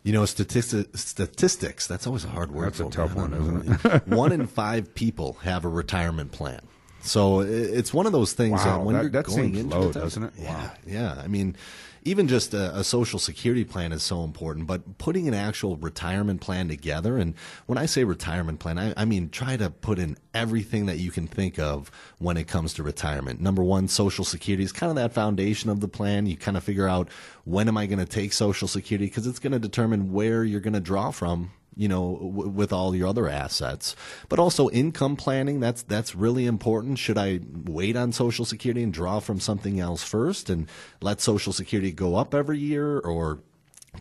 You 0.02 0.12
know, 0.12 0.24
statistics, 0.26 1.00
statistics, 1.04 1.86
that's 1.86 2.06
always 2.06 2.24
a 2.24 2.28
hard 2.28 2.52
word. 2.52 2.66
That's 2.66 2.80
a 2.80 2.90
tough 2.90 3.14
one, 3.14 3.32
isn't 3.32 3.84
it? 3.86 4.06
one 4.06 4.32
in 4.32 4.46
five 4.48 4.94
people 4.94 5.34
have 5.42 5.64
a 5.64 5.68
retirement 5.68 6.30
plan. 6.30 6.60
So 7.00 7.40
it's 7.40 7.92
one 7.92 8.06
of 8.06 8.12
those 8.12 8.32
things 8.32 8.64
wow, 8.64 8.78
that 8.78 8.84
when 8.84 8.94
that, 8.94 9.02
you're 9.02 9.10
that 9.10 9.24
going 9.26 9.54
into 9.56 9.76
low, 9.78 9.88
it, 9.90 9.94
doesn't 9.94 10.22
it? 10.22 10.32
Yeah, 10.38 10.54
Wow. 10.54 10.70
yeah. 10.86 11.20
I 11.22 11.26
mean, 11.26 11.56
even 12.04 12.28
just 12.28 12.52
a, 12.52 12.76
a 12.76 12.84
social 12.84 13.18
security 13.18 13.64
plan 13.64 13.92
is 13.92 14.02
so 14.02 14.24
important, 14.24 14.66
but 14.66 14.98
putting 14.98 15.26
an 15.26 15.34
actual 15.34 15.76
retirement 15.76 16.40
plan 16.40 16.68
together, 16.68 17.16
and 17.16 17.34
when 17.66 17.78
I 17.78 17.86
say 17.86 18.04
retirement 18.04 18.60
plan, 18.60 18.78
I, 18.78 18.92
I 18.96 19.04
mean 19.04 19.30
try 19.30 19.56
to 19.56 19.70
put 19.70 19.98
in 19.98 20.16
everything 20.34 20.86
that 20.86 20.98
you 20.98 21.10
can 21.10 21.26
think 21.26 21.58
of 21.58 21.90
when 22.18 22.36
it 22.36 22.46
comes 22.46 22.74
to 22.74 22.82
retirement. 22.82 23.40
Number 23.40 23.62
one, 23.62 23.88
social 23.88 24.24
security 24.24 24.64
is 24.64 24.72
kind 24.72 24.90
of 24.90 24.96
that 24.96 25.14
foundation 25.14 25.70
of 25.70 25.80
the 25.80 25.88
plan. 25.88 26.26
You 26.26 26.36
kind 26.36 26.56
of 26.56 26.64
figure 26.64 26.88
out 26.88 27.08
when 27.44 27.68
am 27.68 27.78
I 27.78 27.86
going 27.86 27.98
to 27.98 28.06
take 28.06 28.32
social 28.32 28.68
security 28.68 29.06
because 29.06 29.26
it's 29.26 29.38
going 29.38 29.52
to 29.52 29.58
determine 29.58 30.12
where 30.12 30.44
you're 30.44 30.60
going 30.60 30.74
to 30.74 30.80
draw 30.80 31.10
from 31.10 31.52
you 31.76 31.88
know, 31.88 32.16
w- 32.16 32.50
with 32.50 32.72
all 32.72 32.94
your 32.94 33.08
other 33.08 33.28
assets. 33.28 33.96
But 34.28 34.38
also 34.38 34.70
income 34.70 35.16
planning, 35.16 35.60
that's 35.60 35.82
that's 35.82 36.14
really 36.14 36.46
important. 36.46 36.98
Should 36.98 37.18
I 37.18 37.40
wait 37.64 37.96
on 37.96 38.12
Social 38.12 38.44
Security 38.44 38.82
and 38.82 38.92
draw 38.92 39.20
from 39.20 39.40
something 39.40 39.80
else 39.80 40.02
first 40.02 40.50
and 40.50 40.68
let 41.00 41.20
Social 41.20 41.52
Security 41.52 41.92
go 41.92 42.16
up 42.16 42.34
every 42.34 42.58
year 42.58 42.98
or 42.98 43.40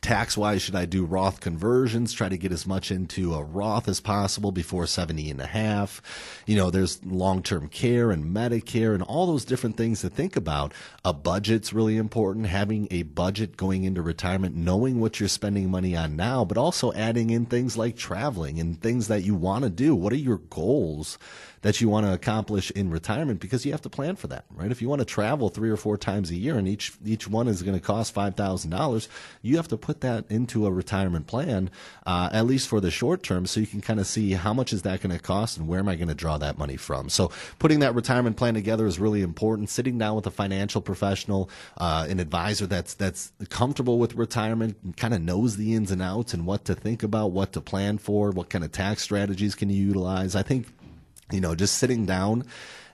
tax 0.01 0.36
wise 0.36 0.62
should 0.62 0.75
i 0.75 0.86
do 0.86 1.06
roth 1.06 1.39
conversions 1.39 2.13
try 2.13 2.27
to 2.29 2.38
get 2.38 2.51
as 2.51 2.65
much 2.65 2.91
into 2.91 3.34
a 3.34 3.43
roth 3.43 3.88
as 3.88 3.99
possible 3.99 4.51
before 4.51 4.88
70 4.88 5.29
and 5.29 5.41
a 5.41 5.45
half? 5.45 6.01
You 6.45 6.56
know 6.56 6.69
there's 6.69 7.03
long-term 7.06 7.69
care 7.69 8.12
and 8.12 8.36
medicare 8.36 8.93
and 8.93 9.03
all 9.03 9.27
those 9.27 9.45
different 9.45 9.77
things 9.77 10.01
to 10.01 10.10
think 10.10 10.36
about. 10.36 10.73
A 11.06 11.13
budget's 11.13 11.73
really 11.73 11.97
important 11.97 12.47
having 12.47 12.88
a 12.91 13.03
budget 13.03 13.58
going 13.58 13.84
into 13.84 14.01
retirement 14.01 14.56
knowing 14.56 14.99
what 14.99 15.19
you're 15.19 15.29
spending 15.29 15.69
money 15.69 15.95
on 15.95 16.15
now 16.15 16.43
but 16.43 16.58
also 16.58 16.91
adding 16.93 17.29
in 17.29 17.45
things 17.45 17.77
like 17.77 17.95
traveling 17.95 18.60
and 18.60 18.82
things 18.82 19.08
that 19.08 19.23
you 19.23 19.36
want 19.36 19.63
to 19.63 19.69
do. 19.69 19.95
What 19.95 20.13
are 20.13 20.17
your 20.17 20.38
goals 20.38 21.17
that 21.63 21.82
you 21.82 21.89
want 21.89 22.06
to 22.06 22.13
accomplish 22.13 22.69
in 22.71 22.89
retirement 22.91 23.39
because 23.39 23.65
you 23.65 23.71
have 23.71 23.82
to 23.82 23.89
plan 23.89 24.15
for 24.15 24.28
that, 24.28 24.45
right? 24.52 24.69
If 24.69 24.82
you 24.82 24.89
want 24.89 24.99
to 24.99 25.06
travel 25.06 25.49
three 25.49 25.69
or 25.69 25.78
four 25.78 25.97
times 25.97 26.30
a 26.30 26.36
year 26.36 26.58
and 26.58 26.67
each 26.67 26.93
each 27.04 27.28
one 27.28 27.47
is 27.47 27.63
going 27.63 27.78
to 27.78 27.84
cost 27.84 28.13
five 28.13 28.36
thousand 28.36 28.69
dollars, 28.69 29.10
you 29.41 29.56
have 29.56 29.69
to 29.69 29.78
put 29.78 30.02
that 30.02 30.26
into 30.30 30.67
a 30.67 30.71
retirement 30.71 31.26
plan, 31.26 31.71
uh, 32.06 32.30
at 32.32 32.45
least 32.45 32.67
for 32.67 32.80
the 32.80 32.91
short 32.91 33.23
term, 33.23 33.45
so 33.45 33.60
you 33.60 33.65
can 33.65 33.82
kind 33.82 33.99
of 33.99 34.06
see 34.06 34.32
how 34.34 34.54
much 34.54 34.73
is 34.73 34.84
that 34.84 35.02
going 35.02 35.15
to 35.15 35.21
cost 35.21 35.58
and 35.58 35.67
where 35.67 35.80
am 35.80 35.88
I 35.88 35.95
going 35.95 36.10
to 36.10 36.13
draw 36.13 36.38
that 36.38 36.58
money 36.58 36.78
from. 36.78 37.10
So 37.10 37.32
putting 37.60 37.80
that 37.80 37.95
retirement 37.95 38.36
plan 38.38 38.54
together 38.54 38.86
is 38.86 38.99
really 38.99 39.21
important. 39.21 39.69
Sitting 39.69 39.97
down 39.97 40.15
with 40.15 40.28
a 40.28 40.32
financial 40.32 40.82
professional, 40.82 41.49
uh, 41.78 42.06
an 42.10 42.19
advisor 42.19 42.67
that's 42.67 42.93
that's 42.93 43.32
comfortable 43.49 43.99
with 43.99 44.15
retirement, 44.15 44.78
and 44.84 44.95
kind 44.97 45.13
of 45.13 45.21
knows 45.21 45.56
the 45.56 45.73
ins 45.73 45.91
and 45.91 46.02
outs 46.02 46.34
and 46.34 46.45
what 46.45 46.65
to 46.65 46.76
think 46.76 47.04
about, 47.04 47.32
what 47.32 47.54
to 47.54 47.62
plan 47.62 47.97
for, 47.97 48.32
what 48.32 48.49
kind 48.49 48.65
of 48.65 48.71
tax 48.73 49.02
strategies 49.02 49.56
can 49.56 49.69
you 49.69 49.82
utilize. 49.82 50.36
I 50.36 50.43
think 50.43 50.67
you 51.34 51.41
know, 51.41 51.56
just 51.56 51.78
sitting 51.78 52.06
down 52.06 52.46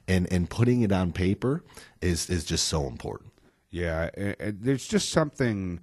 and 0.08 0.32
and 0.32 0.50
putting 0.50 0.82
it 0.82 0.92
on 0.92 1.12
paper 1.12 1.64
is 2.02 2.30
is 2.30 2.44
just 2.44 2.68
so 2.68 2.88
important. 2.88 3.32
Yeah, 3.70 4.10
and, 4.16 4.36
and 4.40 4.58
there's 4.62 4.88
just 4.88 5.10
something, 5.10 5.80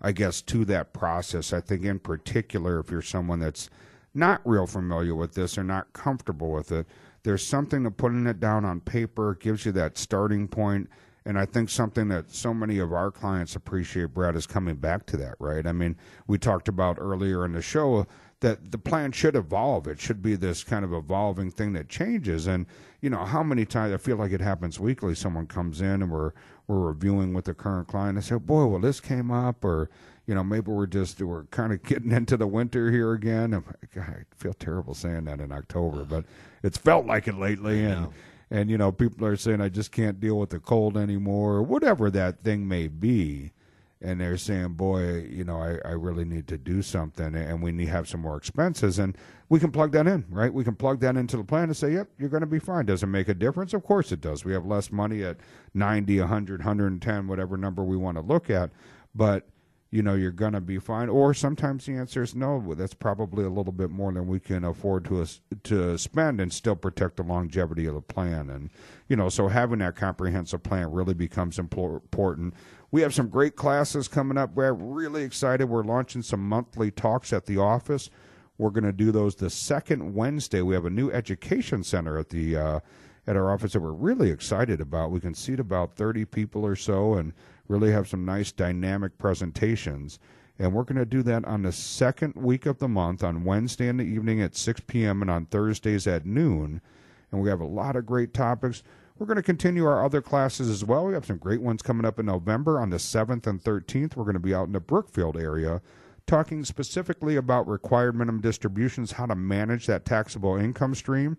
I 0.00 0.12
guess, 0.12 0.42
to 0.42 0.64
that 0.66 0.92
process. 0.92 1.52
I 1.52 1.60
think, 1.60 1.84
in 1.84 1.98
particular, 1.98 2.78
if 2.78 2.90
you're 2.90 3.02
someone 3.02 3.40
that's 3.40 3.70
not 4.12 4.40
real 4.44 4.66
familiar 4.66 5.14
with 5.14 5.34
this 5.34 5.56
or 5.56 5.64
not 5.64 5.92
comfortable 5.92 6.50
with 6.50 6.72
it, 6.72 6.86
there's 7.22 7.46
something 7.46 7.84
to 7.84 7.90
putting 7.90 8.26
it 8.26 8.40
down 8.40 8.64
on 8.64 8.80
paper. 8.80 9.32
It 9.32 9.40
gives 9.40 9.64
you 9.64 9.72
that 9.72 9.96
starting 9.96 10.48
point. 10.48 10.90
And 11.26 11.38
I 11.38 11.44
think 11.44 11.68
something 11.68 12.08
that 12.08 12.30
so 12.30 12.52
many 12.54 12.78
of 12.78 12.92
our 12.92 13.10
clients 13.10 13.54
appreciate, 13.54 14.14
Brad, 14.14 14.34
is 14.36 14.46
coming 14.46 14.76
back 14.76 15.06
to 15.06 15.16
that, 15.18 15.34
right? 15.38 15.66
I 15.66 15.72
mean, 15.72 15.96
we 16.26 16.38
talked 16.38 16.66
about 16.66 16.96
earlier 16.98 17.44
in 17.44 17.52
the 17.52 17.62
show 17.62 18.06
that 18.40 18.72
the 18.72 18.78
plan 18.78 19.12
should 19.12 19.36
evolve. 19.36 19.86
It 19.86 20.00
should 20.00 20.22
be 20.22 20.34
this 20.34 20.64
kind 20.64 20.84
of 20.84 20.92
evolving 20.92 21.50
thing 21.50 21.74
that 21.74 21.88
changes. 21.88 22.46
And 22.46 22.66
you 23.00 23.10
know, 23.10 23.24
how 23.24 23.42
many 23.42 23.64
times 23.64 23.94
I 23.94 23.96
feel 23.96 24.16
like 24.16 24.32
it 24.32 24.40
happens 24.40 24.80
weekly. 24.80 25.14
Someone 25.14 25.46
comes 25.46 25.80
in 25.80 26.02
and 26.02 26.10
we're 26.10 26.32
we're 26.66 26.80
reviewing 26.80 27.34
with 27.34 27.46
the 27.46 27.54
current 27.54 27.88
client. 27.88 28.18
I 28.18 28.20
say, 28.20 28.36
"Boy, 28.36 28.64
well, 28.66 28.80
this 28.80 29.00
came 29.00 29.30
up," 29.30 29.64
or 29.64 29.90
you 30.26 30.34
know, 30.34 30.44
maybe 30.44 30.70
we're 30.70 30.86
just 30.86 31.20
we're 31.20 31.44
kind 31.44 31.72
of 31.72 31.82
getting 31.82 32.12
into 32.12 32.36
the 32.36 32.46
winter 32.46 32.90
here 32.90 33.12
again. 33.12 33.54
And, 33.54 33.64
God, 33.94 34.06
I 34.08 34.24
feel 34.36 34.54
terrible 34.54 34.94
saying 34.94 35.24
that 35.24 35.40
in 35.40 35.52
October, 35.52 36.04
but 36.04 36.24
it's 36.62 36.78
felt 36.78 37.06
like 37.06 37.28
it 37.28 37.38
lately. 37.38 37.84
And 37.84 38.08
and 38.50 38.70
you 38.70 38.78
know, 38.78 38.92
people 38.92 39.26
are 39.26 39.36
saying 39.36 39.60
I 39.60 39.68
just 39.68 39.92
can't 39.92 40.20
deal 40.20 40.38
with 40.38 40.50
the 40.50 40.60
cold 40.60 40.96
anymore, 40.96 41.54
or 41.54 41.62
whatever 41.62 42.10
that 42.10 42.42
thing 42.42 42.66
may 42.68 42.88
be 42.88 43.52
and 44.02 44.20
they're 44.20 44.36
saying, 44.36 44.74
"Boy, 44.74 45.26
you 45.30 45.44
know, 45.44 45.60
I, 45.60 45.78
I 45.84 45.92
really 45.92 46.24
need 46.24 46.48
to 46.48 46.58
do 46.58 46.82
something, 46.82 47.34
and 47.34 47.62
we 47.62 47.72
need 47.72 47.86
to 47.86 47.90
have 47.92 48.08
some 48.08 48.20
more 48.20 48.36
expenses." 48.36 48.98
And 48.98 49.16
we 49.48 49.60
can 49.60 49.70
plug 49.70 49.92
that 49.92 50.06
in, 50.06 50.24
right? 50.30 50.52
We 50.52 50.64
can 50.64 50.74
plug 50.74 51.00
that 51.00 51.16
into 51.16 51.36
the 51.36 51.44
plan 51.44 51.64
and 51.64 51.76
say, 51.76 51.92
"Yep, 51.92 52.08
you're 52.18 52.28
going 52.28 52.42
to 52.42 52.46
be 52.46 52.58
fine." 52.58 52.86
Does 52.86 53.02
it 53.02 53.08
make 53.08 53.28
a 53.28 53.34
difference? 53.34 53.74
Of 53.74 53.82
course 53.82 54.12
it 54.12 54.20
does. 54.20 54.44
We 54.44 54.52
have 54.52 54.66
less 54.66 54.90
money 54.90 55.22
at 55.22 55.38
90, 55.74 56.20
100, 56.20 56.60
110, 56.60 57.28
whatever 57.28 57.56
number 57.56 57.84
we 57.84 57.96
want 57.96 58.16
to 58.16 58.22
look 58.22 58.50
at, 58.50 58.70
but 59.14 59.48
you 59.90 60.02
know 60.02 60.14
you're 60.14 60.30
going 60.30 60.52
to 60.52 60.60
be 60.60 60.78
fine 60.78 61.08
or 61.08 61.34
sometimes 61.34 61.86
the 61.86 61.94
answer 61.94 62.22
is 62.22 62.34
no 62.34 62.74
that's 62.74 62.94
probably 62.94 63.44
a 63.44 63.48
little 63.48 63.72
bit 63.72 63.90
more 63.90 64.12
than 64.12 64.26
we 64.26 64.38
can 64.38 64.64
afford 64.64 65.04
to 65.04 65.26
to 65.62 65.98
spend 65.98 66.40
and 66.40 66.52
still 66.52 66.76
protect 66.76 67.16
the 67.16 67.22
longevity 67.22 67.86
of 67.86 67.94
the 67.94 68.00
plan 68.00 68.48
and 68.50 68.70
you 69.08 69.16
know 69.16 69.28
so 69.28 69.48
having 69.48 69.80
that 69.80 69.96
comprehensive 69.96 70.62
plan 70.62 70.90
really 70.90 71.14
becomes 71.14 71.58
important 71.58 72.54
we 72.90 73.02
have 73.02 73.14
some 73.14 73.28
great 73.28 73.56
classes 73.56 74.08
coming 74.08 74.38
up 74.38 74.54
we're 74.54 74.72
really 74.72 75.22
excited 75.22 75.68
we're 75.68 75.82
launching 75.82 76.22
some 76.22 76.46
monthly 76.46 76.90
talks 76.90 77.32
at 77.32 77.46
the 77.46 77.58
office 77.58 78.10
we're 78.58 78.70
going 78.70 78.84
to 78.84 78.92
do 78.92 79.10
those 79.12 79.34
the 79.34 79.50
second 79.50 80.14
wednesday 80.14 80.60
we 80.60 80.74
have 80.74 80.84
a 80.84 80.90
new 80.90 81.10
education 81.10 81.82
center 81.82 82.18
at 82.18 82.28
the 82.28 82.56
uh, 82.56 82.80
at 83.26 83.36
our 83.36 83.52
office 83.52 83.72
that 83.72 83.80
we're 83.80 83.92
really 83.92 84.30
excited 84.30 84.80
about 84.80 85.10
we 85.10 85.20
can 85.20 85.34
seat 85.34 85.60
about 85.60 85.94
30 85.94 86.24
people 86.24 86.64
or 86.64 86.76
so 86.76 87.14
and 87.14 87.32
really 87.70 87.92
have 87.92 88.08
some 88.08 88.24
nice 88.24 88.52
dynamic 88.52 89.16
presentations. 89.16 90.18
And 90.58 90.74
we're 90.74 90.84
going 90.84 90.98
to 90.98 91.06
do 91.06 91.22
that 91.22 91.44
on 91.46 91.62
the 91.62 91.72
second 91.72 92.34
week 92.34 92.66
of 92.66 92.78
the 92.78 92.88
month 92.88 93.24
on 93.24 93.44
Wednesday 93.44 93.88
in 93.88 93.96
the 93.96 94.04
evening 94.04 94.42
at 94.42 94.56
6 94.56 94.82
p.m. 94.86 95.22
and 95.22 95.30
on 95.30 95.46
Thursdays 95.46 96.06
at 96.06 96.26
noon. 96.26 96.82
And 97.30 97.40
we 97.40 97.48
have 97.48 97.60
a 97.60 97.66
lot 97.66 97.96
of 97.96 98.04
great 98.04 98.34
topics. 98.34 98.82
We're 99.20 99.26
going 99.26 99.36
to 99.36 99.42
continue 99.42 99.84
our 99.84 100.02
other 100.02 100.22
classes 100.22 100.70
as 100.70 100.82
well. 100.82 101.04
We 101.04 101.12
have 101.12 101.26
some 101.26 101.36
great 101.36 101.60
ones 101.60 101.82
coming 101.82 102.06
up 102.06 102.18
in 102.18 102.24
November 102.24 102.80
on 102.80 102.88
the 102.88 102.96
7th 102.96 103.46
and 103.46 103.62
13th. 103.62 104.16
We're 104.16 104.24
going 104.24 104.32
to 104.32 104.40
be 104.40 104.54
out 104.54 104.66
in 104.66 104.72
the 104.72 104.80
Brookfield 104.80 105.36
area 105.36 105.82
talking 106.26 106.64
specifically 106.64 107.36
about 107.36 107.68
required 107.68 108.14
minimum 108.14 108.40
distributions, 108.40 109.12
how 109.12 109.26
to 109.26 109.34
manage 109.34 109.86
that 109.86 110.06
taxable 110.06 110.56
income 110.56 110.94
stream, 110.94 111.36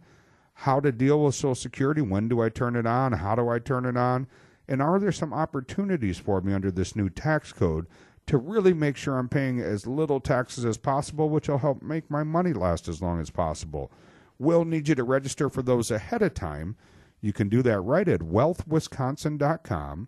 how 0.54 0.80
to 0.80 0.92
deal 0.92 1.24
with 1.24 1.34
Social 1.34 1.56
Security, 1.56 2.02
when 2.02 2.28
do 2.28 2.40
I 2.40 2.50
turn 2.50 2.76
it 2.76 2.86
on, 2.86 3.14
how 3.14 3.34
do 3.34 3.50
I 3.50 3.58
turn 3.58 3.88
it 3.88 3.98
on, 3.98 4.28
and 4.68 4.80
are 4.80 5.00
there 5.00 5.12
some 5.12 5.34
opportunities 5.34 6.20
for 6.20 6.40
me 6.40 6.54
under 6.54 6.70
this 6.70 6.96
new 6.96 7.10
tax 7.10 7.52
code 7.52 7.88
to 8.28 8.38
really 8.38 8.74
make 8.74 8.96
sure 8.96 9.18
I'm 9.18 9.28
paying 9.28 9.60
as 9.60 9.88
little 9.88 10.20
taxes 10.20 10.66
as 10.66 10.78
possible, 10.78 11.30
which 11.30 11.50
will 11.50 11.58
help 11.58 11.82
make 11.82 12.12
my 12.12 12.22
money 12.22 12.54
last 12.54 12.88
as 12.88 13.02
long 13.02 13.20
as 13.20 13.32
possible. 13.32 13.92
We'll 14.38 14.66
need 14.66 14.88
you 14.88 14.94
to 14.94 15.04
register 15.04 15.50
for 15.50 15.64
those 15.64 15.90
ahead 15.90 16.22
of 16.22 16.36
time 16.36 16.76
you 17.22 17.34
can 17.34 17.49
do 17.49 17.61
that 17.61 17.80
right 17.82 18.07
at 18.07 18.22
wealthwisconsin.com. 18.22 20.07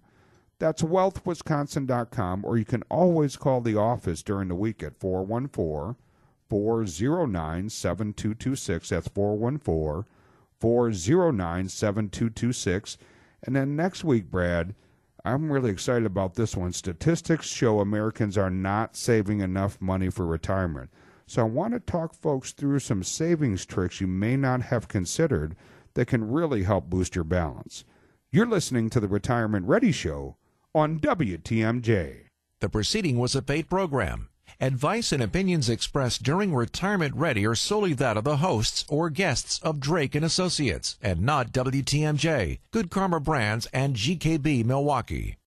That's 0.59 0.81
wealthwisconsin.com, 0.81 2.45
or 2.45 2.57
you 2.57 2.65
can 2.65 2.83
always 2.89 3.37
call 3.37 3.61
the 3.61 3.75
office 3.75 4.23
during 4.23 4.47
the 4.47 4.55
week 4.55 4.81
at 4.81 4.99
414 4.99 5.95
409 6.49 7.69
7226. 7.69 8.89
That's 8.89 9.07
414 9.07 10.05
409 10.59 11.69
7226. 11.69 12.97
And 13.43 13.55
then 13.55 13.75
next 13.75 14.03
week, 14.03 14.31
Brad, 14.31 14.73
I'm 15.25 15.51
really 15.51 15.71
excited 15.71 16.05
about 16.05 16.35
this 16.35 16.55
one. 16.55 16.73
Statistics 16.73 17.47
show 17.47 17.79
Americans 17.79 18.37
are 18.37 18.49
not 18.49 18.95
saving 18.95 19.41
enough 19.41 19.79
money 19.81 20.09
for 20.09 20.25
retirement. 20.25 20.89
So 21.25 21.41
I 21.41 21.45
want 21.45 21.73
to 21.73 21.79
talk 21.79 22.13
folks 22.13 22.51
through 22.51 22.79
some 22.79 23.03
savings 23.03 23.65
tricks 23.65 24.01
you 24.01 24.07
may 24.07 24.35
not 24.35 24.61
have 24.63 24.87
considered 24.87 25.55
that 25.95 26.07
can 26.07 26.31
really 26.31 26.63
help 26.63 26.89
boost 26.89 27.15
your 27.15 27.23
balance. 27.23 27.83
You're 28.31 28.47
listening 28.47 28.89
to 28.91 28.99
the 28.99 29.07
Retirement 29.07 29.67
Ready 29.67 29.91
Show 29.91 30.37
on 30.73 30.99
WTMJ. 30.99 32.27
The 32.59 32.69
proceeding 32.69 33.19
was 33.19 33.35
a 33.35 33.41
paid 33.41 33.69
program. 33.69 34.29
Advice 34.59 35.11
and 35.11 35.21
opinions 35.21 35.69
expressed 35.69 36.23
during 36.23 36.53
Retirement 36.53 37.15
Ready 37.15 37.45
are 37.45 37.55
solely 37.55 37.93
that 37.93 38.17
of 38.17 38.23
the 38.23 38.37
hosts 38.37 38.85
or 38.87 39.09
guests 39.09 39.59
of 39.59 39.79
Drake 39.79 40.15
and 40.15 40.23
Associates 40.23 40.97
and 41.01 41.21
not 41.21 41.51
WTMJ, 41.51 42.59
Good 42.71 42.89
Karma 42.89 43.19
Brands, 43.19 43.67
and 43.73 43.95
GKB 43.95 44.63
Milwaukee. 44.63 45.37